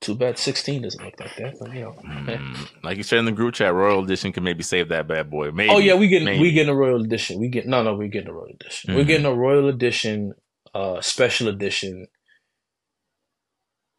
[0.00, 1.92] Too bad 16 doesn't look like that, but you know.
[2.04, 5.30] Mm, like you said in the group chat, Royal Edition can maybe save that bad
[5.30, 5.50] boy.
[5.52, 5.70] Maybe.
[5.70, 6.40] Oh yeah, we getting maybe.
[6.40, 7.38] we getting a Royal Edition.
[7.38, 8.90] We get no, no, we getting a Royal Edition.
[8.90, 8.98] Mm-hmm.
[8.98, 10.34] We're getting a Royal Edition,
[10.74, 12.08] uh, Special Edition,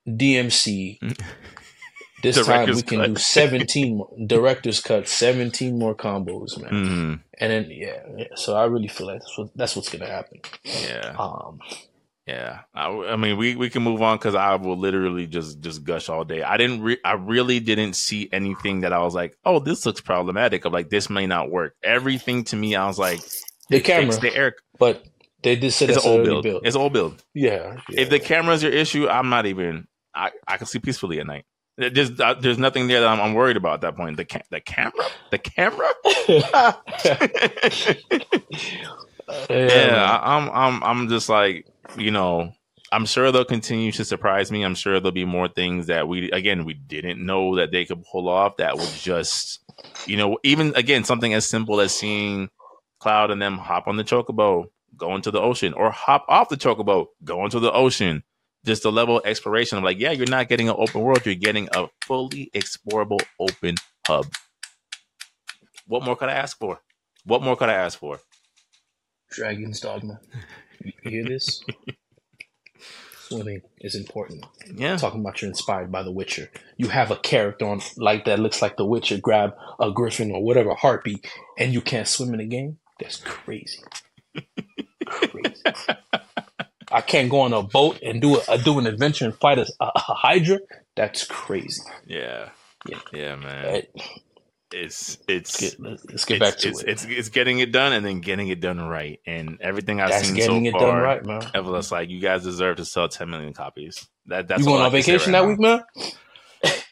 [0.07, 0.99] DMC.
[2.25, 3.13] This time we can cut.
[3.13, 6.71] do 17 director's cut, 17 more combos, man.
[6.71, 7.13] Mm-hmm.
[7.39, 10.39] And then yeah, yeah, so I really feel like that's, what, that's what's gonna happen.
[10.63, 11.15] Yeah.
[11.17, 11.59] Um.
[12.27, 15.83] Yeah, I, I mean, we, we can move on because I will literally just just
[15.83, 16.41] gush all day.
[16.41, 20.01] I didn't, re- I really didn't see anything that I was like, oh, this looks
[20.01, 20.65] problematic.
[20.65, 21.75] Of like, this may not work.
[21.83, 23.19] Everything to me, I was like,
[23.69, 25.05] the camera, the air, but
[25.43, 26.43] they did say it's an old build.
[26.43, 26.65] build.
[26.65, 27.23] It's old build.
[27.35, 28.01] Yeah, yeah.
[28.01, 29.87] If the camera's your issue, I'm not even.
[30.15, 31.45] I I can sleep peacefully at night.
[31.77, 34.15] There's uh, there's nothing there that I'm, I'm, worried about at that point.
[34.15, 35.89] The ca- the camera, the camera.
[39.49, 42.53] yeah, I'm I'm I'm just like you know.
[42.91, 44.63] I'm sure they'll continue to surprise me.
[44.63, 48.03] I'm sure there'll be more things that we again we didn't know that they could
[48.09, 48.57] pull off.
[48.57, 49.59] That would just
[50.05, 52.49] you know even again something as simple as seeing
[52.99, 56.55] Cloud and them hop on the chocobo, go into the ocean, or hop off the
[56.55, 58.23] chocobo, go into the ocean
[58.65, 61.35] just the level of exploration of like, yeah, you're not getting an open world, you're
[61.35, 63.75] getting a fully explorable open
[64.07, 64.25] hub.
[65.87, 66.79] What more could I ask for?
[67.25, 68.19] What more could I ask for?
[69.31, 70.19] Dragon's Dogma.
[70.83, 71.63] You hear this?
[73.27, 74.45] Swimming is important.
[74.75, 74.97] Yeah.
[74.97, 76.51] Talking about you're inspired by The Witcher.
[76.77, 80.43] You have a character on like that looks like The Witcher, grab a griffin or
[80.43, 81.21] whatever harpy,
[81.57, 82.77] and you can't swim in the game?
[82.99, 83.79] That's crazy.
[85.05, 85.63] crazy.
[86.91, 89.67] I can't go on a boat and do a, do an adventure and fight a,
[89.79, 90.59] a, hydra.
[90.95, 91.81] That's crazy.
[92.05, 92.49] Yeah,
[92.87, 93.83] yeah, yeah, man.
[94.71, 96.89] it's it's let's get, let's get back to it's, it.
[96.89, 99.19] It's, it's getting it done and then getting it done right.
[99.25, 101.51] And everything I've that's seen getting so it far, done right, man.
[101.53, 104.07] Evelyn's like, you guys deserve to sell 10 million copies.
[104.27, 105.47] That that's you going on vacation that now.
[105.47, 105.83] week, man?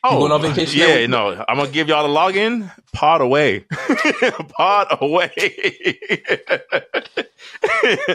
[0.06, 0.80] Oh, going on vacation?
[0.80, 1.46] Yeah, no.
[1.48, 2.70] I'm gonna give y'all the login.
[2.92, 3.62] Pod away.
[4.50, 5.32] Pod away.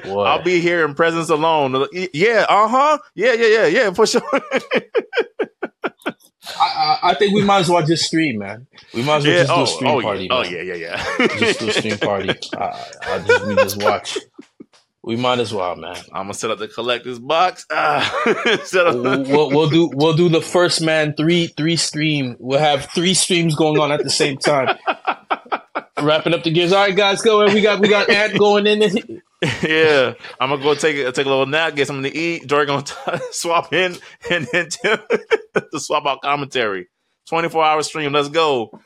[0.06, 1.86] I'll be here in presence alone.
[2.12, 2.98] Yeah, uh huh.
[3.14, 4.22] Yeah, yeah, yeah, yeah, for sure.
[6.60, 8.66] I, I, think we might as well just stream, man.
[8.92, 10.24] We might as well yeah, just oh, do a stream oh, party.
[10.24, 10.34] Yeah.
[10.34, 11.26] Oh yeah, yeah, yeah.
[11.38, 12.28] just do a stream party.
[12.58, 14.18] I, I just we just watch.
[15.08, 15.96] We might as well, man.
[16.12, 17.64] I'm gonna set up the collector's box.
[17.80, 18.22] Ah,
[18.66, 22.36] we'll, we'll, we'll, do we'll do the first man three three stream.
[22.38, 24.76] We'll have three streams going on at the same time.
[26.02, 26.74] Wrapping up the gears.
[26.74, 27.42] All right, guys, go.
[27.46, 28.82] We got we got Ant going in.
[29.62, 32.46] yeah, I'm gonna go take take a little nap, get something to eat.
[32.46, 32.94] Jory gonna t-
[33.30, 33.96] swap in
[34.30, 36.88] and then to swap out commentary.
[37.30, 38.12] 24 hour stream.
[38.12, 38.78] Let's go.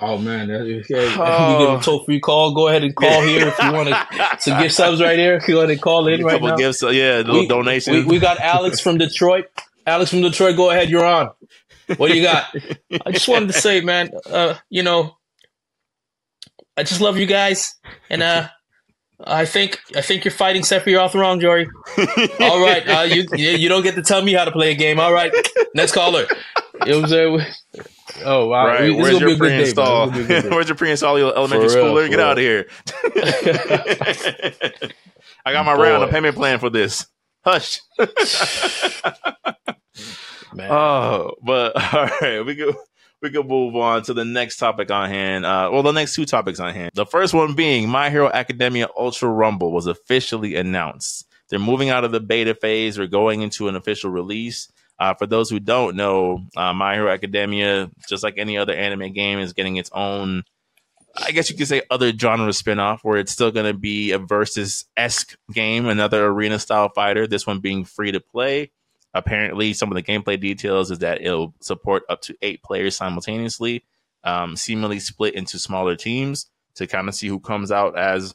[0.00, 1.14] Oh man, okay.
[1.18, 1.58] Oh.
[1.58, 2.54] We give a toll free call.
[2.54, 4.58] Go ahead and call here if you want to.
[4.60, 5.36] Gift subs right here.
[5.36, 6.56] If you want to call in right now.
[6.56, 7.94] Gifts, yeah, little we, donation.
[7.94, 9.46] We, we got Alex from Detroit.
[9.86, 10.90] Alex from Detroit, go ahead.
[10.90, 11.30] You're on.
[11.96, 12.54] What do you got?
[13.06, 14.10] I just wanted to say, man.
[14.30, 15.16] Uh, you know,
[16.76, 17.74] I just love you guys,
[18.10, 18.48] and uh,
[19.24, 21.68] I think I think you're fighting Sephiroth wrong, Jory.
[22.40, 25.00] All right, uh, you you don't get to tell me how to play a game.
[25.00, 25.32] All right,
[25.74, 26.26] next caller.
[26.86, 27.38] It was a.
[28.24, 28.66] Oh wow!
[28.66, 28.90] Right.
[28.96, 30.10] Where's your, pre-install?
[30.10, 31.94] Where's your pre-install your elementary school?
[31.94, 32.20] Get real.
[32.20, 32.66] out of here!
[35.44, 35.82] I got my Boy.
[35.82, 37.06] round of payment plan for this.
[37.44, 37.80] Hush.
[40.60, 42.74] Oh, but all right, we go
[43.22, 45.44] we could move on to the next topic on hand.
[45.44, 46.92] Uh, well, the next two topics on hand.
[46.94, 51.26] The first one being My Hero Academia Ultra Rumble was officially announced.
[51.48, 52.98] They're moving out of the beta phase.
[52.98, 54.70] We're going into an official release.
[54.98, 59.12] Uh, for those who don't know, uh, My Hero Academia, just like any other anime
[59.12, 60.42] game, is getting its own,
[61.14, 64.18] I guess you could say, other genre spinoff where it's still going to be a
[64.18, 67.26] versus esque game, another arena style fighter.
[67.26, 68.70] This one being free to play.
[69.14, 73.84] Apparently, some of the gameplay details is that it'll support up to eight players simultaneously,
[74.24, 78.34] um, seemingly split into smaller teams to kind of see who comes out as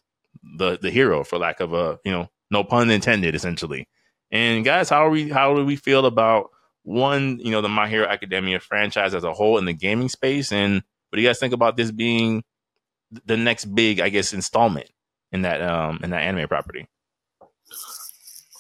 [0.58, 3.88] the the hero, for lack of a you know no pun intended, essentially.
[4.34, 5.30] And guys, how are we?
[5.30, 6.50] How do we feel about
[6.82, 7.40] one?
[7.40, 10.74] You know, the My Hero Academia franchise as a whole in the gaming space, and
[10.74, 12.44] what do you guys think about this being
[13.26, 14.90] the next big, I guess, installment
[15.32, 16.88] in that um in that anime property?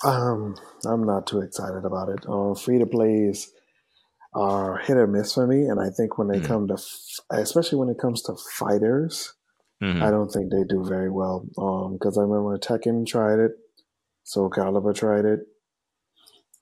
[0.03, 0.55] Um,
[0.85, 2.23] I'm not too excited about it.
[2.29, 3.51] Uh, free to plays
[4.35, 7.19] are hit or miss for me, and I think when they mm come to, f-
[7.31, 9.33] especially when it comes to fighters,
[9.81, 10.03] mm-hmm.
[10.03, 11.47] I don't think they do very well.
[11.57, 13.53] Um, because I remember Tekken tried it,
[14.23, 15.47] Soul Calibur tried it,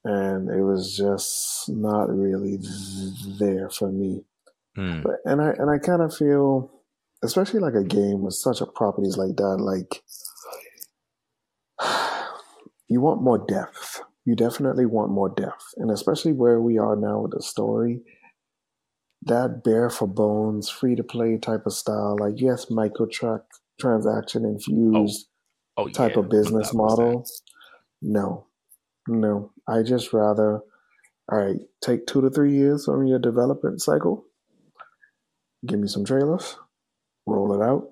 [0.04, 2.60] and it was just not really
[3.40, 4.24] there for me.
[4.78, 5.04] Mm.
[5.04, 6.72] But and I and I kind of feel,
[7.24, 10.04] especially like a game with such a properties like that, like
[12.88, 14.02] you want more depth.
[14.26, 15.74] You definitely want more depth.
[15.78, 18.02] And especially where we are now with the story,
[19.24, 23.08] that bare for bones, free to play type of style, like yes, micro
[23.80, 25.32] transaction infused oh.
[25.78, 27.26] Oh, type yeah, of business model.
[28.02, 28.48] No.
[29.12, 29.52] No.
[29.68, 30.62] I just rather
[31.32, 34.26] all right, take two to three years on your development cycle.
[35.66, 36.58] Give me some trailers,
[37.26, 37.90] roll it out,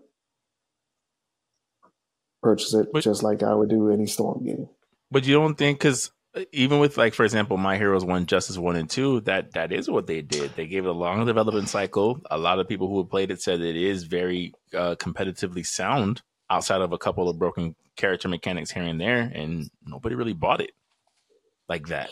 [2.42, 4.68] purchase it but, just like I would do any storm game.
[5.12, 8.58] But you don't think because uh, even with like for example, My Heroes One, Justice
[8.58, 10.56] One, and Two, that that is what they did.
[10.56, 12.20] They gave it a long development cycle.
[12.30, 16.22] A lot of people who have played it said it is very uh, competitively sound.
[16.52, 20.62] Outside of a couple of broken character mechanics here and there, and nobody really bought
[20.62, 20.72] it
[21.70, 22.12] like that.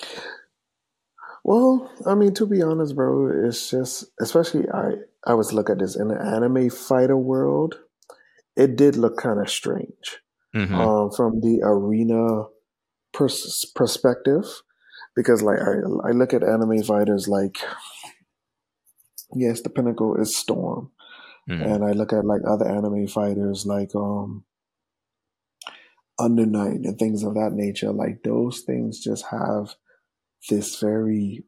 [1.44, 4.92] Well, I mean, to be honest, bro, it's just especially I
[5.26, 7.76] I was look at this in the anime fighter world.
[8.56, 10.20] It did look kind of strange
[10.56, 10.76] mm-hmm.
[10.76, 12.46] um, from the arena
[13.14, 14.46] pers- perspective
[15.16, 17.58] because like I, I look at anime fighters like
[19.34, 20.92] yes the pinnacle is storm
[21.50, 21.62] mm-hmm.
[21.62, 24.46] and i look at like other anime fighters like um
[26.19, 29.76] under night and things of that nature like those things just have
[30.49, 31.44] this very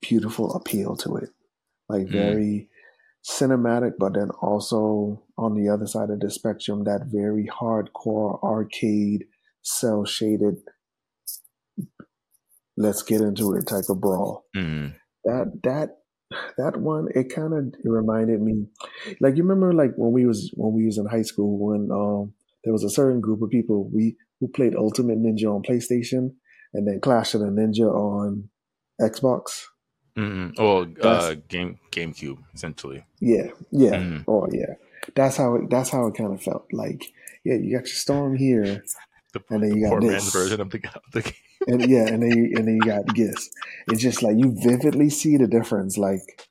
[0.00, 1.30] beautiful appeal to it
[1.88, 2.12] like mm-hmm.
[2.12, 2.68] very
[3.24, 9.24] cinematic but then also on the other side of the spectrum that very hardcore arcade
[9.62, 10.56] cell shaded
[12.76, 14.44] let's get into it type of brawl.
[14.54, 14.94] Mm.
[15.24, 15.88] That that
[16.58, 18.66] that one it kind of reminded me
[19.20, 22.32] like you remember like when we was when we was in high school when um
[22.66, 26.32] there was a certain group of people we who played Ultimate Ninja on PlayStation
[26.74, 28.50] and then Clash of the Ninja on
[29.00, 29.66] Xbox.
[30.18, 30.60] Mm-hmm.
[30.60, 33.04] Or uh, game GameCube essentially.
[33.20, 33.92] Yeah, yeah.
[33.92, 34.28] Mm-hmm.
[34.28, 34.74] Oh yeah.
[35.14, 35.70] That's how it.
[35.70, 36.66] That's how it kind of felt.
[36.72, 37.04] Like
[37.44, 38.82] yeah, you got your storm here,
[39.32, 40.32] the, and then you got this.
[40.32, 41.32] version of the, of the game.
[41.68, 43.50] and yeah, and then you, and then you got Giz.
[43.88, 45.96] It's just like you vividly see the difference.
[45.96, 46.48] Like,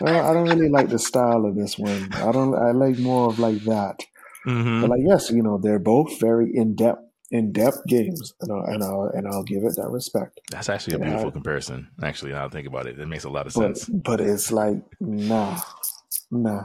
[0.00, 2.12] I don't really like the style of this one.
[2.14, 2.54] I don't.
[2.56, 4.02] I like more of like that.
[4.46, 4.80] Mm-hmm.
[4.80, 8.64] But like, yes, you know, they're both very in depth, in depth games, and I'll,
[8.64, 10.40] and I'll and I'll give it that respect.
[10.50, 11.88] That's actually a beautiful I, comparison.
[12.02, 13.88] Actually, now I think about it, it makes a lot of but, sense.
[13.88, 15.58] But it's like, nah,
[16.30, 16.64] nah.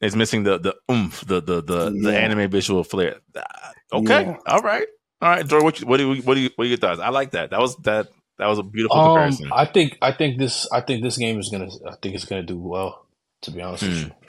[0.00, 2.10] It's missing the the oomph, the the the, yeah.
[2.10, 3.16] the anime visual flair.
[3.36, 4.36] Ah, okay, yeah.
[4.46, 4.86] all right,
[5.20, 5.64] all right, Jordan.
[5.64, 7.00] What you, what do you, what do you, what are your thoughts?
[7.00, 7.50] I like that.
[7.50, 9.50] That was that that was a beautiful um, comparison.
[9.52, 12.42] I think I think this I think this game is gonna I think it's gonna
[12.42, 13.06] do well.
[13.42, 14.08] To be honest with hmm.
[14.08, 14.19] you,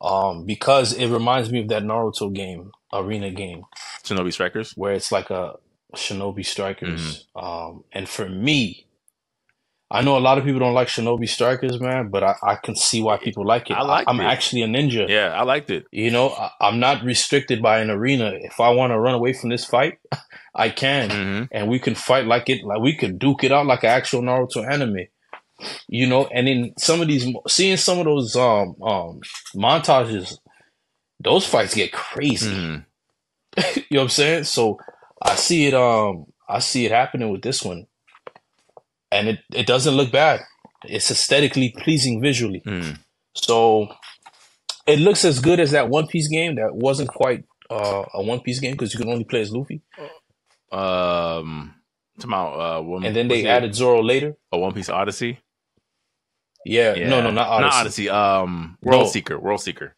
[0.00, 3.64] um, because it reminds me of that Naruto game, arena game,
[4.04, 5.54] Shinobi Strikers, where it's like a
[5.94, 7.26] Shinobi Strikers.
[7.36, 7.44] Mm-hmm.
[7.44, 8.86] Um, and for me,
[9.90, 12.74] I know a lot of people don't like Shinobi Strikers, man, but I, I can
[12.74, 13.74] see why people like it.
[13.74, 14.24] I like I'm it.
[14.24, 15.08] actually a ninja.
[15.08, 15.84] Yeah, I liked it.
[15.92, 18.32] You know, I, am not restricted by an arena.
[18.34, 19.98] If I want to run away from this fight,
[20.54, 21.44] I can, mm-hmm.
[21.52, 24.22] and we can fight like it, like we could duke it out like an actual
[24.22, 25.06] Naruto anime.
[25.88, 29.20] You know, and in some of these, seeing some of those um um
[29.54, 30.36] montages,
[31.20, 32.50] those fights get crazy.
[32.50, 32.80] Mm-hmm.
[33.76, 34.44] you know what I'm saying?
[34.44, 34.78] So
[35.22, 35.74] I see it.
[35.74, 37.86] Um, I see it happening with this one
[39.14, 40.40] and it, it doesn't look bad.
[40.84, 42.62] It's aesthetically pleasing visually.
[42.66, 42.98] Mm.
[43.34, 43.88] So
[44.86, 48.40] it looks as good as that One Piece game that wasn't quite uh, a One
[48.40, 49.82] Piece game because you can only play as Luffy.
[50.72, 51.74] Um,
[52.22, 53.74] about, uh, one, and then they added?
[53.74, 54.36] Zoro later.
[54.52, 55.38] A One Piece Odyssey.
[56.64, 56.94] Yeah.
[56.94, 57.08] yeah.
[57.08, 57.64] no, no, not Odyssey.
[57.66, 58.10] Not Odyssey.
[58.10, 59.08] Um, World no.
[59.08, 59.38] Seeker.
[59.38, 59.96] World Seeker.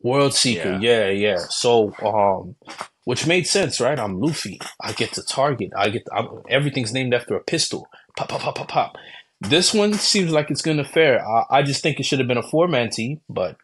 [0.00, 0.78] World Seeker.
[0.80, 1.06] Yeah.
[1.06, 1.38] yeah, yeah.
[1.48, 2.56] So, um,
[3.04, 3.98] which made sense, right?
[3.98, 4.60] I'm Luffy.
[4.80, 5.70] I get to target.
[5.76, 8.96] I get to, everything's named after a pistol pop, pop, pop, pop, pop.
[9.40, 11.26] This one seems like it's gonna fare.
[11.26, 13.56] I, I just think it should have been a four man team, but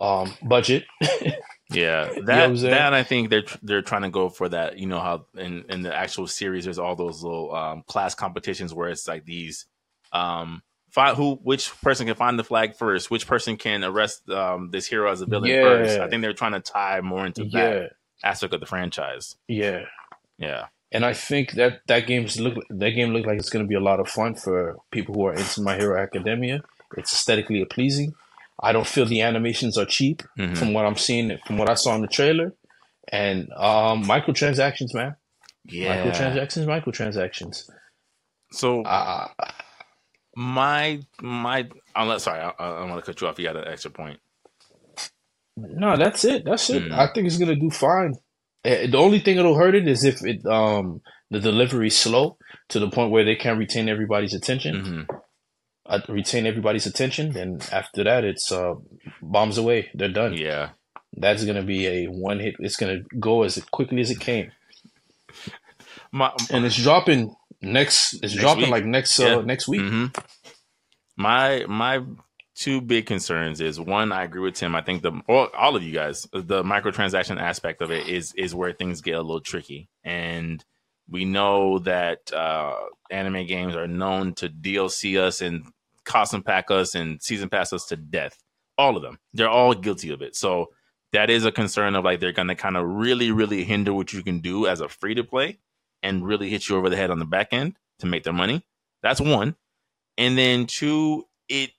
[0.00, 0.84] um, budget.
[1.70, 4.78] yeah, that you know that I think they're they're trying to go for that.
[4.78, 8.72] You know how in in the actual series, there's all those little um, class competitions
[8.72, 9.66] where it's like these.
[10.12, 14.70] Um, find who which person can find the flag first which person can arrest um,
[14.70, 15.62] this hero as a villain yeah.
[15.62, 17.70] first i think they're trying to tie more into yeah.
[17.70, 17.92] that
[18.24, 19.84] aspect of the franchise yeah
[20.38, 23.68] yeah and I think that that game's look that game looked like it's going to
[23.68, 26.62] be a lot of fun for people who are into My Hero Academia.
[26.96, 28.14] It's aesthetically pleasing.
[28.60, 30.54] I don't feel the animations are cheap mm-hmm.
[30.54, 32.54] from what I'm seeing, from what I saw in the trailer,
[33.08, 35.14] and um, microtransactions, man.
[35.64, 37.70] Yeah, microtransactions, microtransactions.
[38.52, 39.28] So, uh,
[40.36, 43.38] my my, unless sorry, I, I want to cut you off.
[43.38, 44.20] You got an extra point.
[45.56, 46.44] No, that's it.
[46.44, 46.84] That's it.
[46.84, 46.92] Mm.
[46.92, 48.14] I think it's gonna do fine.
[48.64, 51.00] Eh, the only thing that'll hurt it is if it um
[51.30, 52.36] the delivery is slow
[52.68, 54.74] to the point where they can't retain everybody's attention.
[54.74, 55.16] Mm-hmm.
[55.86, 58.74] Uh, retain everybody's attention, then after that, it's uh,
[59.20, 59.90] bombs away.
[59.92, 60.34] They're done.
[60.34, 60.70] Yeah,
[61.16, 62.54] that's gonna be a one hit.
[62.60, 64.52] It's gonna go as quickly as it came.
[66.12, 68.14] My, and it's dropping next.
[68.14, 68.70] It's next dropping week.
[68.70, 69.40] like next uh, yeah.
[69.42, 69.82] next week.
[69.82, 70.20] Mm-hmm.
[71.16, 72.02] My my
[72.60, 75.82] two big concerns is one i agree with tim i think the all, all of
[75.82, 79.88] you guys the microtransaction aspect of it is is where things get a little tricky
[80.04, 80.62] and
[81.08, 82.76] we know that uh,
[83.10, 85.64] anime games are known to dlc us and
[86.04, 88.36] costume pack us and season pass us to death
[88.76, 90.66] all of them they're all guilty of it so
[91.12, 94.22] that is a concern of like they're gonna kind of really really hinder what you
[94.22, 95.58] can do as a free to play
[96.02, 98.64] and really hit you over the head on the back end to make their money
[99.02, 99.54] that's one
[100.16, 101.70] and then two it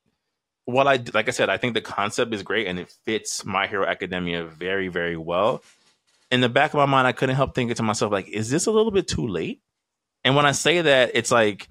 [0.65, 3.67] what I like I said, I think the concept is great and it fits My
[3.67, 5.63] Hero Academia very, very well.
[6.29, 8.65] In the back of my mind, I couldn't help thinking to myself, like, is this
[8.67, 9.61] a little bit too late?
[10.23, 11.67] And when I say that, it's like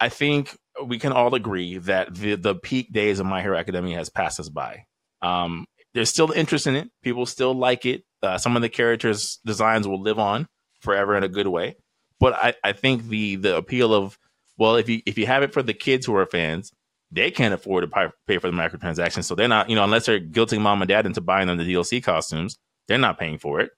[0.00, 3.96] I think we can all agree that the the peak days of My Hero Academia
[3.96, 4.84] has passed us by.
[5.22, 6.90] Um, there's still interest in it.
[7.02, 8.04] People still like it.
[8.22, 10.48] Uh, some of the characters' designs will live on
[10.84, 11.76] forever in a good way.
[12.20, 14.18] But I, I think the the appeal of
[14.56, 16.72] well, if you if you have it for the kids who are fans,
[17.10, 19.24] they can't afford to pay for the microtransactions.
[19.24, 21.64] So they're not, you know, unless they're guilting mom and dad into buying them the
[21.64, 22.56] DLC costumes,
[22.88, 23.70] they're not paying for it.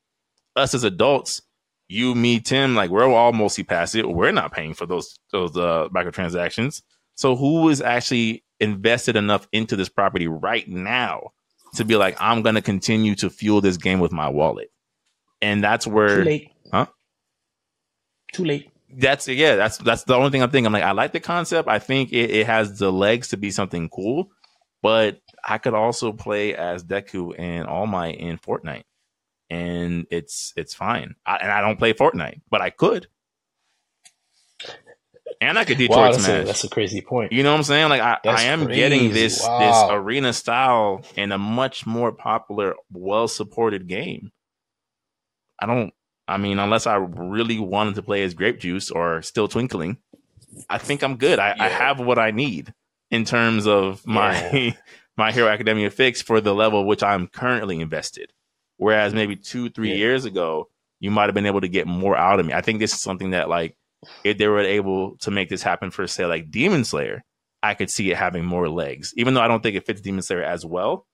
[0.55, 1.43] Us as adults,
[1.89, 4.09] you, me, Tim, like we're all mostly past it.
[4.09, 6.83] We're not paying for those those uh, microtransactions.
[7.15, 11.31] So who is actually invested enough into this property right now
[11.75, 14.71] to be like, I'm gonna continue to fuel this game with my wallet?
[15.43, 16.25] And that's where,
[16.73, 16.87] huh?
[18.33, 20.67] Too late that's yeah, that's that's the only thing I'm thinking.
[20.67, 21.69] I'm like, I like the concept.
[21.69, 24.31] I think it, it has the legs to be something cool,
[24.83, 28.85] but I could also play as Deku and All Might in Fortnite,
[29.51, 31.15] and it's it's fine.
[31.25, 33.09] I, and I don't play Fortnite, but I could,
[35.41, 36.43] and I could Detroit wow, that's Smash.
[36.43, 37.33] A, that's a crazy point.
[37.33, 37.89] You know what I'm saying?
[37.89, 38.81] Like I, I am crazy.
[38.81, 39.59] getting this wow.
[39.59, 44.31] this arena style in a much more popular, well supported game.
[45.61, 45.93] I don't
[46.29, 49.99] I mean, unless I really wanted to play as Grape Juice or Still Twinkling,
[50.69, 51.39] I think I'm good.
[51.39, 51.65] I, yeah.
[51.65, 52.75] I have what I need
[53.11, 54.73] in terms of my yeah.
[55.17, 58.33] my Hero Academia fix for the level which I'm currently invested.
[58.77, 59.97] Whereas maybe two, three yeah.
[59.97, 60.69] years ago,
[61.01, 62.53] you might have been able to get more out of me.
[62.53, 63.77] I think this is something that like
[64.25, 67.25] if they were able to make this happen for say like Demon Slayer,
[67.63, 69.15] I could see it having more legs.
[69.17, 71.07] Even though I don't think it fits Demon Slayer as well,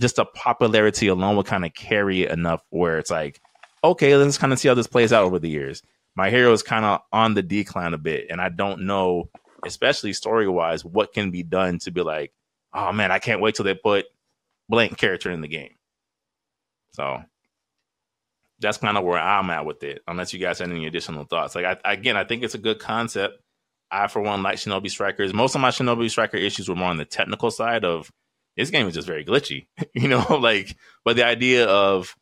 [0.00, 3.40] just the popularity alone would kind of carry it enough where it's like,
[3.82, 5.82] okay, let's kind of see how this plays out over the years.
[6.16, 9.30] My hero is kind of on the decline a bit, and I don't know,
[9.64, 12.32] especially story wise, what can be done to be like,
[12.72, 14.06] oh man, I can't wait till they put
[14.68, 15.74] blank character in the game.
[16.92, 17.22] So
[18.60, 20.02] that's kind of where I'm at with it.
[20.06, 21.54] Unless you guys have any additional thoughts.
[21.54, 23.40] Like I, again, I think it's a good concept.
[23.90, 25.34] I for one like Shinobi Strikers.
[25.34, 28.10] Most of my Shinobi Striker issues were more on the technical side of
[28.56, 30.24] this game is just very glitchy, you know.
[30.40, 32.14] like, but the idea of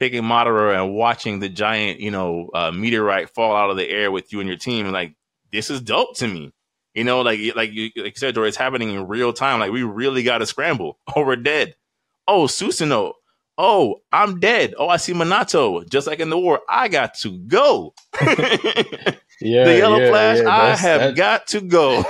[0.00, 4.10] picking Madara and watching the giant, you know, uh, meteorite fall out of the air
[4.10, 5.14] with you and your team, and like
[5.52, 6.52] this is dope to me.
[6.94, 9.60] You know, like like you, like you said, or it's happening in real time.
[9.60, 11.76] Like we really got to scramble, or we're dead.
[12.26, 13.14] Oh, Susano.
[13.58, 14.74] oh, I'm dead.
[14.78, 15.88] Oh, I see Minato.
[15.88, 17.94] Just like in the war, I got to go.
[18.20, 22.04] yeah, the yellow yeah, flash, yeah, I have got to go.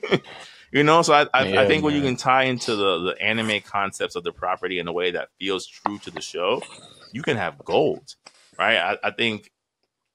[0.72, 3.22] you know, so I, I, yeah, I think when you can tie into the, the
[3.22, 6.62] anime concepts of the property in a way that feels true to the show,
[7.12, 8.14] you can have gold,
[8.58, 8.76] right?
[8.76, 9.50] I, I think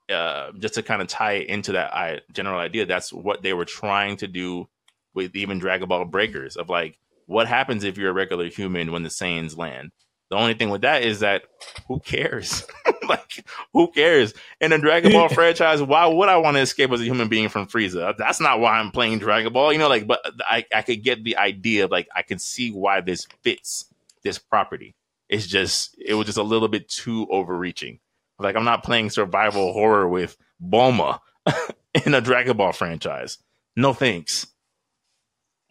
[0.10, 3.54] uh, just to kind of tie it into that I, general idea, that's what they
[3.54, 4.68] were trying to do
[5.14, 9.04] with even Dragon Ball Breakers of like, what happens if you're a regular human when
[9.04, 9.92] the Saiyans land?
[10.30, 11.44] The only thing with that is that
[11.88, 12.66] who cares?
[13.08, 14.34] like, who cares?
[14.60, 17.50] In a Dragon Ball franchise, why would I want to escape as a human being
[17.50, 18.16] from Frieza?
[18.18, 19.72] That's not why I'm playing Dragon Ball.
[19.72, 22.72] You know, like, but I, I could get the idea of like, I can see
[22.72, 23.86] why this fits
[24.24, 24.96] this property.
[25.34, 28.00] It's just, it was just a little bit too overreaching.
[28.40, 31.20] Like, I'm not playing survival horror with Bulma
[32.06, 33.38] in a Dragon Ball franchise.
[33.76, 34.48] No thanks.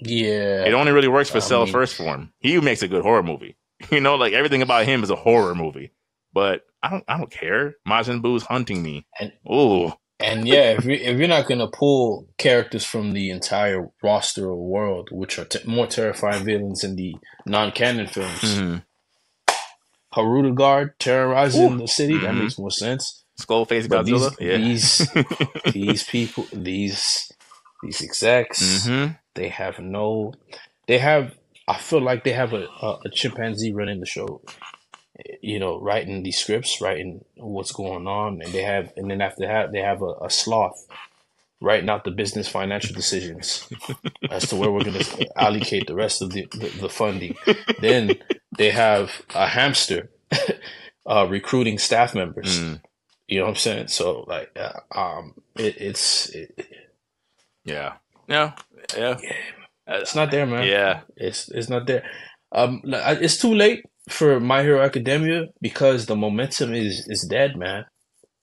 [0.01, 0.65] Yeah.
[0.65, 1.73] It only really works for I Cell mean...
[1.73, 2.33] First Form.
[2.41, 3.57] He makes a good horror movie.
[3.91, 5.91] You know, like everything about him is a horror movie.
[6.33, 7.75] But I don't I don't care.
[7.87, 9.07] Majin Buu's hunting me.
[9.19, 9.99] And oh.
[10.21, 14.57] And yeah, if you if you're not gonna pull characters from the entire roster or
[14.57, 18.77] world, which are t- more terrifying villains in the non-canon films, mm-hmm.
[20.13, 21.79] Hirudegarn Guard terrorizing Ooh.
[21.79, 22.25] the city, mm-hmm.
[22.25, 23.25] that makes more sense.
[23.41, 24.37] Skullface Godzilla.
[24.37, 24.57] These, yeah.
[24.59, 27.33] these, these people, these
[27.83, 29.13] these execs, mm-hmm.
[29.35, 30.33] they have no,
[30.87, 31.35] they have
[31.69, 34.43] I feel like they have a, a, a chimpanzee running the show.
[35.41, 39.47] You know, writing these scripts, writing what's going on, and they have, and then after
[39.47, 40.87] that, they have a, a sloth
[41.63, 43.69] writing out the business financial decisions
[44.31, 47.37] as to where we're going to allocate the rest of the, the, the, funding.
[47.81, 48.17] Then
[48.57, 50.11] they have a hamster
[51.07, 52.59] uh, recruiting staff members.
[52.59, 52.81] Mm.
[53.29, 53.89] You know what I'm saying?
[53.89, 56.67] So like, uh, um, it, it's it,
[57.65, 57.95] yeah,
[58.29, 58.53] yeah,
[58.97, 59.17] yeah.
[59.23, 59.33] yeah
[59.87, 60.67] it's not there, man.
[60.67, 62.05] Yeah, it's it's not there.
[62.53, 67.87] Um, it's too late for My Hero Academia because the momentum is is dead, man.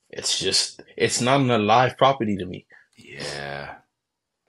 [0.09, 2.65] It's just it's not an alive property to me.
[3.21, 3.75] Yeah,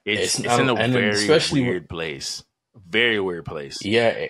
[0.04, 2.44] it's it's, it's in a very especially weird place.
[2.88, 3.84] Very weird place.
[3.84, 4.26] Yeah,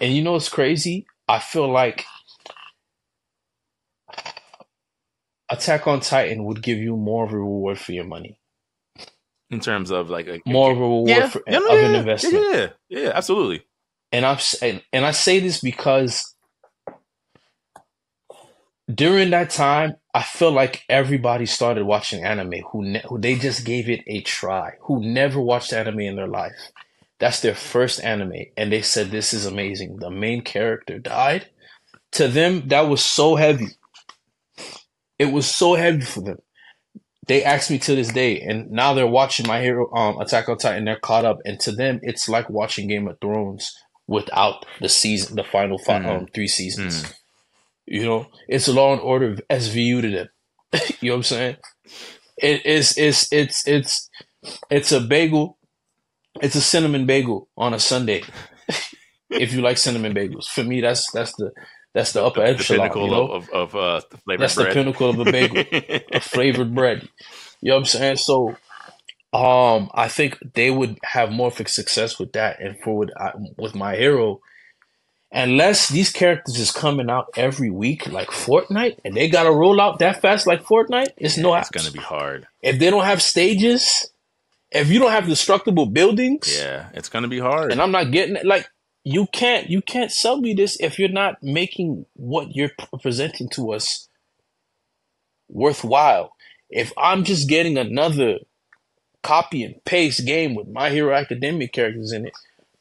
[0.00, 1.06] and you know what's crazy?
[1.28, 2.04] I feel like
[5.48, 8.38] Attack on Titan would give you more of a reward for your money
[9.50, 11.94] in terms of like a, more of a reward yeah, for, yeah, of yeah, an
[11.94, 12.44] investment.
[12.50, 13.64] Yeah, yeah, absolutely.
[14.12, 16.34] And I'm and, and I say this because
[18.92, 23.64] during that time, I feel like everybody started watching anime who ne- who they just
[23.64, 26.72] gave it a try, who never watched anime in their life.
[27.18, 29.96] That's their first anime, and they said this is amazing.
[29.96, 31.48] The main character died.
[32.12, 33.68] To them, that was so heavy.
[35.18, 36.38] It was so heavy for them
[37.26, 40.58] they ask me to this day, and now they're watching my hero, um, Attack on
[40.58, 40.84] Titan.
[40.84, 43.76] They're caught up, and to them, it's like watching Game of Thrones
[44.06, 46.10] without the season, the final five, mm-hmm.
[46.10, 47.02] um, three seasons.
[47.02, 47.12] Mm-hmm.
[47.86, 50.28] You know, it's Law and Order SVU to them.
[51.00, 51.56] you know what I'm saying?
[52.38, 54.10] It is, it's, it's, it's,
[54.70, 55.58] it's a bagel.
[56.42, 58.22] It's a cinnamon bagel on a Sunday.
[59.30, 61.52] if you like cinnamon bagels, for me, that's that's the
[61.94, 62.78] that's the upper the, echelon.
[62.78, 63.28] The pinnacle you know?
[63.28, 64.68] of, of uh, flavored That's bread.
[64.68, 65.64] the pinnacle of a bagel,
[66.12, 67.08] a flavored bread.
[67.62, 68.16] You know what I'm saying?
[68.18, 68.56] So,
[69.32, 73.74] um, I think they would have more success with that, and for with, uh, with
[73.74, 74.40] my hero,
[75.36, 79.98] unless these characters is coming out every week like Fortnite, and they gotta roll out
[79.98, 81.10] that fast like Fortnite.
[81.18, 81.54] It's yeah, no.
[81.54, 84.10] It's gonna be hard if they don't have stages.
[84.72, 87.70] If you don't have destructible buildings, yeah, it's gonna be hard.
[87.70, 88.46] And I'm not getting it.
[88.46, 88.68] Like
[89.04, 93.72] you can't you can't sell me this if you're not making what you're presenting to
[93.72, 94.08] us
[95.48, 96.32] worthwhile.
[96.68, 98.38] If I'm just getting another
[99.22, 102.32] copy and paste game with My Hero Academia characters in it,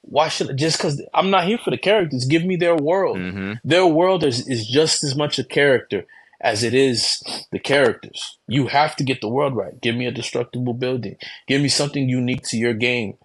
[0.07, 2.25] why should just because I'm not here for the characters?
[2.25, 3.17] Give me their world.
[3.17, 3.53] Mm-hmm.
[3.63, 6.05] Their world is, is just as much a character
[6.41, 8.37] as it is the characters.
[8.47, 9.79] You have to get the world right.
[9.81, 11.15] Give me a destructible building.
[11.47, 13.17] Give me something unique to your game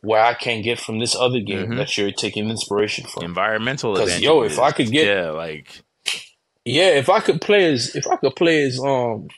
[0.00, 1.76] where I can't get from this other game Mhm.
[1.76, 3.24] that you're taking inspiration from.
[3.24, 4.58] Environmental because yo, if.
[4.58, 5.82] I could get- yeah, like
[6.64, 9.28] Yeah, if I could play as if I could play as um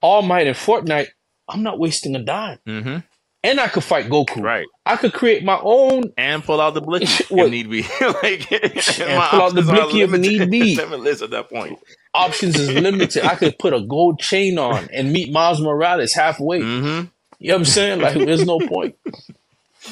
[0.00, 1.08] All Might in Fortnite,
[1.48, 2.58] I'm not wasting a dime.
[2.66, 2.98] hmm
[3.44, 4.42] And I could fight Goku.
[4.42, 7.82] right, I could create my own and pull out the blicky if need be.
[8.00, 10.74] like, And pull out the blicky if need be.
[10.76, 11.78] limitless at that point.
[12.12, 13.24] options is limited.
[13.24, 16.60] I could put a gold chain on and meet Miles Morales halfway.
[16.60, 17.02] hmm
[17.38, 18.00] You know what I'm saying?
[18.00, 18.96] Like, there's no point.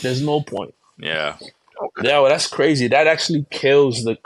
[0.02, 0.74] There's no point.
[0.98, 1.36] Yeah,
[2.02, 2.88] Yeah, well, that's crazy.
[2.88, 4.18] That actually kills the.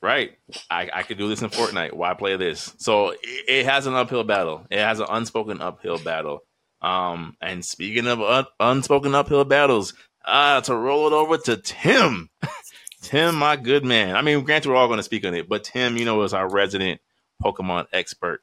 [0.00, 0.32] right.
[0.70, 1.92] I, I could do this in Fortnite.
[1.92, 2.74] Why play this?
[2.78, 4.66] So it, it has an uphill battle.
[4.70, 6.42] It has an unspoken uphill battle.
[6.82, 9.94] Um, and speaking of un- unspoken uphill battles,
[10.24, 12.30] uh, to roll it over to Tim.
[13.02, 14.14] Tim, my good man.
[14.16, 16.34] I mean, granted, we're all going to speak on it, but Tim, you know, is
[16.34, 17.00] our resident
[17.42, 18.40] Pokemon expert.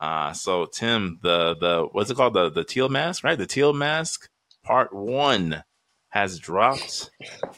[0.00, 2.32] Uh, so Tim, the the what's it called?
[2.32, 3.36] The the teal mask, right?
[3.36, 4.28] The teal mask
[4.64, 5.62] part one
[6.08, 7.10] has dropped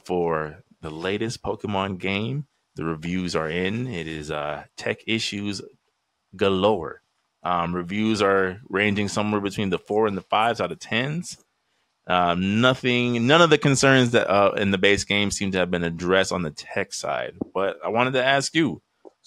[0.04, 2.46] for the latest Pokemon game.
[2.74, 3.86] The reviews are in.
[3.86, 5.62] It is uh tech issues
[6.34, 7.01] galore.
[7.43, 11.39] Um, reviews are ranging somewhere between the four and the fives out of tens.
[12.06, 15.70] Um, nothing, none of the concerns that uh, in the base game seem to have
[15.70, 17.35] been addressed on the tech side.
[17.55, 18.82] But I wanted to ask you,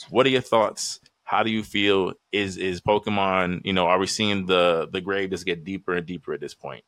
[0.09, 0.99] what are your thoughts?
[1.23, 2.13] How do you feel?
[2.31, 3.61] Is is Pokemon?
[3.63, 6.53] You know, are we seeing the the grade just get deeper and deeper at this
[6.53, 6.83] point?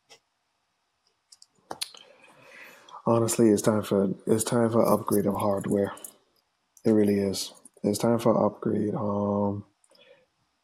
[3.06, 5.94] Honestly, it's time for it's time for upgrade of hardware.
[6.86, 7.54] It really is.
[7.84, 8.94] It's time for upgrade.
[8.94, 9.64] Um,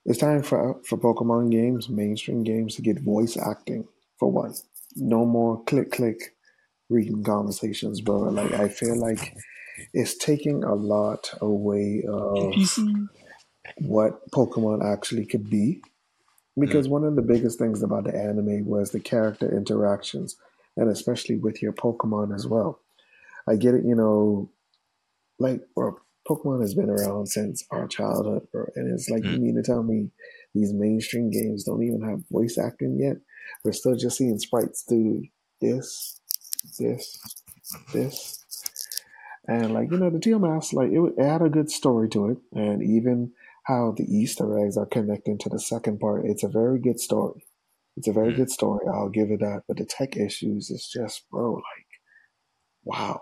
[0.05, 4.53] it's time for for Pokemon games, mainstream games, to get voice acting for one.
[4.95, 6.35] No more click click
[6.89, 8.19] reading conversations, bro.
[8.19, 9.35] Like I feel like
[9.93, 12.53] it's taking a lot away of
[13.77, 15.81] what Pokemon actually could be.
[16.59, 16.91] Because mm.
[16.91, 20.35] one of the biggest things about the anime was the character interactions,
[20.77, 22.79] and especially with your Pokemon as well.
[23.47, 24.49] I get it, you know,
[25.39, 25.97] like, bro,
[26.27, 28.65] Pokemon has been around since our childhood, bro.
[28.75, 29.41] And it's like, you Mm.
[29.41, 30.09] mean to tell me
[30.53, 33.17] these mainstream games don't even have voice acting yet?
[33.63, 35.23] We're still just seeing sprites do
[35.59, 36.19] this,
[36.79, 37.17] this,
[37.93, 38.39] this.
[39.47, 42.37] And like, you know, the Mask, like, it, it had a good story to it.
[42.53, 43.33] And even
[43.65, 47.45] how the Easter eggs are connecting to the second part, it's a very good story.
[47.97, 48.37] It's a very Mm.
[48.37, 48.85] good story.
[48.87, 49.63] I'll give it that.
[49.67, 51.87] But the tech issues is just, bro, like,
[52.85, 53.21] wow.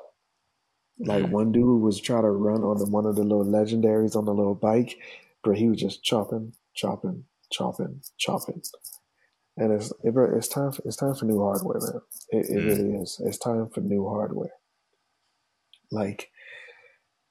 [0.99, 1.29] Like Mm.
[1.29, 4.33] one dude was trying to run on the, one of the little legendaries on the
[4.33, 4.97] little bike,
[5.43, 8.61] but he was just chopping, chopping, chopping, chopping.
[9.57, 12.01] And it's it, it's time for, it's time for new hardware, man.
[12.29, 12.65] It, it Mm.
[12.65, 13.19] really is.
[13.23, 14.53] It's time for new hardware.
[15.91, 16.29] Like,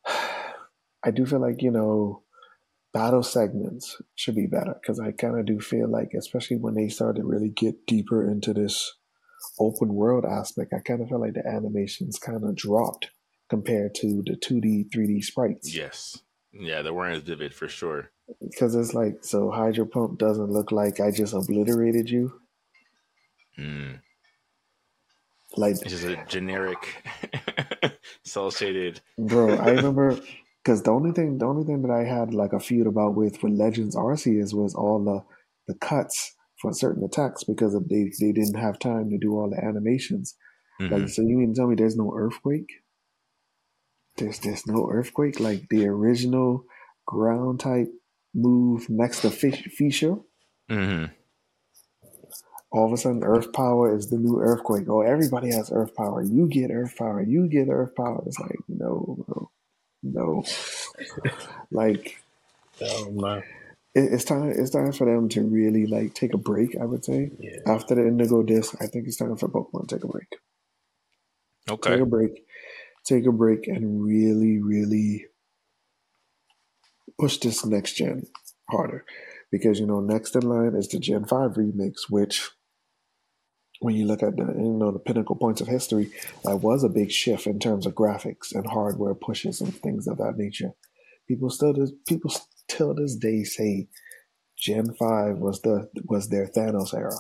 [1.05, 2.25] I do feel like you know,
[2.93, 6.89] battle segments should be better because I kind of do feel like, especially when they
[6.89, 8.93] started really get deeper into this
[9.59, 13.11] open world aspect, I kind of feel like the animations kind of dropped
[13.51, 15.75] compared to the 2D, 3D sprites.
[15.75, 16.17] Yes,
[16.53, 18.11] yeah, they weren't as vivid for sure.
[18.41, 22.41] Because it's like, so Hydro Pump doesn't look like I just obliterated you.
[23.59, 24.01] Mm.
[25.57, 26.79] Like, It's just a generic,
[28.25, 29.01] cell shaded.
[29.19, 30.17] bro, I remember
[30.63, 33.43] because the only thing, the only thing that I had like a feud about with
[33.43, 35.25] with Legends Arceus was all the
[35.73, 39.63] the cuts for certain attacks because they they didn't have time to do all the
[39.65, 40.37] animations.
[40.81, 40.91] Mhm.
[40.93, 42.71] Like, so you mean tell me there's no earthquake?
[44.21, 46.65] There's there's no earthquake like the original
[47.07, 47.89] ground type
[48.35, 50.19] move next to fish Fissure.
[50.71, 51.11] Mhm.
[52.73, 54.89] All of a sudden, earth power is the new earthquake.
[54.89, 56.23] Oh, everybody has earth power.
[56.23, 57.21] You get earth power.
[57.21, 58.23] You get earth power.
[58.27, 59.51] It's like no, bro,
[60.05, 60.45] no.
[61.73, 62.23] like
[62.83, 63.43] Oh man,
[63.95, 64.51] it's time.
[64.51, 66.77] It's time for them to really like take a break.
[66.81, 67.59] I would say yeah.
[67.67, 70.29] after the Indigo disc, I think it's time for Pokemon to take a break.
[71.69, 71.91] Okay.
[71.91, 72.45] take a break,
[73.05, 75.27] take a break, and really, really
[77.19, 78.27] push this next gen
[78.71, 79.05] harder.
[79.51, 82.51] Because you know, next in line is the Gen Five remix, which,
[83.81, 86.11] when you look at the you know the pinnacle points of history,
[86.45, 90.19] that was a big shift in terms of graphics and hardware pushes and things of
[90.19, 90.73] that nature.
[91.29, 91.75] People still,
[92.09, 92.33] people
[92.69, 93.89] till this day say
[94.59, 97.17] Gen Five was the was their Thanos era,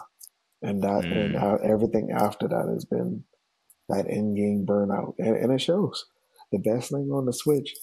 [0.62, 1.42] and that and Mm.
[1.42, 3.24] uh, everything after that has been
[3.90, 6.06] that end game burnout, and, and it shows.
[6.52, 7.74] The best thing on the Switch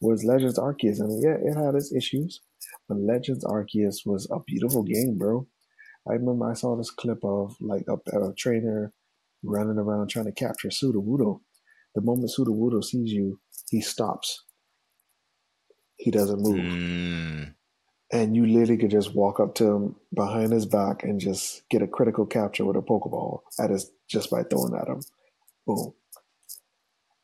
[0.00, 2.40] was Legends Arceus, and yeah, it had its issues,
[2.88, 5.46] but Legends Arceus was a beautiful game, bro.
[6.08, 8.92] I remember I saw this clip of like a, a trainer
[9.42, 11.40] running around trying to capture Sudowoodo.
[11.94, 14.44] The moment Sudowoodo sees you, he stops.
[15.96, 16.56] He doesn't move.
[16.56, 17.54] Mm.
[18.12, 21.82] And you literally could just walk up to him behind his back and just get
[21.82, 25.00] a critical capture with a Pokeball at his just by throwing at him.
[25.66, 25.92] Boom.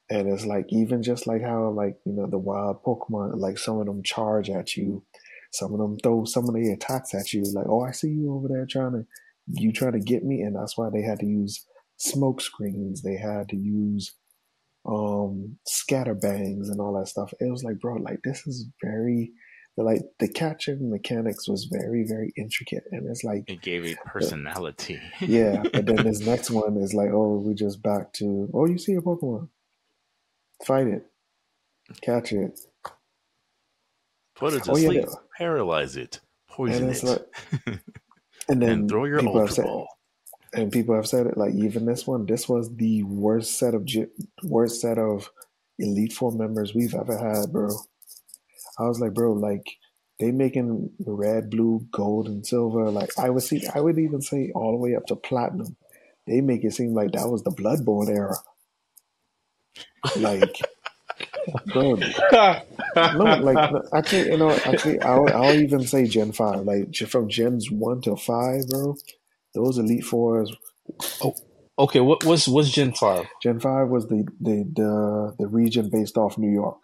[0.09, 3.79] And it's like even just like how like, you know, the wild Pokemon, like some
[3.79, 5.05] of them charge at you.
[5.53, 8.35] Some of them throw some of the attacks at you, like, oh I see you
[8.35, 9.07] over there trying to
[9.49, 11.65] you trying to get me, and that's why they had to use
[11.97, 13.03] smoke screens.
[13.03, 14.13] They had to use
[14.87, 17.33] um scatter bangs and all that stuff.
[17.41, 19.33] It was like, bro, like this is very
[19.85, 24.99] like the catching mechanics was very, very intricate and it's like It gave it personality.
[25.21, 28.79] yeah, but then this next one is like, oh, we just back to oh you
[28.79, 29.49] see a Pokemon.
[30.65, 31.07] Fight it.
[32.01, 32.59] Catch it.
[34.35, 35.03] Put it to Oh, sleep.
[35.05, 36.21] that- Paralyze it.
[36.49, 37.05] Poison And it.
[37.05, 37.27] like
[38.49, 39.87] and then and throw your ultra said, ball.
[40.55, 43.87] and people have said it like even this one this was the worst set of
[44.45, 45.29] worst set of
[45.79, 47.69] elite four members we've ever had bro
[48.79, 49.77] i was like bro like
[50.19, 54.51] they making red blue gold and silver like i would see i would even say
[54.55, 55.77] all the way up to platinum
[56.27, 58.37] they make it seem like that was the bloodborne era
[60.19, 60.61] like
[61.73, 61.97] bro
[62.95, 67.29] no like no, actually you know actually I'll, I'll even say gen 5 like from
[67.29, 68.97] gens 1 to 5 bro
[69.55, 70.55] those elite fours
[71.23, 71.35] Oh,
[71.79, 73.27] Okay, what was what's Gen five?
[73.43, 76.83] Gen five was the the the, the region based off New York.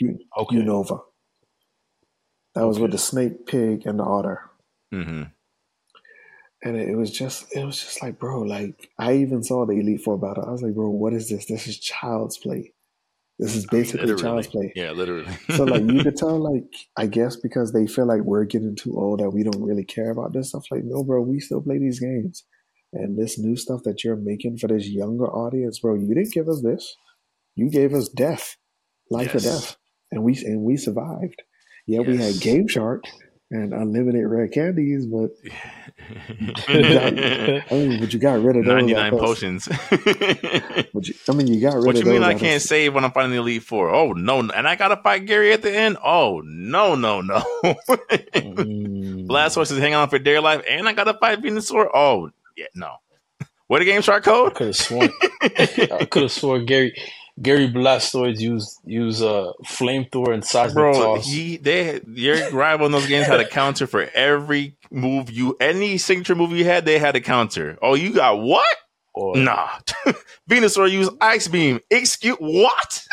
[0.00, 1.00] U, Okay, Unova.
[2.54, 4.40] That was with the snake, pig, and the otter.
[4.92, 5.22] hmm
[6.62, 9.74] And it, it was just it was just like, bro, like I even saw the
[9.74, 10.44] Elite Four battle.
[10.46, 11.46] I was like, bro, what is this?
[11.46, 12.72] This is child's play.
[13.38, 14.22] This is basically Literally.
[14.22, 14.72] child's play.
[14.76, 15.26] Yeah, literally.
[15.50, 16.64] So like you could tell, like
[16.96, 20.10] I guess because they feel like we're getting too old that we don't really care
[20.10, 20.64] about this stuff.
[20.70, 22.44] Like, no, bro, we still play these games.
[22.92, 26.48] And this new stuff that you're making for this younger audience, bro, you didn't give
[26.48, 26.96] us this.
[27.54, 28.56] You gave us death,
[29.10, 29.76] life or death,
[30.10, 31.42] and we and we survived.
[31.86, 33.04] Yeah, we had Game Shark
[33.52, 35.30] and unlimited rare candies, but
[36.68, 38.74] I mean, but you got rid of those.
[38.74, 39.68] 99 potions.
[40.92, 42.40] But you, I mean, you got rid what of you mean those I out of-
[42.40, 43.90] can't save when I'm fighting the Elite Four?
[43.94, 44.40] Oh, no.
[44.40, 45.98] And I got to fight Gary at the end?
[46.04, 47.38] Oh, no, no, no.
[47.64, 49.26] Mm.
[49.28, 51.88] Blastoise is hanging on for dear life, and I got to fight Venusaur?
[51.94, 52.94] Oh, yeah, no.
[53.68, 54.54] What the game shark I code?
[54.56, 55.10] could have sworn.
[55.42, 56.92] I could have sworn Gary
[57.42, 61.26] Gary Blastoise use use uh, flamethrower and seismic Bro, toss.
[61.26, 65.96] he they your rival in those games had a counter for every move you any
[65.98, 67.78] signature move you had, they had a counter.
[67.80, 68.76] Oh, you got what?
[69.14, 69.68] or Nah.
[70.48, 71.80] Venusaur used Ice Beam.
[71.90, 73.04] Excuse what?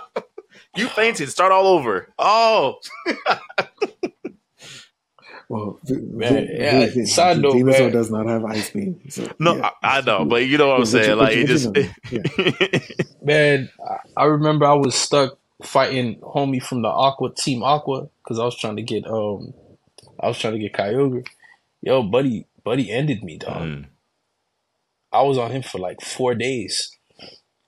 [0.76, 1.30] you fainted.
[1.30, 2.12] Start all over.
[2.18, 2.76] Oh.
[5.54, 7.92] Well, v- Man, v- yeah, v- side note, Venusaur man.
[7.92, 9.00] does not have ice beam.
[9.08, 9.70] So, No, yeah.
[9.84, 11.16] I, I know, but you know what I'm saying.
[11.16, 11.70] Like it just
[13.22, 18.40] man, I- I remember I was stuck fighting homie from the Aqua Team Aqua because
[18.40, 19.54] I was trying to get um
[20.18, 21.24] I was trying to get Kyogre.
[21.82, 23.62] Yo, buddy, buddy ended me, dog.
[23.62, 23.84] Mm.
[25.12, 26.90] I was on him for like four days,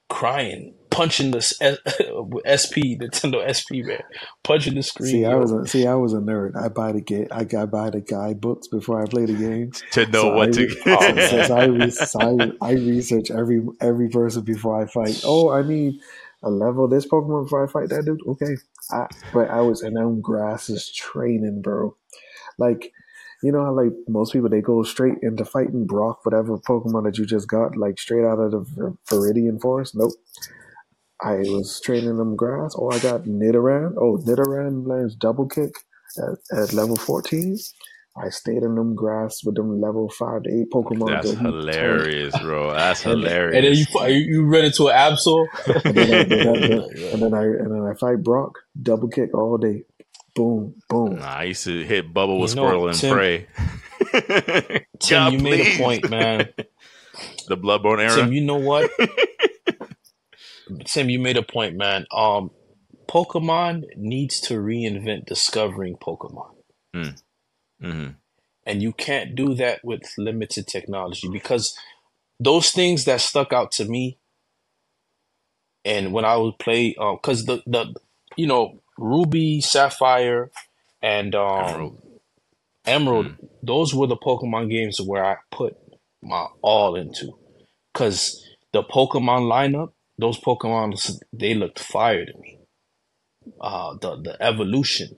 [0.09, 4.03] crying, punching the S- SP, Nintendo SP, man,
[4.43, 5.11] punching the screen.
[5.11, 6.57] See, I was a, see, I was a nerd.
[6.57, 7.29] I buy the game.
[7.31, 9.73] I got buy the guidebooks before I play the game.
[9.93, 12.21] to know So what I to re- so, so- so I, re- so
[12.61, 15.21] I, I research every every person before I fight.
[15.25, 16.01] Oh, I need
[16.43, 18.21] a level this Pokemon before I fight that dude.
[18.27, 18.57] Okay,
[18.91, 21.95] I, but I was and then grass is training, bro.
[22.59, 22.93] Like
[23.43, 27.19] you know how like most people they go straight into fighting Brock, whatever Pokemon that
[27.19, 29.95] you just got, like straight out of the Ver- Viridian Forest.
[29.95, 30.13] Nope.
[31.23, 32.75] I was training them grass.
[32.79, 33.95] Oh, I got Nidoran.
[33.99, 35.71] Oh, Nidoran learns double kick
[36.19, 37.57] at, at level 14.
[38.19, 41.09] I stayed in them grass with them level 5 to 8 Pokemon.
[41.09, 42.73] That's till he turned- hilarious, bro.
[42.73, 43.57] That's And, hilarious.
[43.57, 45.47] and then you you you run into an Absol.
[45.85, 49.35] And then, I, then I- and then I and then I fight Brock, double kick
[49.35, 49.83] all day.
[50.35, 51.17] Boom, boom.
[51.17, 53.47] Nah, I used to hit Bubble with You know, Squirtle and Tim- pray.
[55.01, 56.49] Tim, God, you made a point, man.
[57.49, 58.15] The Bloodborne era.
[58.15, 58.91] Tim, you know what?
[60.85, 62.07] Tim, you made a point, man.
[62.13, 62.51] Um,
[63.09, 66.55] Pokemon needs to reinvent discovering Pokemon.
[67.81, 68.09] hmm
[68.65, 71.77] And you can't do that with limited technology because
[72.41, 74.19] those things that stuck out to me
[75.85, 77.95] and when I would play um because the the
[78.37, 80.51] you know Ruby, Sapphire,
[81.03, 82.03] and um Emerald.
[82.87, 85.77] Emerald, those were the Pokemon games where I put
[86.23, 87.33] my all into.
[87.95, 92.59] Cause the Pokemon lineup, those Pokemon they looked fire to me.
[93.61, 95.17] Uh the the evolution,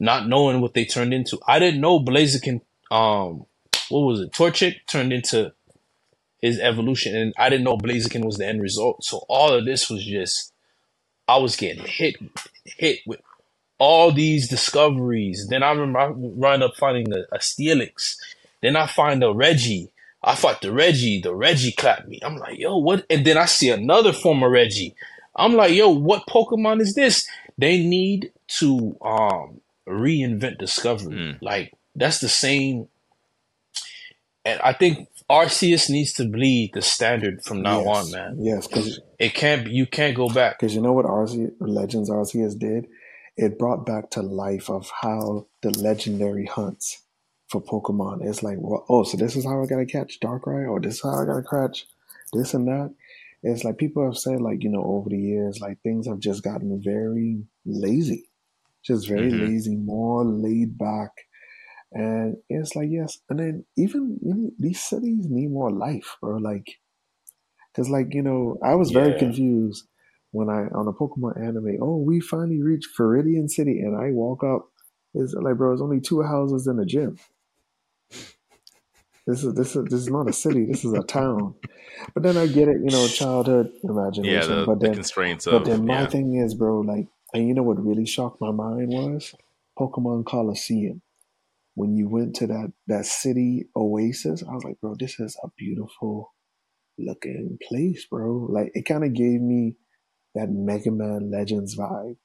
[0.00, 1.38] not knowing what they turned into.
[1.46, 3.46] I didn't know Blaziken, um,
[3.90, 5.52] what was it, Torchic turned into
[6.40, 9.04] his evolution, and I didn't know Blaziken was the end result.
[9.04, 10.52] So all of this was just,
[11.28, 12.16] I was getting hit,
[12.64, 13.20] hit with
[13.78, 15.48] all these discoveries.
[15.50, 18.16] Then I remember I wind up finding a, a Steelix.
[18.62, 19.90] Then I find a Regi.
[20.22, 21.20] I fought the Regi.
[21.20, 22.18] The Regi clapped me.
[22.22, 23.06] I'm like, yo, what?
[23.08, 24.94] And then I see another former Regi.
[25.34, 27.26] I'm like, yo, what Pokemon is this?
[27.56, 31.14] They need to um reinvent Discovery.
[31.14, 31.38] Mm.
[31.40, 32.88] Like that's the same.
[34.44, 37.96] And I think Arceus needs to be the standard from now Yes.
[38.06, 38.36] on, man.
[38.40, 39.64] Yes, because It can't.
[39.66, 40.58] Be, you can't go back.
[40.58, 42.86] Because you know what Arceus, Legends Arceus did?
[43.36, 47.02] It brought back to life of how the legendary hunts
[47.50, 48.24] for Pokemon.
[48.26, 51.02] It's like, well, oh, so this is how I gotta catch Darkrai, or this is
[51.02, 51.86] how I gotta catch
[52.32, 52.94] this and that.
[53.42, 56.42] It's like people have said, like you know, over the years, like things have just
[56.42, 58.26] gotten very lazy,
[58.84, 59.40] just very Mhm.
[59.40, 61.12] lazy, more laid back,
[61.92, 66.36] and it's like yes, and then even you know, these cities need more life, bro.
[66.38, 66.66] Like,
[67.74, 69.18] cause like you know, I was very Yeah.
[69.18, 69.86] confused
[70.32, 71.78] when I on a Pokemon anime.
[71.80, 74.68] Oh, we finally reached Viridian City, and I walk up.
[75.14, 77.16] It's like, bro, it's only two houses and a gym.
[79.30, 80.66] This is this is this is not a city.
[80.66, 81.54] This is a town.
[82.14, 84.50] But then I get it, you know, childhood imagination.
[84.50, 86.06] Yeah, the, but the then, constraints but of then my yeah.
[86.06, 89.34] thing is, bro, like, and you know what really shocked my mind was
[89.78, 91.02] Pokemon Colosseum.
[91.74, 95.48] When you went to that that city oasis, I was like, bro, this is a
[95.56, 96.32] beautiful
[96.98, 98.46] looking place, bro.
[98.50, 99.76] Like, it kind of gave me
[100.34, 102.16] that Mega Man Legends vibe.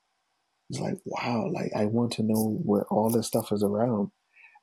[0.70, 4.10] It's like, wow, like I want to know where all this stuff is around.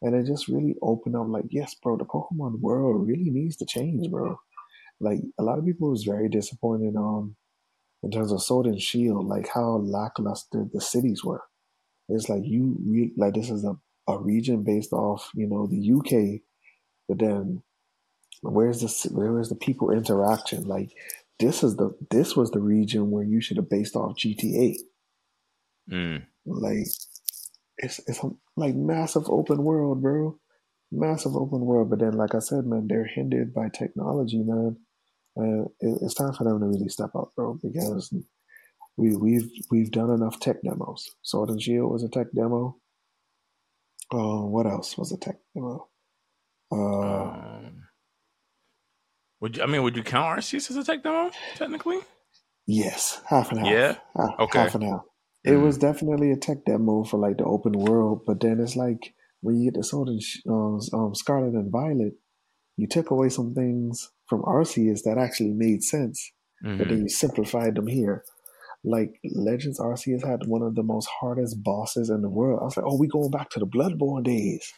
[0.03, 3.67] And it just really opened up like, yes, bro, the Pokemon world really needs to
[3.67, 4.39] change, bro.
[5.01, 7.37] Like a lot of people was very disappointed um
[8.03, 11.43] in terms of Sword and Shield, like how lackluster the cities were.
[12.09, 13.77] It's like you re- like this is a,
[14.09, 16.41] a region based off, you know, the UK,
[17.09, 17.63] but then
[18.43, 20.65] where's the where is the people interaction?
[20.65, 20.91] Like
[21.39, 24.77] this is the this was the region where you should have based off GTA.
[25.91, 26.27] Mm.
[26.45, 26.87] Like
[27.83, 30.39] it's it's a like massive open world, bro.
[30.91, 31.91] Massive open world.
[31.91, 34.77] But then, like I said, man, they're hindered by technology, man.
[35.39, 38.15] Uh, it, it's time for them to really step up, bro, because
[38.97, 41.11] we we've we've done enough tech demos.
[41.23, 42.77] Sword and Shield was a tech demo.
[44.13, 45.89] Uh, what else was a tech demo?
[46.71, 47.83] Uh, Um,
[49.41, 49.63] would you?
[49.63, 51.99] I mean, would you count Arceus as a tech demo technically?
[52.67, 53.69] yes, half and half.
[53.69, 53.97] Yeah?
[54.17, 54.59] half, Okay.
[54.59, 55.01] half and half.
[55.45, 55.63] It Mm.
[55.65, 59.57] was definitely a tech demo for like the open world, but then it's like when
[59.57, 62.15] you get the Sword and Sh- um, um, Scarlet and Violet,
[62.77, 66.31] you took away some things from Arceus that actually made sense,
[66.63, 68.25] but then you simplified them here.
[68.85, 72.61] Like Legends Arceus had one of the most hardest bosses in the world.
[72.63, 74.73] I was like, oh, we going back to the Bloodborne days.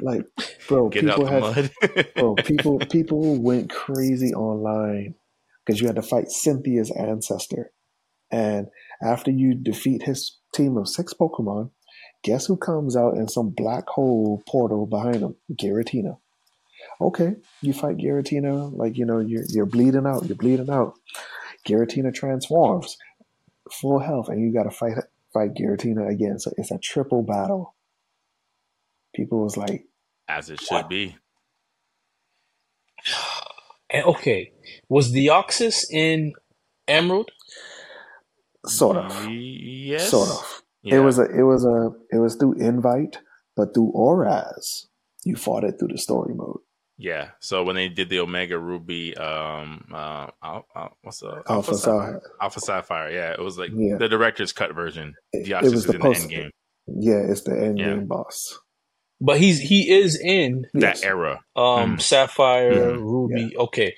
[0.00, 0.22] Like,
[0.68, 2.06] bro, Get out people the had mud.
[2.16, 5.14] bro, people people went crazy online
[5.64, 7.72] because you had to fight Cynthia's ancestor.
[9.00, 11.70] And after you defeat his team of six Pokemon,
[12.22, 15.36] guess who comes out in some black hole portal behind him?
[15.52, 16.18] Giratina.
[17.00, 20.94] Okay, you fight Giratina, like you know, you're you're bleeding out, you're bleeding out.
[21.66, 22.96] Giratina transforms,
[23.70, 24.94] full health, and you gotta fight
[25.32, 26.38] fight Giratina again.
[26.38, 27.74] So it's a triple battle.
[29.14, 29.86] People was like,
[30.28, 31.16] As it should be.
[33.90, 34.52] And okay,
[34.90, 36.34] was Deoxys in
[36.86, 37.30] Emerald?
[38.66, 39.26] Sort of.
[39.30, 40.10] Yes.
[40.10, 40.62] Sort of.
[40.82, 40.96] Yeah.
[40.96, 43.18] It was a it was a it was through invite,
[43.56, 44.86] but through ORAS,
[45.24, 46.58] you fought it through the story mode.
[46.96, 47.30] Yeah.
[47.40, 52.12] So when they did the Omega Ruby, um, uh, Al- Al- what's the Alpha Sapphire?
[52.14, 52.22] Sapphire.
[52.40, 53.10] Alpha Sapphire.
[53.10, 53.96] Yeah, it was like Yeah.
[53.98, 55.14] the director's cut version.
[55.32, 56.28] It, Deoxys it was the post.
[56.28, 56.50] the end game.
[56.88, 57.90] Yeah, it's the end Yeah.
[57.90, 58.58] game boss.
[59.20, 61.00] But he's he is in Yes.
[61.00, 61.40] That era.
[61.56, 62.00] um Mm.
[62.02, 63.56] Sapphire, Yeah, Ruby.
[63.56, 63.94] Okay.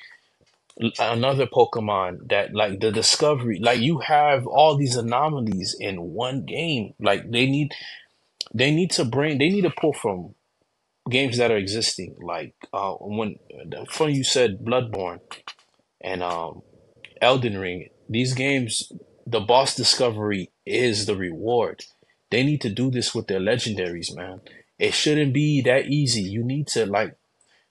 [0.98, 6.94] Another Pokemon that like the discovery, like you have all these anomalies in one game.
[6.98, 7.72] Like they need
[8.54, 10.34] they need to bring they need to pull from
[11.10, 12.16] games that are existing.
[12.22, 13.36] Like uh when
[13.90, 15.20] funny you said Bloodborne
[16.00, 16.62] and um
[17.20, 18.90] Elden Ring, these games
[19.26, 21.84] the boss discovery is the reward.
[22.30, 24.40] They need to do this with their legendaries, man.
[24.78, 26.22] It shouldn't be that easy.
[26.22, 27.16] You need to like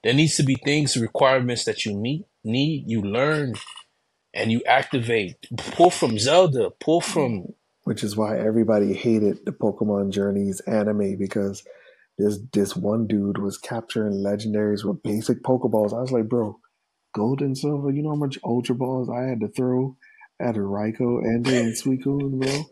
[0.03, 3.55] there needs to be things, requirements that you meet, need, you learn,
[4.33, 5.47] and you activate.
[5.57, 7.53] Pull from Zelda, pull from
[7.83, 11.63] Which is why everybody hated the Pokemon Journeys anime because
[12.17, 15.93] this this one dude was capturing legendaries with basic Pokeballs.
[15.93, 16.59] I was like, bro,
[17.13, 19.97] gold and silver, you know how much Ultra Balls I had to throw
[20.39, 22.63] at a Raikou, Entei, and Suicune, bro?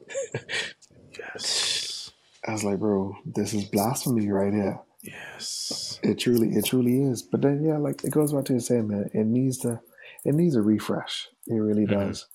[1.17, 2.11] Yes.
[2.47, 4.79] I was like, bro, this is blasphemy right here.
[5.01, 5.99] Yes.
[6.03, 7.21] It truly, it truly is.
[7.21, 9.09] But then, yeah, like it goes back to the same man.
[9.13, 9.79] It needs to,
[10.25, 11.27] it needs a refresh.
[11.47, 12.07] It really mm-hmm.
[12.07, 12.27] does.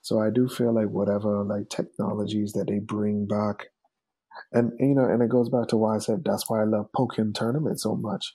[0.00, 3.66] So I do feel like whatever like technologies that they bring back,
[4.52, 6.86] and you know, and it goes back to why I said that's why I love
[6.96, 8.34] Pokemon tournament so much.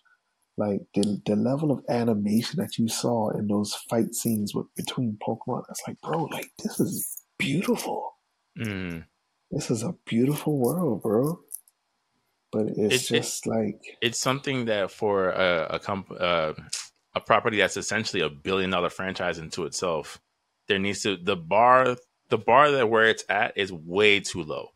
[0.55, 5.17] Like the the level of animation that you saw in those fight scenes with between
[5.27, 8.19] Pokemon, it's like, bro, like this is beautiful.
[8.59, 9.05] Mm.
[9.49, 11.39] This is a beautiful world, bro.
[12.53, 16.53] But it's it, just it, like it's something that for a a, comp, uh,
[17.15, 20.21] a property that's essentially a billion dollar franchise into itself,
[20.67, 21.97] there needs to the bar
[22.29, 24.69] the bar that where it's at is way too low.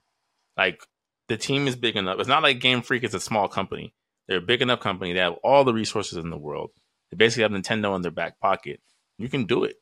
[0.57, 0.81] Like
[1.27, 2.19] the team is big enough.
[2.19, 3.93] It's not like Game Freak is a small company.
[4.27, 5.13] They're a big enough company.
[5.13, 6.71] They have all the resources in the world.
[7.11, 8.81] They basically have Nintendo in their back pocket.
[9.17, 9.77] You can do it.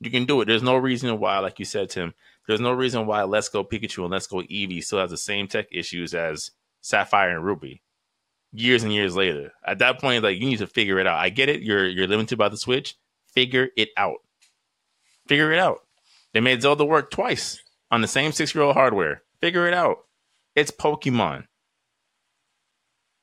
[0.00, 0.44] You can do it.
[0.44, 2.14] There's no reason why, like you said, Tim,
[2.46, 5.48] there's no reason why Let's Go Pikachu and Let's Go Eevee still has the same
[5.48, 7.82] tech issues as Sapphire and Ruby.
[8.52, 9.52] Years and years later.
[9.66, 11.18] At that point, like you need to figure it out.
[11.18, 11.60] I get it.
[11.62, 12.96] You're you're limited by the Switch.
[13.32, 14.18] Figure it out.
[15.26, 15.80] Figure it out.
[16.32, 19.22] They made Zelda work twice on the same six year old hardware.
[19.40, 19.98] Figure it out.
[20.54, 21.44] It's Pokemon.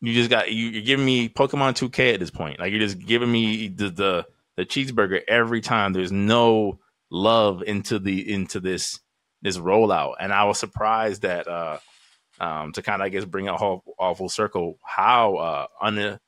[0.02, 2.60] You just got you, you're giving me Pokemon 2K at this point.
[2.60, 4.26] Like you're just giving me the the,
[4.56, 5.94] the cheeseburger every time.
[5.94, 6.80] There's no
[7.10, 9.00] love into the into this
[9.42, 11.80] this rollout, and I was surprised that uh
[12.40, 16.20] um to kind of I guess bring it all, all full circle how uh un,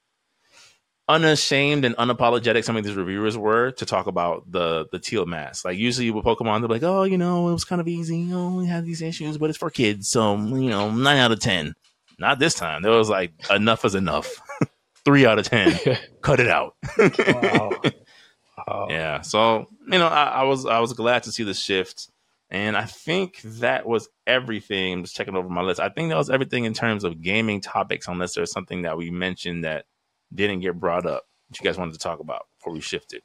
[1.09, 5.65] unashamed and unapologetic some of these reviewers were to talk about the the teal mask.
[5.65, 8.29] Like usually with Pokemon, they're like, oh, you know, it was kind of easy.
[8.31, 11.39] Oh, we had these issues, but it's for kids, so you know, nine out of
[11.39, 11.73] ten.
[12.19, 12.81] Not this time.
[12.81, 14.41] There was like enough is enough.
[15.05, 15.77] Three out of ten.
[16.21, 16.75] Cut it out.
[16.97, 17.71] wow.
[18.67, 18.87] wow.
[18.89, 19.21] Yeah.
[19.21, 22.09] So you know, I, I, was I was glad to see the shift,
[22.49, 24.93] and I think that was everything.
[24.93, 25.79] I'm just checking over my list.
[25.79, 29.11] I think that was everything in terms of gaming topics, unless there's something that we
[29.11, 29.85] mentioned that
[30.33, 33.21] didn't get brought up that you guys wanted to talk about before we shifted.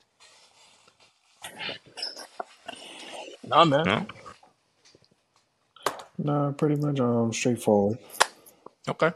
[3.45, 3.85] Nah, man.
[3.85, 4.07] No?
[6.19, 7.99] Nah, pretty much um straightforward.
[8.89, 9.11] Okay.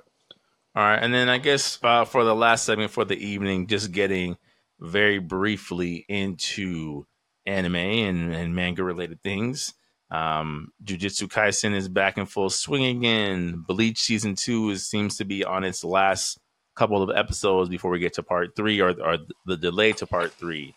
[0.77, 1.03] All right.
[1.03, 4.37] And then I guess uh, for the last segment for the evening, just getting
[4.79, 7.07] very briefly into
[7.47, 9.75] anime and, and manga related things.
[10.11, 13.65] Um, Jujutsu Kaisen is back in full swing again.
[13.67, 16.39] Bleach season two is, seems to be on its last
[16.77, 20.33] couple of episodes before we get to part three or, or the delay to part
[20.33, 20.75] three.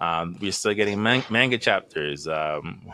[0.00, 2.26] Um, we're still getting man- manga chapters.
[2.26, 2.92] Um,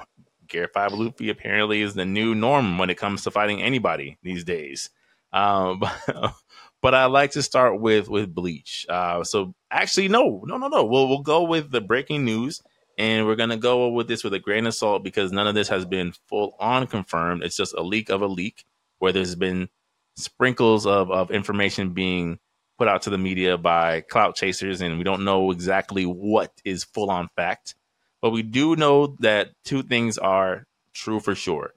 [0.48, 4.44] Gear 5 Luffy apparently is the new norm when it comes to fighting anybody these
[4.44, 4.90] days.
[5.32, 5.82] Um,
[6.82, 8.86] but, I like to start with with Bleach.
[8.88, 10.84] Uh, so actually, no, no, no, no.
[10.84, 12.62] We'll we'll go with the breaking news,
[12.98, 15.68] and we're gonna go with this with a grain of salt because none of this
[15.68, 17.42] has been full on confirmed.
[17.42, 18.64] It's just a leak of a leak
[18.98, 19.70] where there's been
[20.16, 22.38] sprinkles of of information being
[22.76, 26.84] put out to the media by clout chasers, and we don't know exactly what is
[26.84, 27.74] full on fact.
[28.20, 31.74] But we do know that two things are true for sure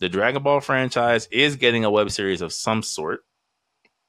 [0.00, 3.20] the Dragon Ball franchise is getting a web series of some sort,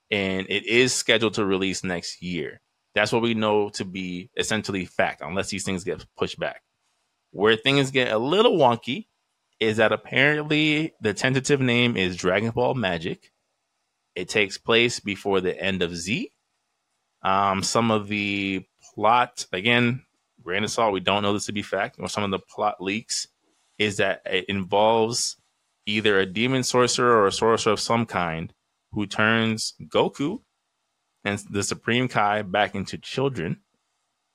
[0.09, 2.61] and it is scheduled to release next year.
[2.93, 6.61] That's what we know to be essentially fact, unless these things get pushed back.
[7.31, 9.07] Where things get a little wonky
[9.59, 13.31] is that apparently the tentative name is Dragon Ball Magic.
[14.15, 16.31] It takes place before the end of Z.
[17.23, 20.03] Um, some of the plot, again,
[20.43, 22.81] grain of salt, we don't know this to be fact, or some of the plot
[22.81, 23.27] leaks
[23.77, 25.37] is that it involves
[25.85, 28.53] either a demon sorcerer or a sorcerer of some kind
[28.91, 30.41] who turns Goku
[31.23, 33.61] and the Supreme Kai back into children.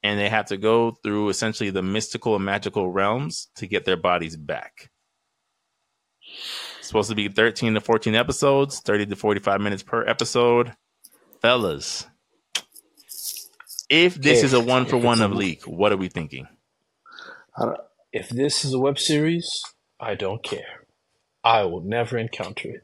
[0.02, 3.96] And they have to go through essentially the mystical and magical realms to get their
[3.96, 4.90] bodies back.
[6.78, 10.74] It's supposed to be 13 to 14 episodes, 30 to 45 minutes per episode.
[11.40, 12.06] Fellas,
[13.88, 16.46] if this if, is a one for one of leak, what are we thinking?
[18.12, 19.62] If this is a web series,
[19.98, 20.86] I don't care.
[21.42, 22.82] I will never encounter it.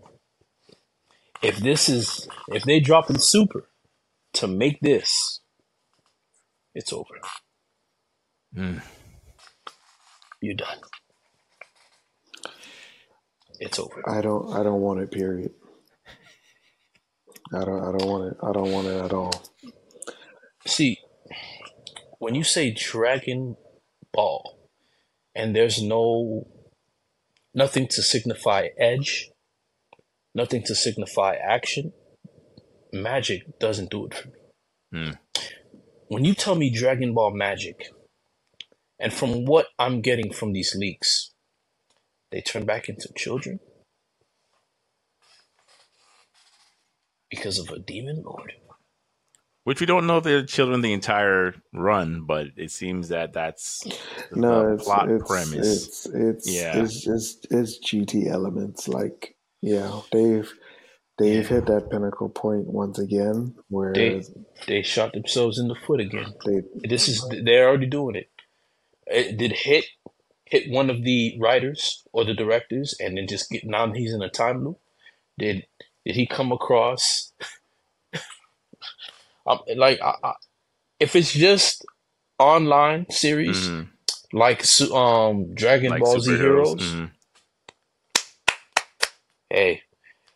[1.43, 3.69] If this is, if they drop in super
[4.35, 5.41] to make this,
[6.75, 7.21] it's over.
[8.57, 8.83] Mm.
[10.41, 10.79] You're done.
[13.61, 14.03] It's over.
[14.09, 14.53] I don't.
[14.53, 15.11] I don't want it.
[15.13, 15.53] Period.
[17.55, 17.83] I don't.
[17.83, 18.37] I don't want it.
[18.43, 19.33] I don't want it at all.
[20.67, 20.99] See,
[22.19, 23.57] when you say Dragon
[24.13, 24.69] Ball,
[25.35, 26.49] and there's no
[27.55, 29.31] nothing to signify edge,
[30.35, 31.93] nothing to signify action.
[32.93, 34.35] Magic doesn't do it for me.
[34.95, 35.19] Mm.
[36.09, 37.89] When you tell me Dragon Ball Magic,
[38.99, 41.33] and from what I'm getting from these leaks,
[42.31, 43.61] they turn back into children.
[47.33, 48.53] because of a demon lord.
[49.65, 53.87] Which we don't know if they're children the entire run, but it seems that that's
[54.35, 55.57] no the it's, plot it's, premise.
[55.57, 56.77] It's it's Yeah.
[56.83, 58.87] it's just it's GT elements.
[58.87, 60.53] Like yeah, they've
[61.19, 64.23] they've hit that pinnacle point once again where They
[64.67, 66.35] they shot themselves in the foot again.
[66.45, 68.31] they This is they're already doing it.
[69.07, 69.85] it did hit
[70.45, 74.23] hit one of the writers or the directors and then just get now he's in
[74.23, 74.79] a time loop?
[75.39, 75.67] Did
[76.05, 77.33] did he come across
[79.47, 80.33] um, like I, I,
[81.01, 81.85] if it's just
[82.39, 83.89] online series Mhm.
[84.33, 86.39] like um Dragon Like Ball Z superheroes.
[86.39, 87.11] Heroes, Mhm.
[89.51, 89.83] hey,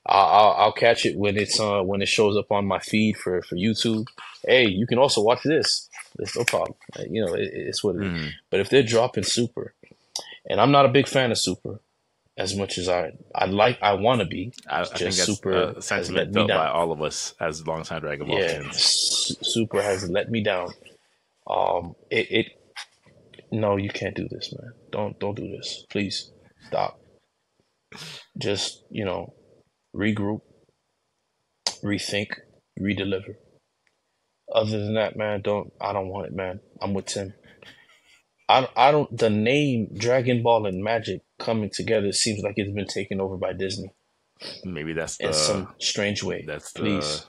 [0.09, 3.17] I'll, I'll I'll catch it when it's uh when it shows up on my feed
[3.17, 4.07] for for YouTube.
[4.47, 5.89] Hey, you can also watch this.
[6.17, 6.75] There's no problem.
[6.99, 8.13] Uh, You know, it, it's what it is.
[8.13, 8.31] Mhm.
[8.51, 9.75] But if they're dropping Super,
[10.49, 11.81] and I'm not a big fan of Super,
[12.37, 14.53] as much as I I like I want to be.
[14.69, 17.35] I, I Just think that's super has sentiment let me felt by all of us
[17.41, 19.37] as longtime Dragon Ball Yeah, fans.
[19.43, 20.71] Super has let me down.
[21.49, 22.47] Um, it it
[23.51, 24.73] no, you can't do this, man.
[24.91, 25.85] Don't don't do this.
[25.91, 26.31] Please
[26.69, 27.01] stop.
[28.39, 29.33] Just you know,
[29.97, 30.43] regroup,
[31.85, 32.29] rethink,
[32.81, 33.37] redeliver.
[34.55, 36.61] Other than that, man, don't I don't want it, man.
[36.83, 37.35] I'm with Tim.
[38.49, 42.87] I I don't the name Dragon Ball and Magic coming together seems like it's been
[42.87, 43.91] taken over by Disney
[44.65, 46.45] Maybe that's the in the some strange way.
[46.47, 47.27] that's the, Please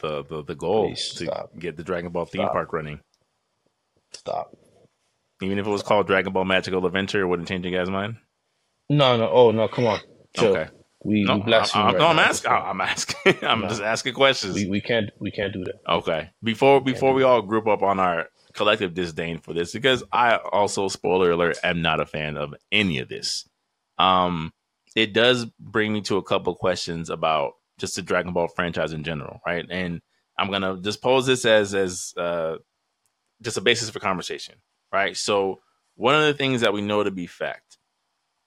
[0.00, 1.50] the the the goal Please to stop.
[1.58, 2.52] get the Dragon Ball theme Stop.
[2.52, 3.00] park running.
[4.12, 4.56] stop.
[5.42, 8.16] Even if it was called Dragon Ball Magical Adventure, it wouldn't change your guys' mind.
[8.90, 9.30] No, no.
[9.30, 10.00] Oh no, come on.
[10.36, 10.56] Chill.
[10.56, 10.70] Okay.
[11.04, 12.50] We No, we blaspheme I, I, right no, I'm asking.
[12.50, 13.36] I'm asking.
[13.42, 13.68] I'm No.
[13.68, 14.54] just asking questions.
[14.54, 15.76] We we can't we can't do that.
[15.88, 16.30] Okay.
[16.42, 20.88] Before before we all group up on our collective disdain for this, because I also,
[20.88, 23.48] spoiler alert, am not a fan of any of this.
[23.98, 24.52] Um,
[24.96, 29.04] it does bring me to a couple questions about just the Dragon Ball franchise in
[29.04, 29.64] general, right?
[29.70, 30.00] And
[30.36, 32.56] I'm gonna just pose this as as uh,
[33.42, 34.56] just a basis for conversation,
[34.92, 35.16] right?
[35.16, 35.60] So
[35.94, 37.67] one of the things that we know to be fact,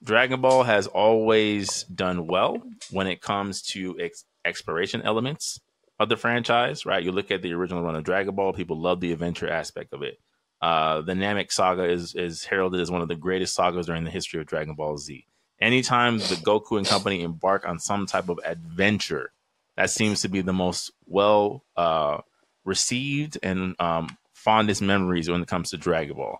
[0.03, 5.59] Dragon Ball has always done well when it comes to ex- exploration elements
[5.99, 7.03] of the franchise, right?
[7.03, 10.01] You look at the original run of Dragon Ball, people love the adventure aspect of
[10.01, 10.19] it.
[10.61, 14.11] Uh, the Namek saga is is heralded as one of the greatest sagas during the
[14.11, 15.25] history of Dragon Ball Z.
[15.59, 19.31] Anytime the Goku and company embark on some type of adventure,
[19.75, 22.19] that seems to be the most well uh,
[22.63, 26.39] received and um, fondest memories when it comes to Dragon Ball.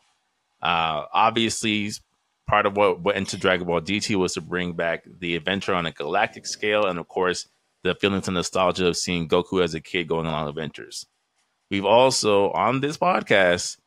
[0.62, 1.92] Uh, obviously,
[2.48, 5.86] part of what went into Dragon Ball GT was to bring back the adventure on
[5.86, 7.48] a galactic scale, and of course,
[7.84, 11.06] the feelings and nostalgia of seeing Goku as a kid going along adventures.
[11.70, 13.78] We've also on this podcast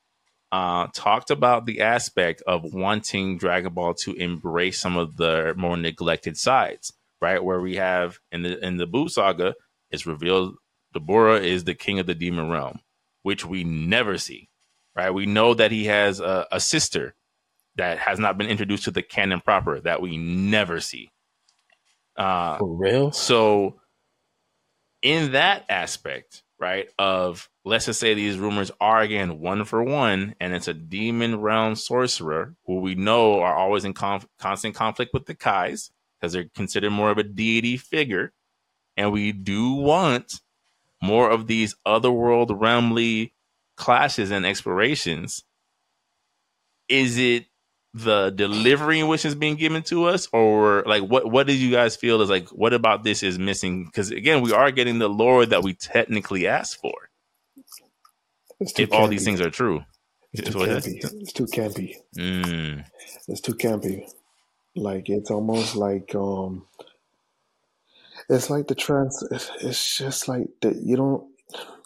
[0.50, 5.76] uh, talked about the aspect of wanting Dragon Ball to embrace some of the more
[5.76, 7.42] neglected sides, right?
[7.42, 9.54] Where we have in the in the Buu saga,
[9.90, 10.56] it's revealed
[10.94, 12.80] Dabura is the king of the demon realm,
[13.22, 14.48] which we never see,
[14.96, 15.10] right?
[15.10, 17.14] We know that he has a, a sister
[17.76, 21.10] that has not been introduced to the canon proper that we never see.
[22.16, 23.12] Uh, For real?
[23.12, 23.80] so,
[25.02, 30.34] in that aspect, right, of let's just say these rumors are again one for one,
[30.40, 35.12] and it's a demon realm sorcerer who we know are always in conf- constant conflict
[35.12, 35.90] with the Kais
[36.20, 38.32] because they're considered more of a deity figure,
[38.96, 40.40] and we do want
[41.02, 43.32] more of these otherworld realmly
[43.76, 45.44] clashes and explorations.
[46.88, 47.46] Is it
[47.94, 51.72] the delivery in which is being given to us or like what what did you
[51.72, 55.08] guys feel is like what about this is missing because again we are getting the
[55.08, 56.94] lore that we technically asked for
[58.78, 59.84] if all these things are true
[60.32, 61.04] It's too campy.
[61.20, 61.96] It's too campy.
[62.18, 62.84] Mm,
[63.28, 64.08] It's too campy.
[64.76, 66.66] Like it's almost like um,
[68.28, 69.22] it's like the trans.
[69.30, 70.76] It's, it's just like that.
[70.76, 71.28] You don't.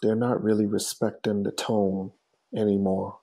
[0.01, 2.11] They're not really respecting the tone
[2.55, 3.19] anymore.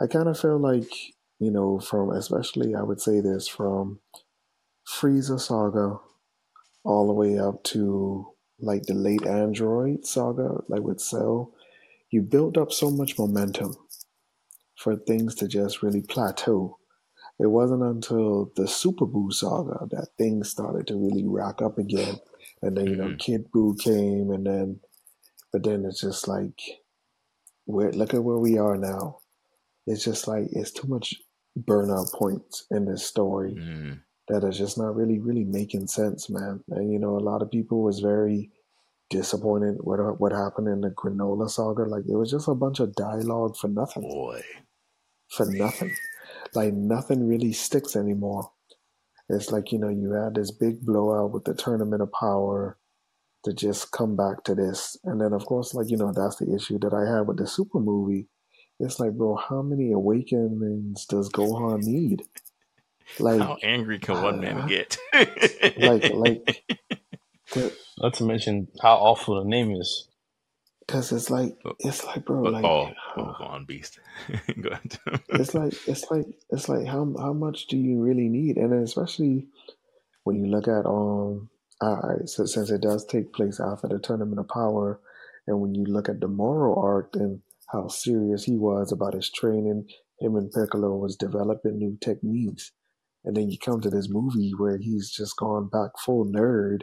[0.00, 0.90] I kind of feel like
[1.38, 4.00] you know, from especially I would say this from
[4.88, 5.98] Frieza saga
[6.84, 8.28] all the way up to
[8.60, 11.52] like the late Android saga, like with Cell.
[12.10, 13.74] You built up so much momentum
[14.76, 16.78] for things to just really plateau.
[17.38, 22.16] It wasn't until the Super Buu saga that things started to really rack up again.
[22.62, 23.18] And then, you know, Mhm.
[23.18, 24.80] Kid Buu came and then,
[25.52, 26.60] but then it's just like,
[27.66, 29.20] where, look at where we are now.
[29.86, 31.14] It's just like, it's too much
[31.58, 36.62] burnout points in this story mm, that is just not really, really making sense, man.
[36.70, 38.50] And, you know, a lot of people was very
[39.08, 41.84] disappointed with what happened in the Granola saga.
[41.84, 44.42] Like, it was just a bunch of dialogue for nothing boy
[45.28, 45.94] for nothing.
[46.54, 48.52] Like nothing really sticks anymore.
[49.28, 52.78] It's like, you know, you had this big blowout with the tournament of power,
[53.46, 54.96] to just come back to this.
[55.04, 57.46] And then, of course, like, you know, that's the issue that I had with the
[57.46, 58.26] Super movie.
[58.78, 62.22] It's like, bro, how many awakenings does Gohan need?
[63.18, 64.98] Like, how angry can one uh, man get?
[65.78, 66.64] like, like,
[67.98, 70.08] not to mention how awful the name is.
[70.88, 73.98] Cause it's like it's like bro, like oh, oh on beast.
[74.60, 74.96] Go ahead.
[75.30, 78.56] it's like it's like it's like how how much do you really need?
[78.56, 79.48] And then especially
[80.22, 81.50] when you look at um,
[81.80, 85.00] uh, so since it does take place after the tournament of power,
[85.48, 89.30] and when you look at the Moro arc and how serious he was about his
[89.30, 89.88] training,
[90.20, 92.72] him and Piccolo was developing new techniques,
[93.24, 96.82] and then you come to this movie where he's just gone back full nerd.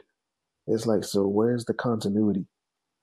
[0.68, 2.48] It's like, so where's the continuity?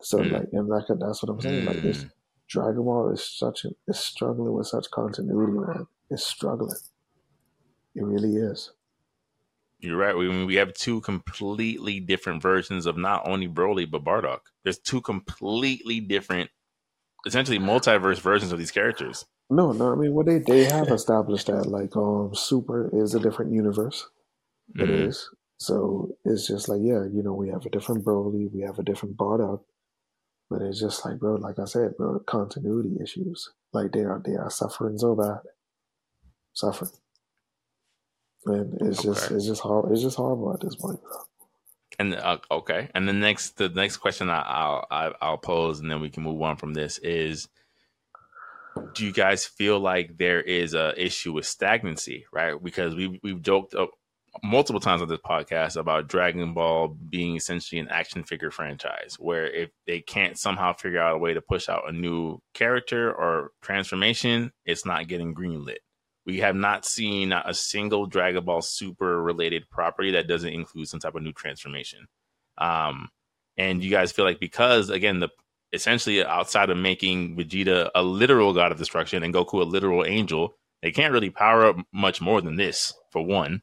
[0.02, 0.32] So mm.
[0.32, 1.65] like, and like that's what I'm saying.
[1.65, 1.66] Mm.
[1.66, 2.07] Like this
[2.48, 5.86] Dragon Ball is such a, is struggling with such continuity, man.
[6.11, 6.77] It's struggling.
[7.94, 8.73] It really is.
[9.78, 10.16] You're right.
[10.16, 14.40] We we have two completely different versions of not only Broly but Bardock.
[14.62, 16.51] There's two completely different,
[17.27, 19.25] essentially multiverse versions of these characters.
[19.49, 19.93] No, no.
[19.93, 23.53] I mean, what well, they they have established that like um Super is a different
[23.53, 24.07] universe.
[24.77, 25.09] It mm-hmm.
[25.09, 25.29] is.
[25.59, 28.83] So it's just like yeah, you know, we have a different Broly, we have a
[28.83, 29.63] different Bardock,
[30.49, 33.51] but it's just like, bro, like I said, bro, continuity issues.
[33.73, 35.41] Like they are, they are suffering so bad,
[36.55, 36.91] suffering,
[38.47, 39.09] and it's okay.
[39.09, 41.19] just, it's just hard, it's just horrible at this point, bro.
[42.01, 46.01] And uh, okay, and the next, the next question I, will I'll pose, and then
[46.01, 47.47] we can move on from this is,
[48.94, 52.55] do you guys feel like there is a issue with stagnancy, right?
[52.62, 53.74] Because we we've joked
[54.43, 59.47] multiple times on this podcast about Dragon Ball being essentially an action figure franchise, where
[59.47, 63.51] if they can't somehow figure out a way to push out a new character or
[63.60, 65.82] transformation, it's not getting greenlit.
[66.31, 71.01] We have not seen a single Dragon Ball Super related property that doesn't include some
[71.01, 72.07] type of new transformation.
[72.57, 73.09] Um,
[73.57, 75.31] and you guys feel like because again, the
[75.73, 80.55] essentially outside of making Vegeta a literal god of destruction and Goku a literal angel,
[80.82, 82.94] they can't really power up much more than this.
[83.11, 83.62] For one,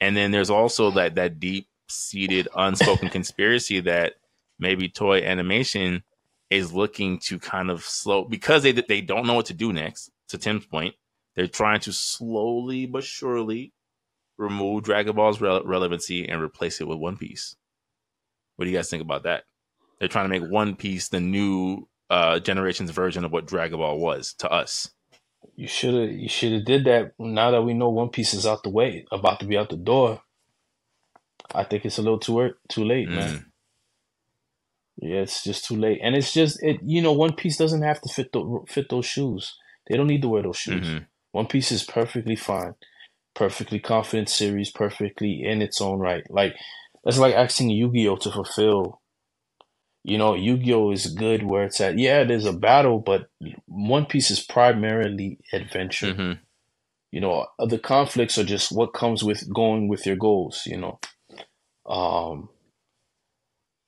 [0.00, 4.14] and then there's also that that deep seated unspoken conspiracy that
[4.58, 6.02] maybe Toei Animation
[6.50, 10.10] is looking to kind of slow because they they don't know what to do next.
[10.30, 10.94] To Tim's point,
[11.34, 13.72] they're trying to slowly but surely
[14.38, 17.56] remove Dragon Ball's re- relevancy and replace it with One Piece.
[18.56, 19.44] What do you guys think about that?
[19.98, 23.98] They're trying to make One Piece the new uh, generation's version of what Dragon Ball
[23.98, 24.90] was to us.
[25.56, 28.46] You should have you should have did that now that we know One Piece is
[28.46, 30.22] out the way, about to be out the door.
[31.54, 33.14] I think it's a little too too late, mm.
[33.16, 33.52] man.
[34.96, 36.80] Yeah, it's just too late, and it's just it.
[36.84, 39.56] You know, One Piece doesn't have to fit the, fit those shoes.
[39.88, 40.86] They don't need to wear those shoes.
[40.86, 41.04] Mm-hmm.
[41.32, 42.74] One Piece is perfectly fine,
[43.34, 46.24] perfectly confident series, perfectly in its own right.
[46.30, 46.54] Like
[47.04, 49.02] that's like asking Yu Gi Oh to fulfill
[50.04, 51.98] you know, Yu-Gi-Oh is good where it's at.
[51.98, 53.28] Yeah, there's a battle, but
[53.66, 56.14] One Piece is primarily adventure.
[56.14, 56.32] Mm-hmm.
[57.12, 60.62] You know, the conflicts are just what comes with going with your goals.
[60.66, 61.00] You know,
[61.86, 62.48] um,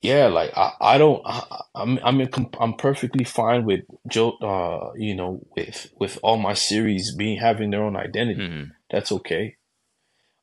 [0.04, 2.28] yeah, like I, I don't, I, I'm, I'm, in,
[2.60, 4.32] I'm perfectly fine with Joe.
[4.32, 8.46] Uh, you know, with with all my series being having their own identity.
[8.46, 8.70] Mm-hmm.
[8.90, 9.56] That's okay.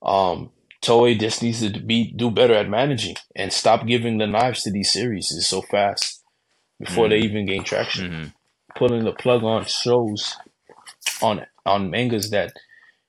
[0.01, 0.49] Um,
[0.81, 4.71] Toei just needs to be do better at managing and stop giving the knives to
[4.71, 6.23] these series so fast
[6.79, 7.11] before mm-hmm.
[7.11, 8.11] they even gain traction.
[8.11, 8.27] Mm-hmm.
[8.75, 10.37] Putting the plug on shows
[11.21, 12.53] on on mangas that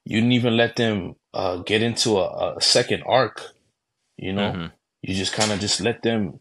[0.05, 3.41] you didn't even let them uh, get into a, a, second arc.
[4.19, 4.66] You know, mm-hmm.
[5.03, 6.41] You just kind of just let them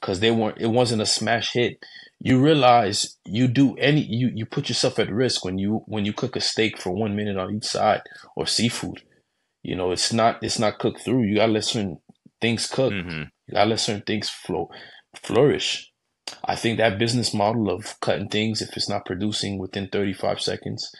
[0.00, 0.60] because they weren't.
[0.60, 1.78] It wasn't a smash hit.
[2.18, 6.12] You realize you do any you you put yourself at risk when you when you
[6.12, 8.02] cook a steak for one minute on each side
[8.36, 9.02] or seafood
[9.62, 11.24] you know, it's not it's not cooked through.
[11.24, 11.98] You gotta let certain
[12.40, 12.92] things cook.
[12.92, 13.22] Mm-hmm.
[13.46, 14.70] You gotta let certain things flow
[15.22, 15.92] flourish.
[16.44, 20.90] I think that business model of cutting things if it's not producing within 35 seconds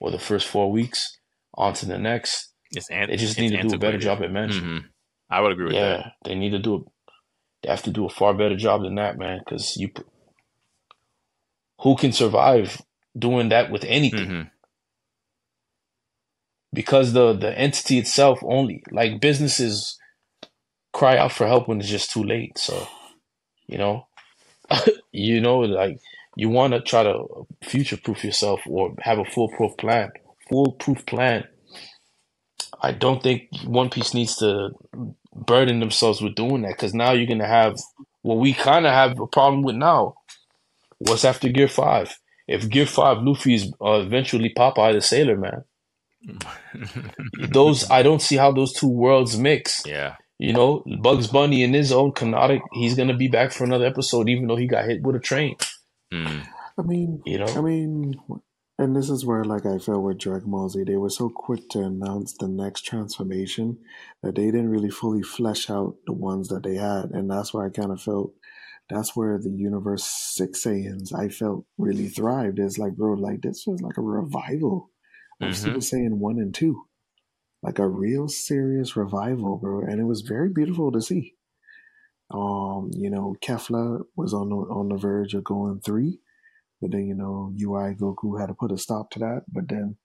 [0.00, 1.16] or the first four weeks
[1.54, 4.32] on to the next, it's an- they just need to do a better job at
[4.32, 4.66] management.
[4.66, 4.86] Mm-hmm.
[5.32, 5.98] I would agree with yeah, that.
[5.98, 6.74] Yeah, they need to do.
[6.74, 6.78] A,
[7.62, 9.40] they have to do a far better job than that, man.
[9.44, 9.90] Because you,
[11.80, 12.80] who can survive
[13.18, 14.28] doing that with anything?
[14.28, 14.48] Mm-hmm
[16.72, 19.98] because the the entity itself only like businesses
[20.92, 22.58] cry out for help when it's just too late.
[22.58, 22.86] So,
[23.66, 24.06] you know,
[25.12, 25.98] you know, like
[26.36, 30.10] you want to try to future proof yourself or have a foolproof plan.
[30.48, 31.44] Foolproof plan.
[32.80, 34.70] I don't think One Piece needs to
[35.34, 37.78] burden themselves with doing that because now you're gonna have
[38.22, 40.14] what we kind of have a problem with now.
[40.98, 42.16] What's after Gear Five?
[42.46, 45.64] If Gear Five Luffy is uh, eventually Popeye the Sailor Man,
[47.50, 49.82] those I don't see how those two worlds mix.
[49.86, 50.16] Yeah.
[50.38, 54.28] You know, Bugs Bunny in his own canonic, he's gonna be back for another episode,
[54.28, 55.56] even though he got hit with a train.
[56.12, 56.46] Mm.
[56.78, 58.14] I mean, You know, I mean,
[58.82, 61.68] and this is where, like, I felt with Dragon Ball Z, they were so quick
[61.70, 63.78] to announce the next transformation
[64.22, 67.64] that they didn't really fully flesh out the ones that they had, and that's where
[67.66, 68.34] I kind of felt
[68.90, 72.58] that's where the Universe Six Saiyans I felt really thrived.
[72.58, 74.90] Is like, bro, like this was like a revival
[75.40, 75.54] of Mhm.
[75.54, 76.82] Super Saiyan One and Two,
[77.62, 81.34] like a real serious revival, bro, and it was very beautiful to see.
[82.30, 86.20] Um, you know, Kefla was on the on the verge of going three.
[86.82, 89.42] But then, you know, UI Goku had to put a stop to that.
[89.50, 89.96] But then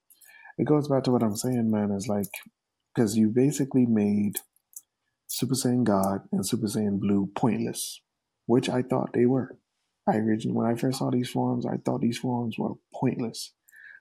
[0.59, 2.29] it goes back to what I'm saying, man, is like,
[2.95, 4.35] because you basically made
[5.27, 8.01] Super Saiyan God and Super Saiyan Blue pointless,
[8.45, 9.57] which I thought they were.
[10.07, 13.53] I originally, when I first saw these forms, I thought these forms were pointless.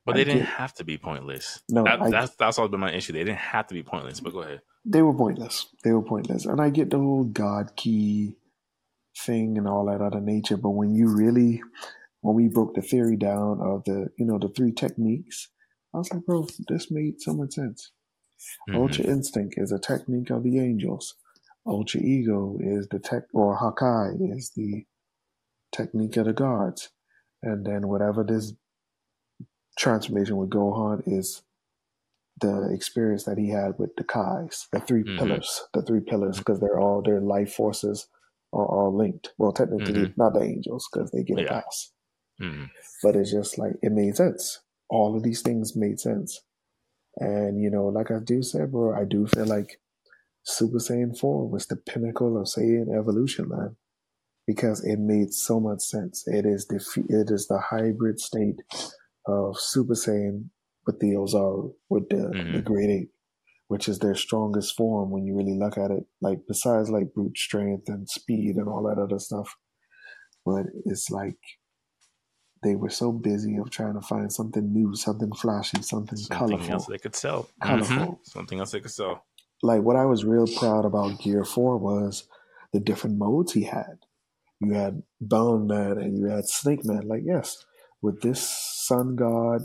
[0.04, 1.60] But I they didn't get- have to be pointless.
[1.68, 3.12] No, That- I- that's that's always been my issue.
[3.12, 4.20] They didn't have to be pointless.
[4.20, 4.60] But go ahead.
[4.84, 5.66] They were pointless.
[5.82, 6.46] They were pointless.
[6.46, 8.36] And I get the whole God ki
[9.24, 11.60] thing and all that other nature, but when you really,
[12.26, 15.48] when we broke the theory down of the, you know, the three techniques,
[15.94, 17.92] I was like, bro, this made so much sense.
[18.68, 18.74] Mhm.
[18.74, 21.14] Ultra Instinct is a technique of the angels.
[21.66, 24.84] Ultra Ego is the tech, or Hakai is the
[25.72, 26.90] technique of the gods.
[27.42, 28.54] And then whatever this
[29.78, 31.42] transformation with Gohan is
[32.40, 35.16] the experience that he had with the Kais, the 3 Mhm.
[35.18, 38.08] pillars, the three pillars, because they're all, their life forces
[38.52, 39.32] are all linked.
[39.38, 41.60] Well, technically, not the angels, because they get a Yeah.
[41.62, 41.92] pass.
[42.40, 42.70] Mhm.
[43.02, 44.60] But it's just like, it made sense.
[44.88, 46.40] All of these things made sense.
[47.16, 49.80] And, you know, like I do say, bro, I do feel like
[50.42, 53.76] Super Saiyan 4 was the pinnacle of Saiyan evolution, man.
[54.46, 56.22] Because it made so much sense.
[56.28, 56.76] It is the
[57.08, 58.60] it is the hybrid state
[59.26, 60.50] of Super Saiyan
[60.86, 62.54] with the Ozaru, with the, Mhm.
[62.54, 63.12] the Great Ape,
[63.66, 66.06] which is their strongest form when you really look at it.
[66.20, 69.56] Like besides like brute strength and speed and all that other stuff.
[70.44, 71.38] But it's like
[72.66, 76.72] they were so busy of trying to find something new, something flashy, something, Something colorful.
[76.74, 77.48] else they could sell.
[77.62, 77.96] Colorful.
[77.96, 78.18] Mhm.
[78.36, 79.16] Something else they could sell.
[79.62, 82.12] like what I was real proud about Gear Four was
[82.72, 83.96] the different modes he had.
[84.60, 87.04] You had Boundman and you had Snake Man.
[87.12, 87.64] Like yes,
[88.02, 88.40] with this
[88.88, 89.62] Sun God,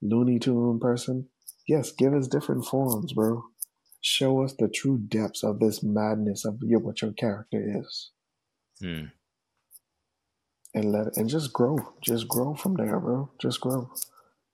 [0.00, 1.28] Looney Tune person,
[1.66, 3.42] yes, give us different forms, bro.
[4.00, 8.10] Show us the true depths of this madness of your, what your character is,
[8.80, 9.06] Hmm.
[10.74, 13.30] And let and just grow, just grow from there, bro.
[13.40, 13.90] Just grow,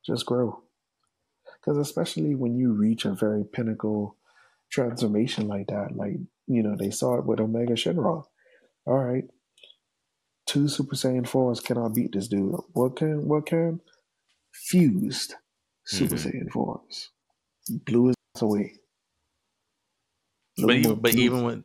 [0.07, 0.63] just grow.
[1.61, 4.17] Because especially when you reach a very pinnacle
[4.71, 6.17] transformation like that, like
[6.47, 8.25] you know they saw it with Omega Shenron.
[8.87, 9.25] All right,
[10.47, 12.55] two Super Saiyan fours cannot beat this dude.
[12.73, 13.29] What can?
[13.29, 13.81] What can?
[14.53, 15.35] Fused
[15.85, 16.33] Super Mhm.
[16.33, 17.11] Saiyan fours
[17.69, 18.75] blew his ass away.
[20.59, 21.65] But even but even with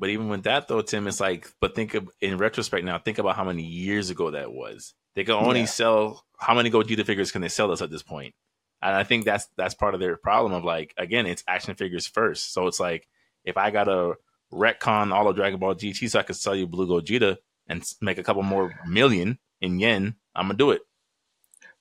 [0.00, 3.18] but even with that though, Tim, it's like but think of in retrospect now, think
[3.18, 4.94] about how many years ago that was.
[5.14, 5.66] They can only Yeah.
[5.66, 8.34] sell how many Gogeta figures can they sell us at this point?
[8.82, 12.06] And I think that's that's part of their problem of like again, it's action figures
[12.06, 12.52] first.
[12.52, 13.06] So it's like
[13.44, 14.14] if I got a
[14.52, 17.36] retcon all of Dragon Ball GT so I could sell you Blue Gogeta
[17.68, 20.82] and make a couple more million in yen, I'm gonna do it.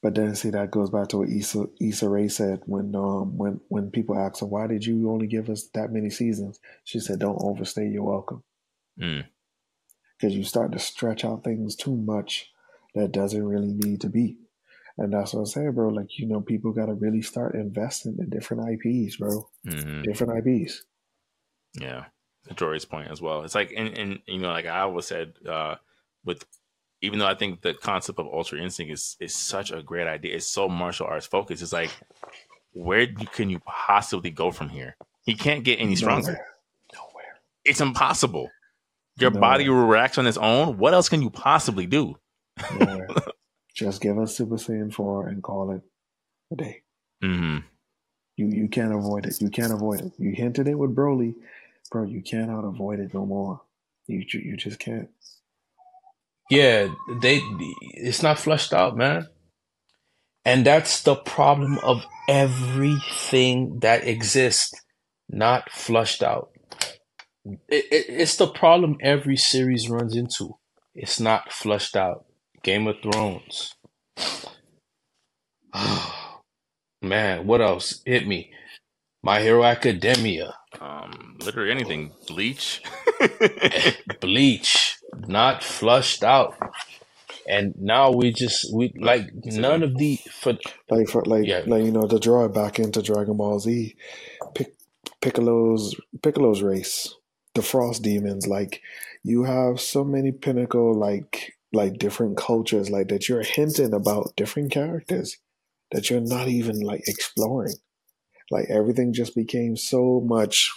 [0.02, 3.60] But then see that goes back to what Issa Issa Rae said when um when
[3.68, 6.60] when people asked her why did you only give us that many seasons?
[6.86, 8.44] She said, "Don't overstay your welcome."
[9.02, 9.26] Mm.
[10.18, 12.52] because you start to stretch out things too much
[12.96, 14.38] that doesn't really need to be.
[14.98, 15.90] And that's what I'm saying, bro.
[15.90, 19.48] Like, you know, people got to really start investing in different IPs, bro.
[19.66, 20.84] hmm Different IPs.
[21.80, 22.06] Yeah,
[22.48, 23.44] to Jory's point as well.
[23.44, 25.76] It's like, and, and you know, like I always said, uh,
[26.26, 26.44] with
[27.02, 30.36] even though I think the concept of Ultra Instinct is is such a great idea,
[30.36, 31.62] it's so martial arts focused.
[31.64, 31.92] It's like,
[32.74, 34.96] where can you possibly go from here?
[35.26, 36.32] He can't get any stronger.
[36.32, 36.48] Nowhere.
[36.94, 37.40] Nowhere.
[37.66, 38.50] It's impossible.
[39.18, 39.40] Your No.
[39.40, 40.78] body reacts on its own.
[40.78, 42.16] What else can you possibly do?
[42.80, 43.08] Nowhere.
[43.76, 45.82] Just give us Super Saiyan 4 and call it
[46.52, 46.82] a day.
[47.22, 47.58] hmm
[48.36, 49.40] You you can't avoid it.
[49.42, 50.14] You can't avoid it.
[50.18, 51.36] You hinted it with Broly,
[51.92, 52.04] bro.
[52.04, 53.62] You cannot avoid it no more.
[54.08, 55.10] You you just can't.
[56.50, 56.90] Yeah,
[57.22, 57.42] they
[57.96, 59.28] it's not flushed out, man.
[60.46, 64.74] And that's the problem of everything that exists,
[65.30, 66.50] not flushed out.
[67.46, 70.58] It, it, it's the problem every series runs into.
[70.96, 72.26] It's not flushed out.
[72.64, 73.76] Game of Thrones.
[77.02, 78.02] man, what else?
[78.06, 78.52] Hit me.
[79.24, 80.56] My Hero Academia.
[80.80, 82.12] Um, literally anything.
[82.28, 82.82] Bleach.
[84.22, 84.98] Bleach,
[85.28, 86.56] not flushed out.
[87.48, 90.54] And now we just we like none of the for
[90.90, 91.64] Like for like Yeah.
[91.66, 93.96] like you know to draw it back into Dragon Ball Z,
[94.56, 94.76] Pic-
[95.22, 97.14] Piccolo's Piccolo's race.
[97.56, 98.46] the frost demons.
[98.48, 98.82] Like
[99.24, 104.72] you have so many pinnacle like like different cultures like that you're hinting about different
[104.72, 105.38] characters
[105.92, 107.74] that you're not even like exploring.
[108.52, 110.70] Like everything just became so much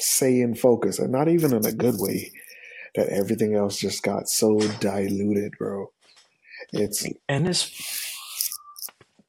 [0.00, 2.32] Saiyan focus and not even in a good way
[2.94, 5.90] that everything else just got so diluted, bro.
[6.72, 7.70] It's and it's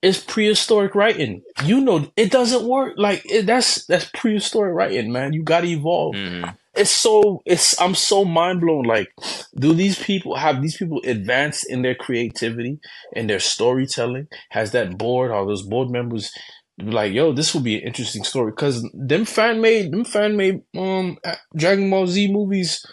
[0.02, 1.42] it's prehistoric writing.
[1.64, 2.94] You know, it doesn't work.
[2.98, 5.34] Like it, that's that's prehistoric writing, man.
[5.34, 6.16] You got to evolve.
[6.16, 6.50] Mm-hmm.
[6.76, 8.84] It's so it's I'm so mind blown.
[8.84, 9.10] Like,
[9.58, 12.80] do these people have these people advanced in their creativity
[13.16, 14.28] and their storytelling?
[14.50, 16.32] Has that board or those board members
[16.78, 20.62] like, yo, this will be an interesting story because them fan made them fan made
[20.78, 21.18] um
[21.56, 22.86] Dragon Ball Z movies.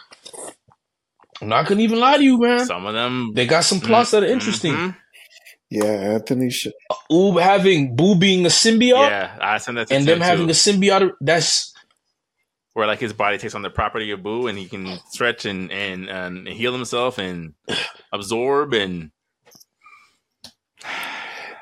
[1.43, 2.65] I'm not gonna even lie to you, man.
[2.65, 4.21] Some of them they got some plots mm-hmm.
[4.21, 4.73] that are interesting.
[4.75, 4.99] Mm-hmm.
[5.71, 6.51] Yeah, Anthony.
[6.51, 6.69] Sh-
[7.11, 9.09] Oob having Buu being a symbiote.
[9.09, 9.91] Yeah, I sent that.
[9.91, 11.13] and them having a symbiote.
[11.21, 11.75] That's
[12.75, 15.73] where like his body takes on the property of Buu, and he can stretch and
[15.73, 17.55] and, and heal himself and
[18.13, 19.11] absorb and.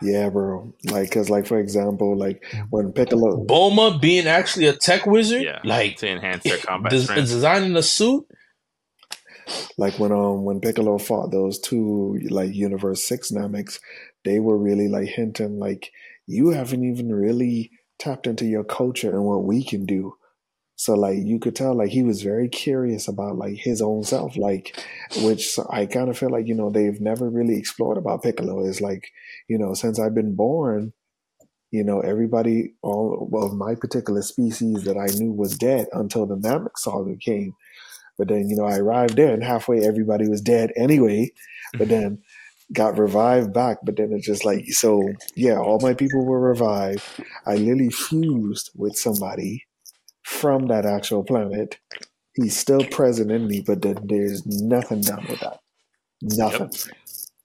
[0.02, 0.72] Yeah, bro.
[0.86, 5.60] Like, cause, like, for example, like when Piccolo, Bulma being actually a tech wizard, yeah,
[5.62, 7.28] like to enhance their combat des- strength.
[7.28, 8.26] designing the suit.
[9.78, 13.80] Like when um when Piccolo fought those two like Universe Six Nameks,
[14.24, 15.92] they were really like hinting like
[16.26, 20.14] you haven't even really tapped into your culture and what we can do.
[20.76, 24.36] So like you could tell like he was very curious about like his own self,
[24.36, 24.82] like
[25.22, 28.64] which I kind of feel like you know they've never really explored about Piccolo.
[28.64, 29.10] Is like
[29.46, 30.94] you know since I've been born,
[31.70, 36.36] you know everybody all of my particular species that I knew was dead until the
[36.36, 37.54] Namek saga came.
[38.20, 41.32] But then, you know, I arrived there and halfway everybody was dead anyway.
[41.72, 42.00] But mm-hmm.
[42.00, 42.22] then
[42.70, 43.78] got revived back.
[43.82, 45.02] But then it's just like, so
[45.34, 47.02] yeah, all my people were revived.
[47.46, 49.64] I literally fused with somebody
[50.22, 51.78] from that actual planet.
[52.34, 55.60] He's still present in me, but then there's nothing done with that.
[56.20, 56.70] Nothing.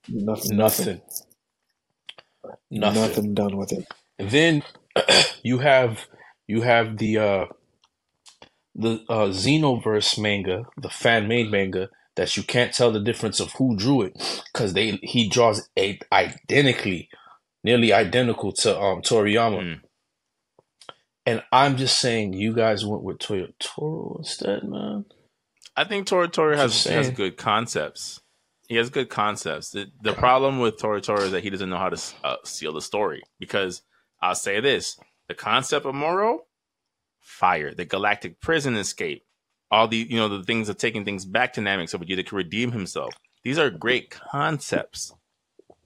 [0.09, 0.23] Yep.
[0.25, 0.57] Nothing.
[0.57, 1.01] Nothing.
[2.69, 3.01] Nothing.
[3.01, 3.87] Nothing done with it.
[4.19, 4.63] And then
[5.41, 6.05] you have
[6.47, 7.45] you have the uh
[8.75, 13.53] the uh, Xenoverse manga, the fan made manga, that you can't tell the difference of
[13.53, 17.09] who drew it because they he draws a identically,
[17.63, 19.61] nearly identical to um Toriyama.
[19.61, 19.81] Mm.
[21.25, 25.05] And I'm just saying, you guys went with Toro instead, man.
[25.75, 28.21] I think Toro has has good concepts.
[28.67, 29.71] He has good concepts.
[29.71, 32.81] The, the problem with Toro is that he doesn't know how to uh, seal the
[32.81, 33.21] story.
[33.39, 33.81] Because
[34.21, 34.97] I'll say this:
[35.27, 36.41] the concept of Moro
[37.25, 39.25] fire, the galactic prison escape,
[39.71, 42.37] all the you know the things of taking things back to Namek so Vegeta can
[42.37, 43.13] redeem himself.
[43.43, 45.13] These are great concepts.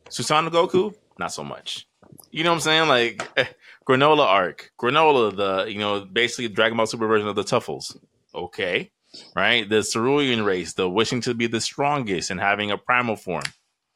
[0.10, 1.88] Susanoo Goku, not so much.
[2.32, 2.88] You know what I'm saying?
[2.88, 3.46] Like eh,
[3.88, 7.98] Granola arc, Granola, the you know basically Dragon Ball Super version of the Tuffles.
[8.36, 8.92] Okay,
[9.36, 9.68] right?
[9.68, 13.44] The Cerulean race, the wishing to be the strongest and having a primal form.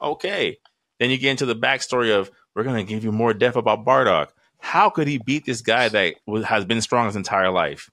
[0.01, 0.57] Okay,
[0.99, 4.29] then you get into the backstory of we're gonna give you more depth about Bardock.
[4.63, 6.15] How could he beat this guy that
[6.45, 7.89] has been strong his entire life?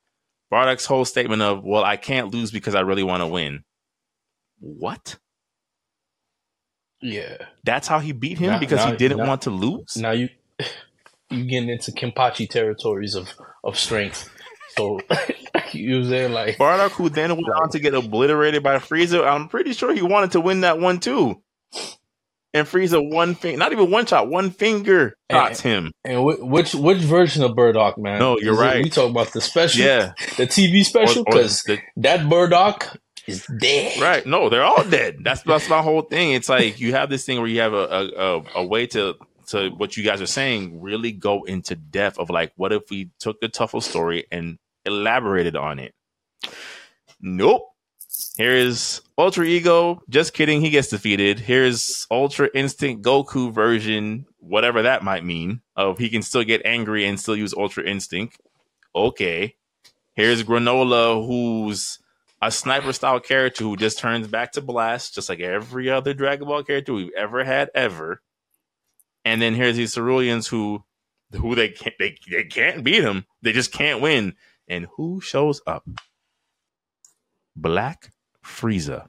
[0.52, 3.64] Bardock's whole statement of, well, I can't lose because I really want to win.
[4.60, 5.16] What?
[7.02, 7.38] Yeah.
[7.64, 9.96] That's how he beat him now, because now, he didn't now, want to lose?
[9.96, 10.28] Now you
[11.30, 13.28] you getting into Kenpachi territories of,
[13.64, 14.30] of strength.
[14.76, 15.00] So
[15.72, 19.28] you was there like Bardock, who then went on to get obliterated by Frieza.
[19.28, 21.42] I'm pretty sure he wanted to win that one too
[22.52, 25.92] and Frieza one finger, not even one shot, one finger shots him.
[26.04, 28.18] And which which version of Bardock, man?
[28.18, 28.76] No, you're Is right.
[28.78, 31.62] It, we talk about the special, yeah, the TV special, because
[31.96, 32.96] that Bardock
[33.26, 34.00] is dead.
[34.00, 34.26] Right?
[34.26, 35.18] No, they're all dead.
[35.22, 36.32] That's that's my whole thing.
[36.32, 39.14] It's like you have this thing where you have a a, a way to
[39.48, 43.10] to what you guys are saying really go into depth of like what if we
[43.18, 45.94] took the Tuffle story and elaborated on it.
[47.20, 47.69] Nope.
[48.40, 50.02] Here's Ultra Ego.
[50.08, 50.62] Just kidding.
[50.62, 51.38] He gets defeated.
[51.38, 57.04] Here's Ultra Instinct Goku version, whatever that might mean, of he can still get angry
[57.04, 58.40] and still use Ultra Instinct.
[58.96, 59.56] Okay.
[60.14, 61.98] Here's Granola, who's
[62.40, 66.48] a sniper style character who just turns back to blast, just like every other Dragon
[66.48, 68.22] Ball character we've ever had ever.
[69.22, 70.82] And then here's these Ceruleans who
[71.32, 73.26] who they can't they, they can't beat him.
[73.42, 74.34] They just can't win.
[74.66, 75.86] And who shows up?
[77.54, 78.14] Black
[78.50, 79.06] Frieza,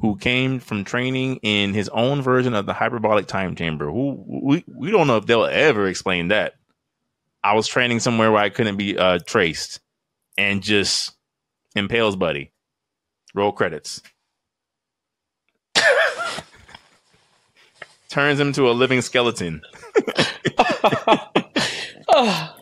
[0.00, 3.90] who came from training in his own version of the hyperbolic time chamber.
[3.90, 6.54] Who we, we don't know if they'll ever explain that.
[7.44, 9.80] I was training somewhere where I couldn't be uh, traced
[10.36, 11.12] and just
[11.74, 12.52] impales buddy.
[13.34, 14.02] Roll credits.
[18.08, 19.62] Turns him to a living skeleton.
[22.08, 22.54] oh,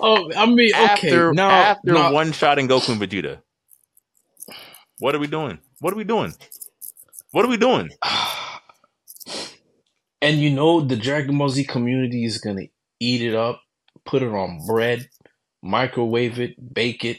[0.00, 0.84] I mean, okay.
[0.84, 3.40] After now, after now, one shot in Goku and Vegeta,
[4.98, 5.58] what are we doing?
[5.80, 6.34] What are we doing?
[7.32, 7.90] What are we doing?
[10.22, 12.62] and you know the Dragon Ball Z community is gonna
[13.00, 13.60] eat it up,
[14.04, 15.08] put it on bread,
[15.62, 17.18] microwave it, bake it,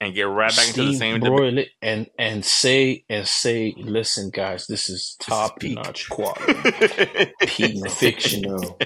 [0.00, 1.28] And get right back into the same debate.
[1.30, 6.52] broil it, and and say and say, listen, guys, this is top peak." notch quality,
[7.46, 8.42] peak fiction.
[8.42, 8.76] No.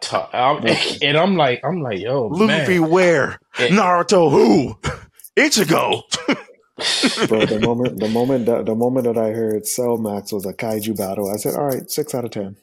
[0.00, 0.64] Top, I'm,
[1.02, 2.90] and I'm like, I'm like, yo, Luffy man.
[2.90, 3.38] where?
[3.58, 4.78] It- Naruto who?
[5.36, 6.02] Ichigo.
[7.28, 10.52] Bro, the moment the moment that the moment that I heard Cell Max was a
[10.52, 12.56] kaiju battle, I said, "All right, six out of ten.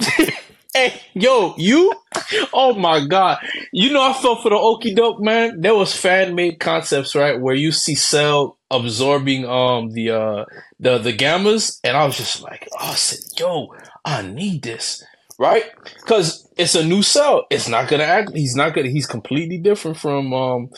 [0.74, 1.92] Hey, yo, you?
[2.52, 3.38] Oh my god!
[3.72, 5.60] You know I felt for the okey doke man.
[5.60, 10.44] There was fan made concepts right where you see Cell absorbing um the uh
[10.78, 13.74] the the gammas, and I was just like, oh, I said, yo,
[14.04, 15.02] I need this,
[15.38, 15.64] right?
[15.96, 17.46] Because it's a new Cell.
[17.50, 18.32] It's not gonna act.
[18.34, 18.88] He's not gonna.
[18.90, 20.68] He's completely different from um.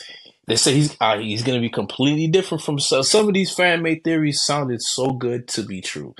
[0.47, 3.03] They say he's uh, he's gonna be completely different from Cell.
[3.03, 6.15] Some of these fan made theories sounded so good to be true.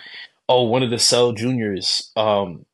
[0.48, 2.65] Oh, one of the Cell Juniors um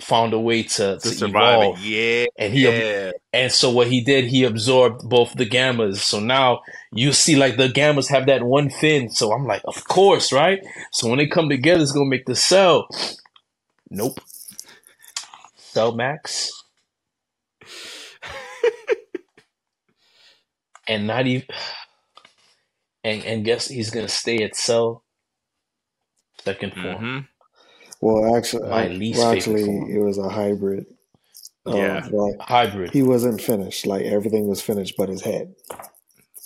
[0.00, 1.78] found a way to, to to survive evolve.
[1.80, 2.26] Yeah.
[2.38, 3.12] And he Yeah.
[3.32, 5.98] and so what he did, he absorbed both the gammas.
[5.98, 6.60] So now
[6.92, 9.10] you see like the gammas have that one fin.
[9.10, 10.60] So I'm like, of course, right?
[10.92, 12.88] So when they come together, it's gonna make the cell.
[13.90, 14.20] Nope.
[15.56, 16.50] Cell Max.
[20.88, 21.46] and not even
[23.04, 25.04] and and guess he's gonna stay at cell
[26.44, 26.96] second form.
[26.96, 27.18] hmm
[28.00, 29.90] Well, actually, My I- least well, actually, form.
[29.90, 30.86] it was a hybrid.
[31.66, 32.06] of, Yeah.
[32.10, 32.90] like Hybrid.
[32.92, 33.86] he wasn't finished.
[33.86, 35.54] Like everything was finished, but his head.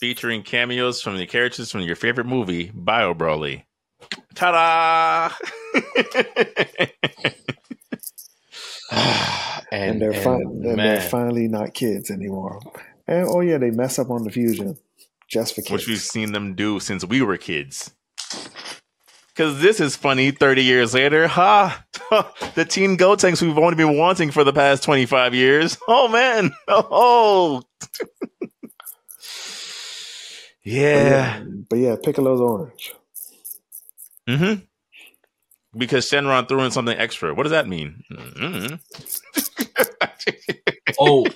[0.00, 3.64] Featuring cameos from the characters from your favorite movie, Bio Broly.
[4.34, 5.30] Ta-da!
[8.90, 12.58] and, And, they're and, fin- and they're finally not kids anymore.
[13.06, 14.78] And oh yeah, they mess up on the fusion
[15.28, 15.72] just for kids.
[15.72, 17.90] Which we've seen them do since we were kids.
[19.34, 21.26] Because this is funny 30 years later.
[21.26, 21.84] Ha!
[22.54, 25.78] the teen Gotenks we've only been wanting for the past 25 years.
[25.88, 26.52] Oh, man.
[26.68, 27.62] Oh!
[30.64, 31.42] But yeah.
[31.70, 32.94] but yeah, Piccolo's orange.
[34.28, 34.64] Mm-hmm
[35.76, 37.34] Because Shenron threw in something extra.
[37.34, 38.04] What does that mean?
[38.10, 38.74] hmm
[41.00, 41.26] oh.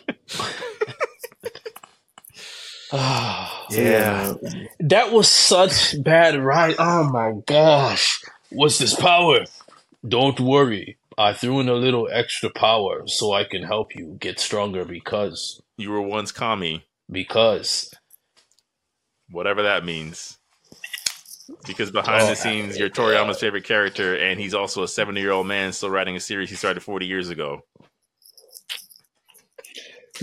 [2.92, 4.34] Ah, Yeah.
[4.42, 6.76] man, that was such bad right.
[6.78, 8.22] Oh my gosh.
[8.50, 9.40] What's this power?
[10.06, 10.98] Don't worry.
[11.18, 15.60] I threw in a little extra power so I can help you get stronger because
[15.78, 16.84] You were once Kami.
[17.10, 17.92] because
[19.30, 20.38] whatever that means.
[21.66, 25.30] Because behind Oh, the scenes, you're Toriyama's favorite character, and he's also a 70 year
[25.32, 27.62] old man still writing a series he started 40 years ago.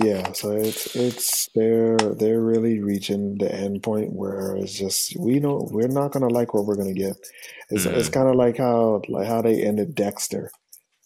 [0.02, 0.32] Yeah.
[0.34, 5.68] So it's it's they're they're really reaching the end point where it's just we know
[5.72, 7.18] we're not gonna like what we're gonna get.
[7.70, 7.94] It's Mhm.
[7.98, 10.52] it's kind of like how like how they ended Dexter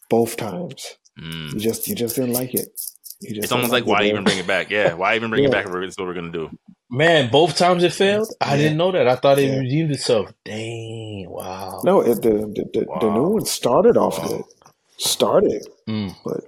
[0.10, 0.96] both times.
[1.20, 1.54] Mm.
[1.54, 2.70] You just you just didn't like it.
[3.20, 4.10] You just It's almost like, didn't why it.
[4.10, 4.70] even bring it back?
[4.70, 6.58] Yeah, why even bring it back if it's what we're going to do?
[6.90, 8.30] man, both times it failed.
[8.40, 8.62] I Yeah.
[8.62, 9.08] didn't know that.
[9.08, 9.58] I thought it Yeah.
[9.58, 10.32] redeemed itself.
[10.46, 11.82] Dang, wow.
[11.84, 14.28] No, it, the the, the, the new one started off Wow.
[14.28, 14.44] good.
[15.00, 16.16] Started, Mm.
[16.24, 16.42] but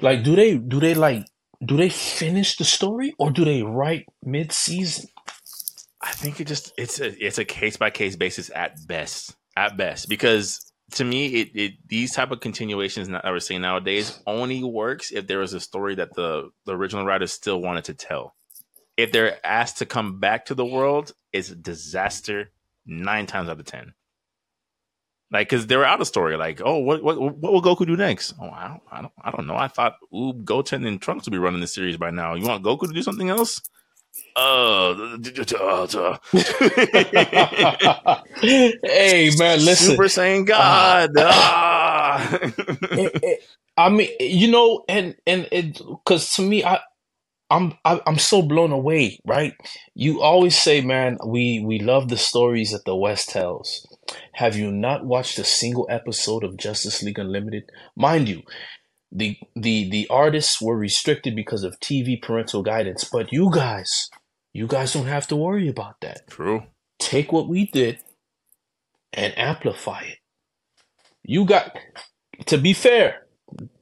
[0.00, 1.26] Like, do they do they like
[1.64, 5.08] do they finish the story or do they write mid season?
[6.00, 9.76] I think it just it's a it's a case by case basis at best, at
[9.76, 10.08] best.
[10.08, 15.10] Because to me, it, it these type of continuations that we're seeing nowadays only works
[15.10, 18.34] if there is a story that the the original writers still wanted to tell.
[18.96, 22.52] If they're asked to come back to the world, it's a disaster
[22.86, 23.94] nine times out of ten.
[25.32, 26.36] Like, because they're out of story.
[26.36, 28.34] Like, oh, what what what will Goku do next?
[28.40, 29.56] Oh, I don't, I don't, I don't know.
[29.56, 32.34] I thought Oob, Goten, and Trunks would be running the series by now.
[32.34, 33.60] You want Goku to do something else?
[34.36, 35.16] Uh,
[38.84, 39.96] hey man, listen.
[39.96, 41.10] Super Saiyan God.
[41.18, 42.28] Ah.
[42.96, 43.40] it- it-
[43.78, 46.80] I mean, you know, and and it because to me, I.
[47.50, 49.54] I'm I, I'm so blown away, right?
[49.94, 53.87] You always say, man, we we love the stories that the West tells.
[54.34, 57.70] Have you not watched a single episode of Justice League Unlimited?
[57.96, 58.42] Mind you,
[59.10, 64.10] the the the artists were restricted because of TV parental guidance, but you guys,
[64.52, 66.28] you guys don't have to worry about that.
[66.28, 66.64] True.
[66.98, 67.98] Take what we did
[69.12, 70.18] and amplify it.
[71.22, 71.76] You got
[72.46, 73.26] to be fair,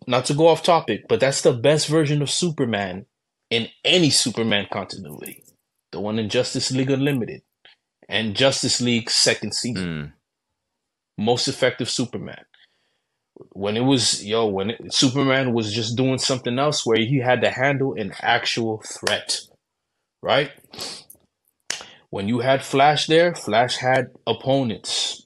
[0.06, 3.06] not to go off topic, but that's the best version of Superman
[3.50, 5.42] in any Superman continuity.
[5.92, 7.42] The one in Justice League Unlimited
[8.08, 9.86] and Justice League second season.
[9.86, 10.12] Mm.
[11.18, 12.44] Most effective Superman.
[13.52, 17.40] when it was yo when it, Superman was just doing something else where he had
[17.42, 19.40] to handle an actual threat,
[20.22, 20.52] right?
[22.10, 25.22] When you had Flash there, Flash had opponents.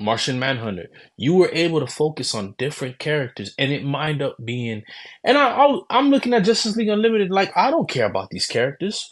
[0.00, 0.88] Martian Manhunter,
[1.18, 4.82] you were able to focus on different characters, and it mind up being.
[5.22, 8.46] And I, I, I'm looking at Justice League Unlimited like I don't care about these
[8.46, 9.10] characters.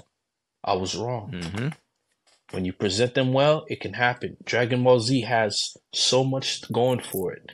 [0.65, 1.33] I was wrong.
[1.33, 1.69] Mm-hmm.
[2.51, 4.37] When you present them well, it can happen.
[4.45, 7.53] Dragon Ball Z has so much going for it.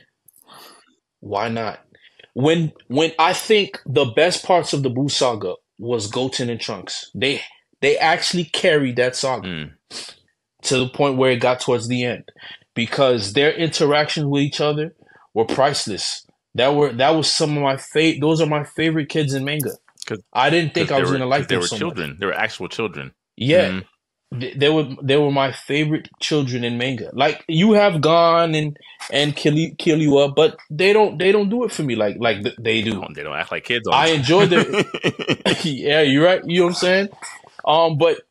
[1.19, 1.79] Why not?
[2.33, 7.09] When when I think the best parts of the Buu saga was Goten and Trunks.
[7.13, 7.41] They
[7.81, 9.71] they actually carried that saga Mm.
[10.63, 12.29] to the point where it got towards the end
[12.73, 14.95] because their interactions with each other
[15.33, 16.25] were priceless.
[16.55, 18.21] That were that was some of my favorite.
[18.21, 19.71] Those are my favorite kids in manga.
[20.33, 21.79] I didn't think I was they gonna were- like 'cause they were so much.
[21.79, 22.17] children.
[22.19, 23.11] They were actual children.
[23.35, 23.85] Yeah, Mhm.
[24.37, 27.09] Th- they were they were my favorite children in manga.
[27.13, 28.77] Like you have Gon and
[29.11, 32.43] and Kill Killua up, but they don't they don't do it for me like like
[32.59, 33.03] they do.
[33.13, 33.87] They don't act like kids.
[33.91, 36.41] I enjoy the yeah, you're right.
[36.45, 37.09] You know what I'm saying?
[37.65, 38.21] Um, but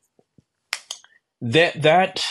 [1.40, 2.24] that that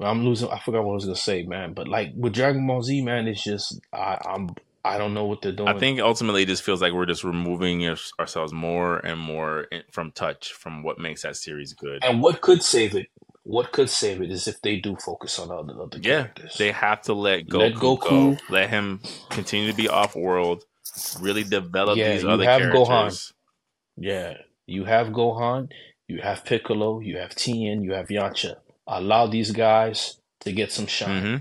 [0.00, 0.48] I'm losing.
[0.48, 1.74] I forgot what I was gonna say, man.
[1.74, 4.50] But like with Dragon Ball Z, man, it's just I, I'm
[4.84, 5.68] I don't know what they're doing.
[5.68, 7.86] I think ultimately it just feels like we're just removing
[8.20, 12.02] ourselves more and more from touch from what makes that series good.
[12.02, 13.06] and what could save it?
[13.44, 16.56] What could save it is if they do focus on other other Yeah, characters.
[16.58, 17.98] they have to let Goku, Let go.
[17.98, 20.64] Goku- Let him continue to be off world.
[21.20, 23.32] Really develop Yeah, these you other have characters.
[23.96, 24.34] Yeah,
[24.66, 25.68] you have Gohan,
[26.08, 28.56] you have Piccolo, you have Tien, you have Yamcha.
[28.88, 31.36] Allow these guys to get some shine, hmm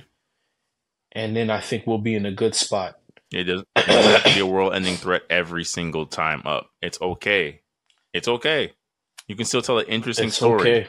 [1.13, 2.95] and then I think we'll be in a good spot.
[3.33, 6.69] It does it doesn't have to be a world-ending threat every single time up.
[6.81, 7.61] It's okay.
[8.13, 8.73] It's okay.
[9.27, 10.59] You can still tell an interesting It's story.
[10.61, 10.87] okay.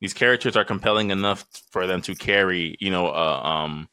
[0.00, 3.88] These characters are compelling enough for them to carry, you know, uh, um,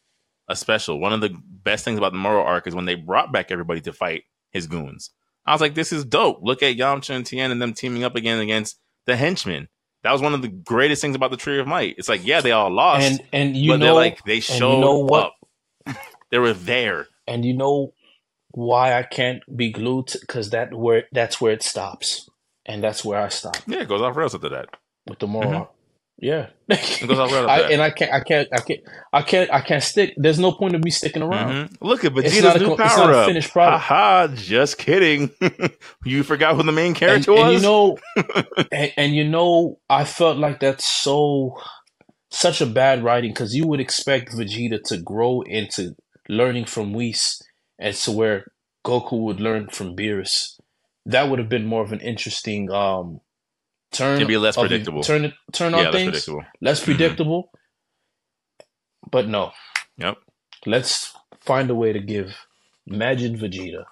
[0.47, 0.99] a special.
[0.99, 3.81] One of the best things about the Moro arc is when they brought back everybody
[3.81, 5.11] to fight his goons.
[5.45, 6.39] I was like, this is dope.
[6.41, 9.67] Look at Yamcha and Tien and them teaming up again against the henchmen.
[10.03, 11.95] That was one of the greatest things about the Tree of Might.
[11.97, 14.99] It's like, yeah, they all lost, And and you know like they you showed know
[14.99, 15.33] what?
[15.87, 15.97] up.
[16.31, 17.07] they were there.
[17.29, 17.93] And you know
[18.51, 22.27] why I can't be glued because that where that's where it stops,
[22.65, 24.69] and that's where I stop Yeah, it goes off rails after that.
[25.07, 25.69] with the Moro.
[26.21, 27.71] Yeah, It goes off rails after I, that.
[27.71, 28.79] and I can't, I can't, I can't,
[29.13, 30.13] I can't, I can't stick.
[30.17, 31.69] There's no point of me sticking around.
[31.69, 31.77] Mhm.
[31.79, 33.27] Look at It's Vegeta's not a new it's not power a up.
[33.27, 33.83] finished product.
[33.83, 35.31] Haha, just kidding.
[36.05, 37.53] you forgot who the main character and was?
[37.53, 37.97] you know,
[38.71, 41.55] and, and you know, I felt like that's so
[42.31, 45.95] such a bad writing because you would expect Vegeta to grow into
[46.29, 47.41] learning from Whis
[47.77, 48.45] as to where
[48.85, 50.59] Goku would learn from Beerus.
[51.05, 53.19] That would have been more of an interesting um
[53.91, 54.15] turn.
[54.17, 55.03] It'd be less predictable.
[55.03, 56.09] Turn turn yeah, on that's things.
[56.11, 56.43] predictable.
[56.61, 56.85] Less Mhm.
[56.85, 57.51] predictable.
[59.11, 59.51] But no,
[59.97, 60.17] Yep.
[60.65, 62.45] let's find a way to give
[62.85, 63.85] Imagine Vegeta.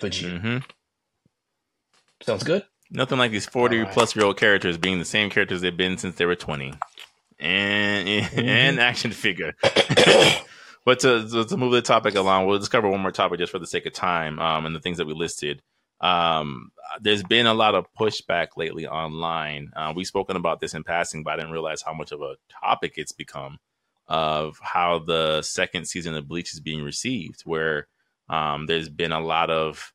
[0.00, 0.40] Vegeta.
[0.40, 0.58] hmm
[2.22, 2.64] Sounds good?
[2.90, 3.92] Nothing like these 40 Alright.
[3.92, 6.72] plus year old characters being the same characters they've been since they were 20.
[7.38, 8.38] And, Mm-hmm.
[8.40, 9.54] and action figure.
[10.84, 13.58] but to, to, to move the topic along, we'll discover one more topic just for
[13.58, 15.62] the sake of time um, and the things that we listed.
[16.00, 19.70] Um, there's been a lot of pushback lately online.
[19.74, 22.36] Uh, we've spoken about this in passing, but I didn't realize how much of a
[22.62, 23.58] topic it's become
[24.06, 27.88] of how the second season of Bleach is being received, where
[28.28, 29.92] um, there's been a lot of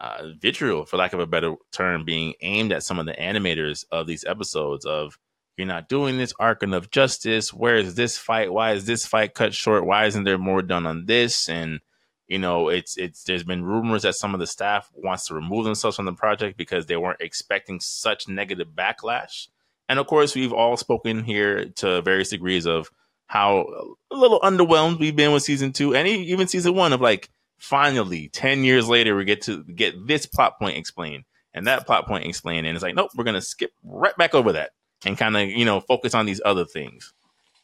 [0.00, 3.84] uh, vitriol, for lack of a better term, being aimed at some of the animators
[3.92, 5.18] of these episodes of
[5.56, 7.52] you're not doing this arc enough justice.
[7.52, 8.52] Where is this fight?
[8.52, 9.86] Why is this fight cut short?
[9.86, 11.48] Why isn't there more done on this?
[11.48, 11.80] And
[12.26, 15.64] you know, it's it's there's been rumors that some of the staff wants to remove
[15.64, 19.48] themselves from the project because they weren't expecting such negative backlash.
[19.88, 22.90] And of course, we've all spoken here to various degrees of
[23.26, 27.30] how a little underwhelmed we've been with season two and even season one of like
[27.58, 31.24] finally 10 years later we get to get this plot point explained
[31.54, 34.52] and that plot point explained and it's like nope we're gonna skip right back over
[34.52, 34.72] that
[35.06, 37.12] and kind of you know focus on these other things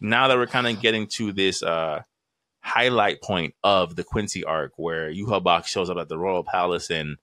[0.00, 2.00] now that we're kind of getting to this uh
[2.62, 7.16] highlight point of the quincy arc where Yhwach shows up at the royal palace and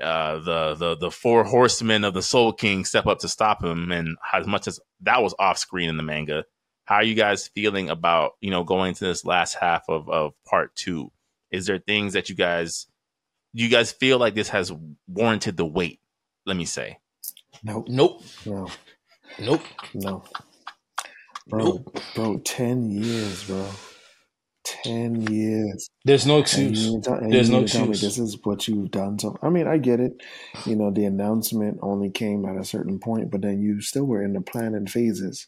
[0.00, 3.90] uh the the the four horsemen of the soul king step up to stop him
[3.90, 6.44] and as much as that was off screen in the manga
[6.84, 10.34] how are you guys feeling about you know going to this last half of of
[10.44, 11.10] part two
[11.50, 12.86] is there things that you guys
[13.54, 14.70] do you guys feel like this has
[15.08, 16.00] warranted the wait
[16.44, 16.98] let me say
[17.62, 17.88] Nope.
[17.88, 18.22] Nope.
[18.44, 18.68] No.
[19.38, 19.62] Nope.
[19.94, 20.24] No.
[21.48, 22.00] Bro, Nope.
[22.14, 23.68] bro, 10 years, bro.
[24.64, 25.88] 10 years.
[26.04, 26.90] There's no excuse.
[27.02, 28.00] There's no tell me excuse.
[28.00, 29.18] this is what you've done.
[29.18, 30.14] So, I mean, I get it.
[30.64, 34.22] You know, the announcement only came at a certain point, but then you still were
[34.22, 35.46] in the planning phases.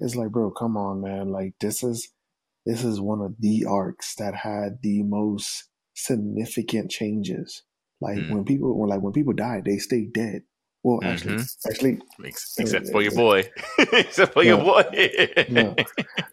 [0.00, 1.30] It's like, bro, come on, man.
[1.30, 2.12] Like, this is
[2.64, 7.62] this is one of the arcs that had the most significant changes.
[8.00, 8.30] Like mm.
[8.30, 10.42] when people when like when people died, they stay dead.
[10.84, 11.70] Well, actually, mm-hmm.
[11.70, 14.82] actually, except uh, for your boy, except for no, your boy.
[15.48, 15.76] no,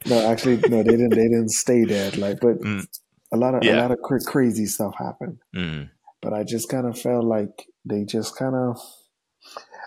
[0.08, 1.12] no, actually, no, they didn't.
[1.12, 2.18] They didn't stay dead.
[2.18, 2.88] Like, but mm.
[3.32, 3.76] a lot of yeah.
[3.76, 5.38] a lot of cr- crazy stuff happened.
[5.56, 5.92] Mm.
[6.22, 8.80] But I just kind of felt like they just kind of.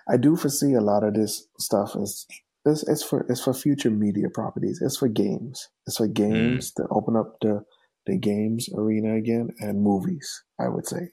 [0.09, 2.27] I do foresee a lot of this stuff is
[2.65, 4.81] it's, it's for it's for future media properties.
[4.81, 5.71] It's for games.
[5.89, 6.75] It's for games mm.
[6.77, 7.65] to open up the
[8.07, 10.45] the games arena again and movies.
[10.61, 11.11] I would say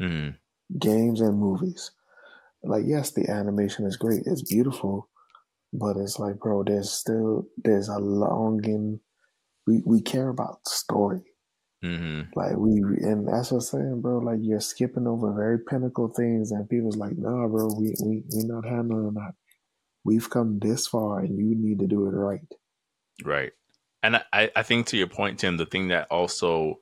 [0.00, 0.34] mm.
[0.78, 1.90] games and movies
[2.62, 5.08] like yes, the animation is great, it's beautiful,
[5.72, 9.00] but it's like, bro, there's still there's a longing.
[9.66, 11.22] We we care about story.
[11.84, 12.30] Mm-hmm.
[12.34, 14.18] Like we and that's what I'm saying, bro.
[14.18, 18.42] Like you're skipping over very pinnacle things, and people's like, nah, bro, we we we
[18.44, 19.34] not handling that.
[20.04, 22.40] We've come this far, and you need to do it right.
[23.24, 23.52] Right,
[24.02, 26.80] and I I think to your point, Tim, the thing that also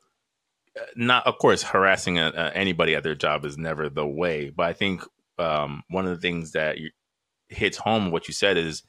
[0.79, 4.05] uh, not of course harassing a, uh, a, anybody at their job is never the
[4.05, 5.05] way but i think
[5.39, 6.77] um, one of the things that
[7.49, 8.83] hits home what you said is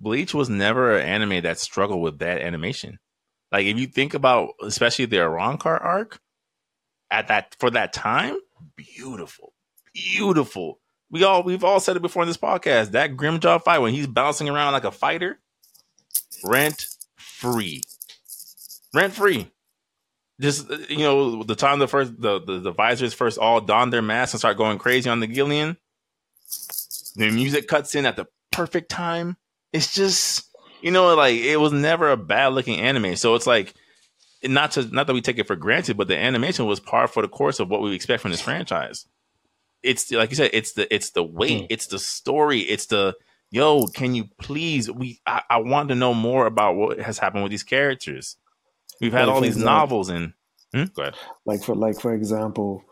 [0.00, 2.98] Bleach was never an anime that struggled with bad animation.
[3.50, 6.20] Like if you think about, especially the Arrancar arc,
[7.10, 8.36] at that for that time,
[8.76, 9.54] beautiful,
[9.94, 10.80] beautiful.
[11.10, 12.90] We all we've all said it before in this podcast.
[12.90, 15.38] That Grimmjow fight when he's bouncing around like a fighter,
[16.44, 16.86] rent
[17.16, 17.82] free,
[18.92, 19.50] rent free.
[20.40, 24.02] Just you know, the time the first the, the, the visors first all don their
[24.02, 25.76] masks and start going crazy on the Gillian,
[27.16, 29.36] the music cuts in at the perfect time.
[29.72, 30.48] It's just
[30.80, 33.16] you know, like it was never a bad looking anime.
[33.16, 33.74] So it's like
[34.44, 37.22] not to not that we take it for granted, but the animation was par for
[37.22, 39.06] the course of what we expect from this franchise.
[39.82, 41.66] It's like you said, it's the it's the weight, mm.
[41.70, 43.16] it's the story, it's the
[43.50, 43.86] yo.
[43.86, 44.90] Can you please?
[44.90, 48.36] We I, I want to know more about what has happened with these characters.
[49.00, 50.32] We've had like all these example, novels and
[50.74, 50.84] hmm?
[50.94, 51.14] go ahead.
[51.46, 52.84] Like for like for example,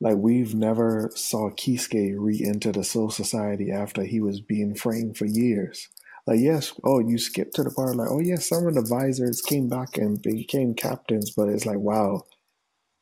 [0.00, 5.26] like we've never saw Kisuke re-enter the Soul Society after he was being framed for
[5.26, 5.88] years.
[6.26, 9.42] Like yes, oh you skipped to the part like oh yes, some of the visors
[9.42, 12.22] came back and became captains, but it's like wow,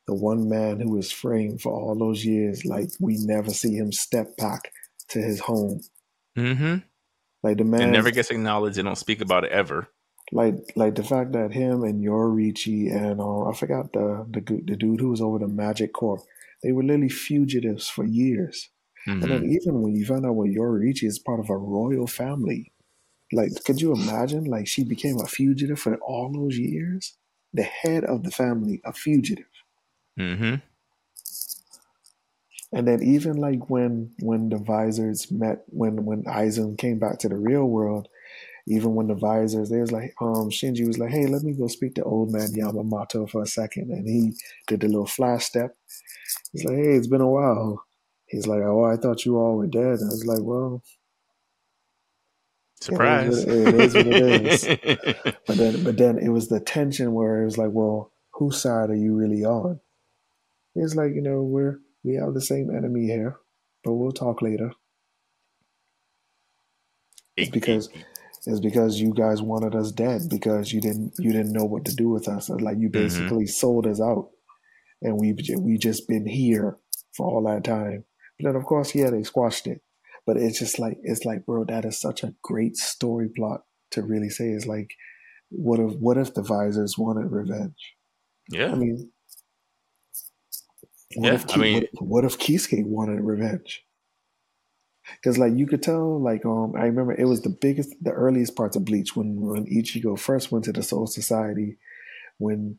[0.07, 3.91] the one man who was framed for all those years, like we never see him
[3.91, 4.71] step back
[5.09, 5.79] to his home.
[6.37, 6.77] Mm-hmm.
[7.41, 8.77] Like the man it never gets acknowledged.
[8.77, 9.87] They don't speak about it ever
[10.31, 14.75] like like the fact that him and Yoruichi and uh, I forgot the, the the
[14.75, 16.23] dude who was over the Magic Corps,
[16.61, 18.69] they were literally fugitives for years.
[19.07, 19.23] Mm-hmm.
[19.23, 19.51] And then mm-hmm.
[19.51, 22.71] even when you found out what Yoruichi is part of a royal family,
[23.31, 24.45] like could you imagine?
[24.45, 27.17] Like she became a fugitive for all those years,
[27.53, 29.45] the head of the family, a fugitive.
[30.19, 30.55] Mm-hmm.
[32.71, 37.29] And then even like when when the visors met when when Aizen came back to
[37.29, 38.07] the real world
[38.67, 41.67] even when the visors, they was like, um, Shinji was like, hey, let me go
[41.67, 43.91] speak to old man Yamamoto for a second.
[43.91, 44.33] And he
[44.67, 45.75] did the little flash step.
[46.51, 47.83] He's like, hey, it's been a while.
[48.27, 49.99] He's like, oh, I thought you all were dead.
[50.01, 50.81] I was like, well,
[52.81, 53.43] surprise.
[53.43, 54.65] It is what it is.
[54.65, 55.33] What it is.
[55.45, 58.89] but then, but then it was the tension where it was like, well, whose side
[58.89, 59.81] are you really on?
[60.75, 63.37] It's like, you know, we're, we have the same enemy here,
[63.83, 64.71] but we'll talk later.
[67.37, 67.89] It's because
[68.45, 71.95] is because you guys wanted us dead because you didn't you didn't know what to
[71.95, 72.49] do with us.
[72.49, 73.03] Like you mm-hmm.
[73.03, 73.51] basically mm-hmm.
[73.51, 74.29] sold us out,
[75.01, 76.77] and we we just been here
[77.15, 78.05] for all that time.
[78.39, 79.81] But then of course, yeah, they squashed it.
[80.25, 84.01] But it's just like it's like, bro, that is such a great story plot to
[84.01, 84.49] really say.
[84.49, 84.91] Is like,
[85.49, 87.95] what if what if the visors wanted revenge?
[88.49, 89.11] Yeah, I mean,
[91.15, 93.83] what yeah, if I mean, what, what if Kisuke wanted revenge?
[95.15, 98.55] Because like you could tell, like um, I remember it was the biggest, the earliest
[98.55, 101.77] parts of Bleach when when Ichigo first went to the Soul Society,
[102.37, 102.77] when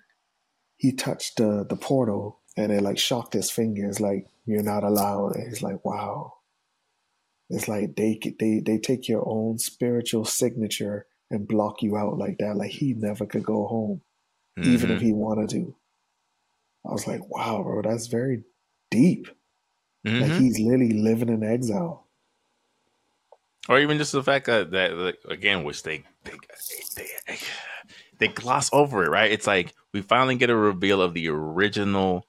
[0.76, 5.36] he touched the the portal and it like shocked his fingers, like you're not allowed.
[5.36, 6.34] And he's like, wow.
[7.50, 12.38] It's like they they they take your own spiritual signature and block you out like
[12.38, 12.56] that.
[12.56, 14.00] Like he never could go home,
[14.58, 14.72] mm-hmm.
[14.72, 15.06] even if mm-hmm.
[15.06, 15.74] he wanted to.
[16.86, 18.44] I was like, wow, bro, that's very
[18.90, 19.28] deep.
[20.06, 20.20] Mm-hmm.
[20.20, 22.03] Like he's literally living in exile
[23.68, 26.32] or even just the fact that that again, which they they,
[27.26, 27.38] they
[28.18, 29.32] they gloss over it, right?
[29.32, 32.26] It's like we finally get a reveal of the original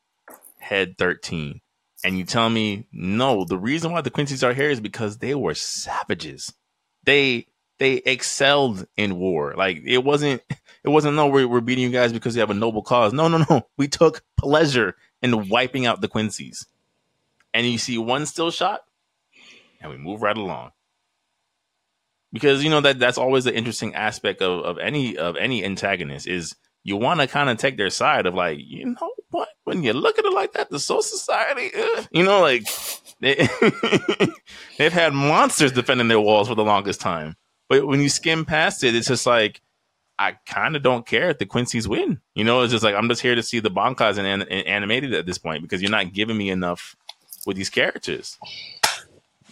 [0.59, 1.61] Head Thirteen,
[2.03, 3.45] and you tell me no.
[3.45, 6.53] The reason why the Quincy's are here is because they were savages.
[7.03, 7.47] They
[7.77, 9.53] they excelled in war.
[9.57, 12.55] Like it wasn't it wasn't no we're, we're beating you guys because you have a
[12.55, 13.13] noble cause.
[13.13, 13.67] No, no, no.
[13.77, 16.65] We took pleasure in wiping out the Quincy's.
[17.53, 18.81] And you see one still shot,
[19.79, 20.71] and we move right along
[22.33, 26.27] because you know that that's always the interesting aspect of, of any of any antagonist
[26.27, 29.49] is you want to kind of take their side of like, you know what?
[29.63, 31.71] When you look at it like that, the Soul Society,
[32.11, 32.67] you know, like
[33.19, 33.35] they,
[34.77, 37.35] they've had monsters defending their walls for the longest time.
[37.67, 39.61] But when you skim past it, it's just like
[40.19, 42.21] I kind of don't care if the Quincy's win.
[42.35, 45.13] You know, it's just like I'm just here to see the Bankais and, and animated
[45.13, 46.95] at this point because you're not giving me enough
[47.45, 48.37] with these characters.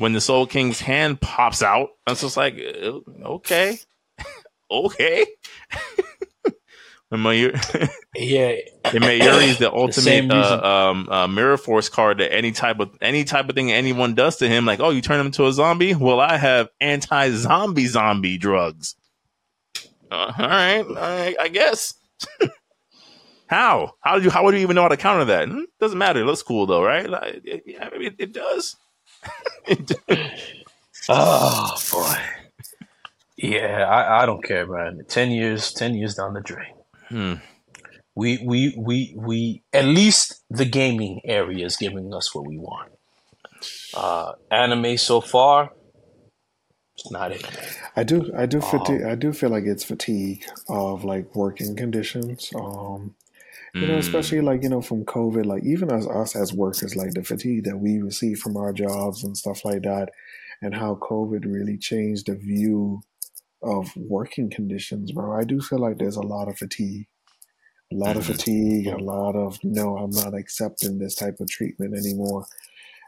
[0.04, 3.78] When the Soul King's hand pops out, it's just like okay,
[4.70, 5.26] okay,
[5.72, 6.56] okay.
[7.10, 12.34] Mayuri, yeah, and Mayuri is the ultimate the uh, um, uh, mirror force card that
[12.34, 15.22] any type of any type of thing anyone does to him, like oh, you turn
[15.22, 15.96] him into a zombie.
[15.96, 18.96] Well, I have anti-zombie zombie drugs.
[20.12, 21.94] Uh, all right, I, I guess.
[23.48, 23.94] how?
[24.02, 24.32] How do you?
[24.32, 25.48] How would you even know how to counter that?
[25.48, 25.62] Hmm?
[25.80, 26.20] Doesn't matter.
[26.20, 27.10] It looks cool though, right?
[27.10, 28.76] Like, it, yeah, it, it does.
[29.68, 30.30] It does.
[31.10, 32.18] Oh boy.
[33.38, 35.04] Yeah, I, I don't care, man.
[35.08, 36.74] Ten years, ten years down the drain.
[37.10, 37.34] Hmm.
[38.16, 42.92] We we we we at least the gaming area is giving us what we want.
[43.94, 45.72] Uh, anime so far,
[46.96, 47.46] it's not it.
[47.96, 51.76] I do I do fatigue, um, I do feel like it's fatigue of like working
[51.76, 52.52] conditions.
[52.56, 53.16] Um,
[53.74, 54.46] you know, especially hmm.
[54.46, 57.78] like you know from COVID, like even as us as workers, like the fatigue that
[57.78, 60.10] we receive from our jobs and stuff like that,
[60.62, 63.02] and how COVID really changed the view
[63.64, 65.34] of working conditions, bro.
[65.34, 67.08] I do feel like there's a lot of fatigue,
[67.92, 68.34] a lot of mm-hmm.
[68.34, 72.46] fatigue, a lot of no, I'm not accepting this type of treatment anymore.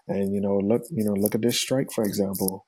[0.07, 2.65] And you know, look, you know, look at this strike, for example.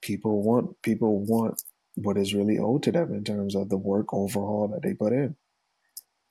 [0.00, 1.60] People want people want
[1.96, 5.12] what is really owed to them in terms of the work overhaul that they put
[5.12, 5.36] in.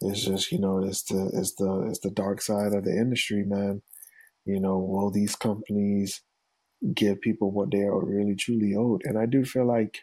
[0.01, 3.43] It's just you know, it's the it's the it's the dark side of the industry,
[3.45, 3.81] man.
[4.45, 6.21] You know, will these companies
[6.93, 9.01] give people what they are really truly owed?
[9.03, 9.99] And I do feel like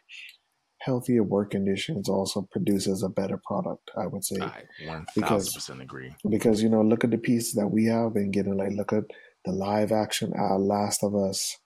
[0.80, 3.90] healthier work conditions also produces a better product.
[3.96, 6.14] I would say, I one thousand percent agree.
[6.28, 8.56] Because you know, look at the pieces that we have been getting.
[8.56, 9.04] Like, look at
[9.44, 11.56] the live action uh, Last of Us.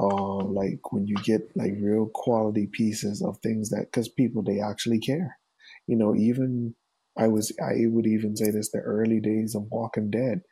[0.00, 4.60] Um, like when you get like real quality pieces of things that because people they
[4.60, 5.38] actually care.
[5.86, 6.74] You know, even
[7.18, 10.42] I was I would even say this the early days of Walking Dead.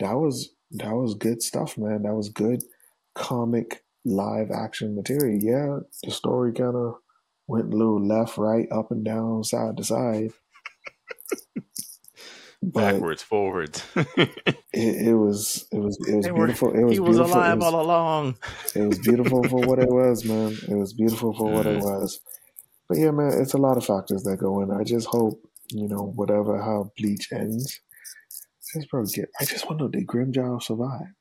[0.00, 2.02] That was that was good stuff, man.
[2.02, 2.62] That was good
[3.14, 5.38] comic live action material.
[5.40, 6.94] Yeah, the story kind of
[7.46, 10.30] went a little left, right, up and down, side to side.
[12.62, 13.84] Backwards, forwards.
[13.96, 14.30] it,
[14.72, 16.70] it, was it was it was they beautiful.
[16.70, 17.38] Were, it was he was beautiful.
[17.38, 18.36] alive was, all along.
[18.74, 20.56] it was beautiful for what it was, man.
[20.68, 22.20] It was beautiful for what it was.
[22.88, 24.70] But yeah, man, it's a lot of factors that go in.
[24.70, 27.80] I just hope, you know, whatever how Bleach ends,
[28.72, 31.12] just bro get I just want to know did Grimmjow survive?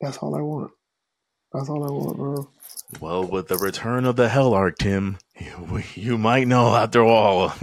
[0.00, 0.72] That's all I want.
[1.52, 2.48] That's all I want, bro.
[3.00, 7.52] Well, with the return of the Hell Arc, Tim, you, you might know after all.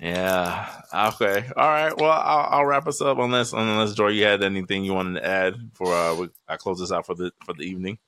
[0.00, 0.82] yeah.
[0.94, 1.44] Okay.
[1.56, 1.96] All right.
[1.96, 5.26] Well, I'll, I'll, wrap us up unless unless Joy, you had anything you wanted to
[5.26, 7.98] add for uh, we, I close this out for the for the evening.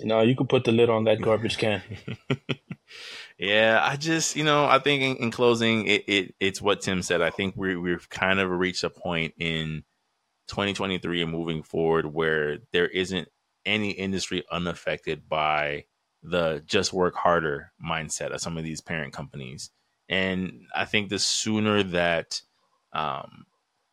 [0.00, 1.82] No, you can put the lid on that garbage can.
[3.38, 7.02] yeah, I just you know I think in, in closing it, it it's what Tim
[7.02, 7.22] said.
[7.22, 9.84] I think we we've kind of reached a point in
[10.48, 13.28] 2023 and moving forward where there isn't
[13.64, 15.84] any industry unaffected by
[16.22, 19.70] the just work harder mindset of some of these parent companies.
[20.08, 22.40] And I think the sooner that,
[22.92, 23.44] um,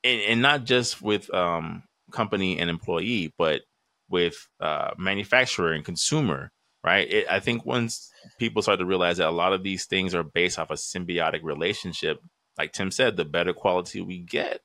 [0.03, 3.61] and, and not just with um, company and employee, but
[4.09, 6.51] with uh, manufacturer and consumer,
[6.85, 7.11] right?
[7.11, 10.23] It, I think once people start to realize that a lot of these things are
[10.23, 12.21] based off a symbiotic relationship,
[12.59, 14.61] like Tim said, the better quality we get,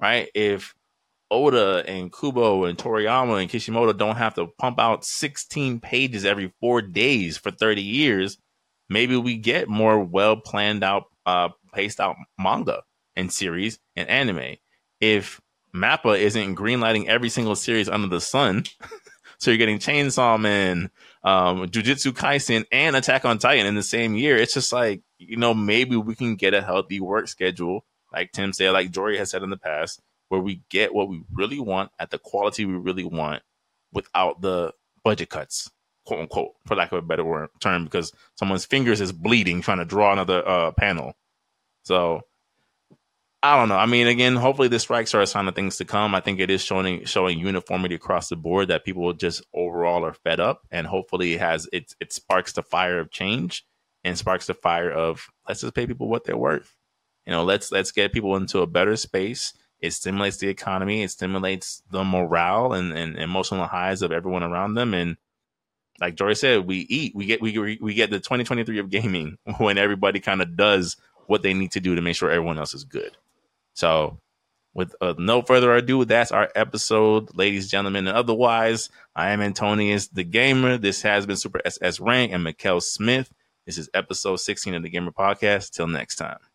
[0.00, 0.30] right?
[0.34, 0.74] If
[1.30, 6.52] Oda and Kubo and Toriyama and Kishimoto don't have to pump out 16 pages every
[6.60, 8.38] four days for 30 years,
[8.88, 12.82] maybe we get more well planned out, uh, paced out manga
[13.16, 14.56] and series and anime.
[14.98, 15.42] If
[15.74, 18.64] Mappa isn't greenlighting every single series under the sun,
[19.38, 20.90] so you're getting Chainsaw Man,
[21.22, 25.36] um, Jujutsu Kaisen, and Attack on Titan in the same year, it's just like, you
[25.36, 29.30] know, maybe we can get a healthy work schedule, like Tim said, like Jory has
[29.30, 32.74] said in the past where we get what we really want at the quality we
[32.74, 33.42] really want
[33.92, 34.72] without the
[35.04, 35.70] budget cuts,
[36.06, 39.78] quote unquote, for lack of a better word, term, because someone's fingers is bleeding trying
[39.78, 41.14] to draw another uh, panel.
[41.82, 42.22] So
[43.42, 43.76] I don't know.
[43.76, 46.14] I mean, again, hopefully the strikes are a sign of things to come.
[46.14, 50.12] I think it is showing showing uniformity across the board that people just overall are
[50.12, 53.64] fed up, and hopefully it has it it sparks the fire of change
[54.04, 56.76] and sparks the fire of let's just pay people what they're worth.
[57.24, 61.02] You know, let's let's get people into a better space it stimulates the economy.
[61.02, 64.92] It stimulates the morale and, and emotional highs of everyone around them.
[64.92, 65.16] And
[66.00, 69.78] like Jory said, we eat, we get, we we get the 2023 of gaming when
[69.78, 70.96] everybody kind of does
[71.26, 73.16] what they need to do to make sure everyone else is good.
[73.80, 74.18] So,
[74.74, 78.90] with uh, no further ado, that's our episode, ladies, and gentlemen, and otherwise.
[79.16, 80.76] I am Antonius the Gamer.
[80.76, 83.32] This has been Super SSS Rank and Mykale Smith.
[83.64, 85.70] This is episode 16 of Da Gamer Podcast.
[85.70, 86.49] Till next time.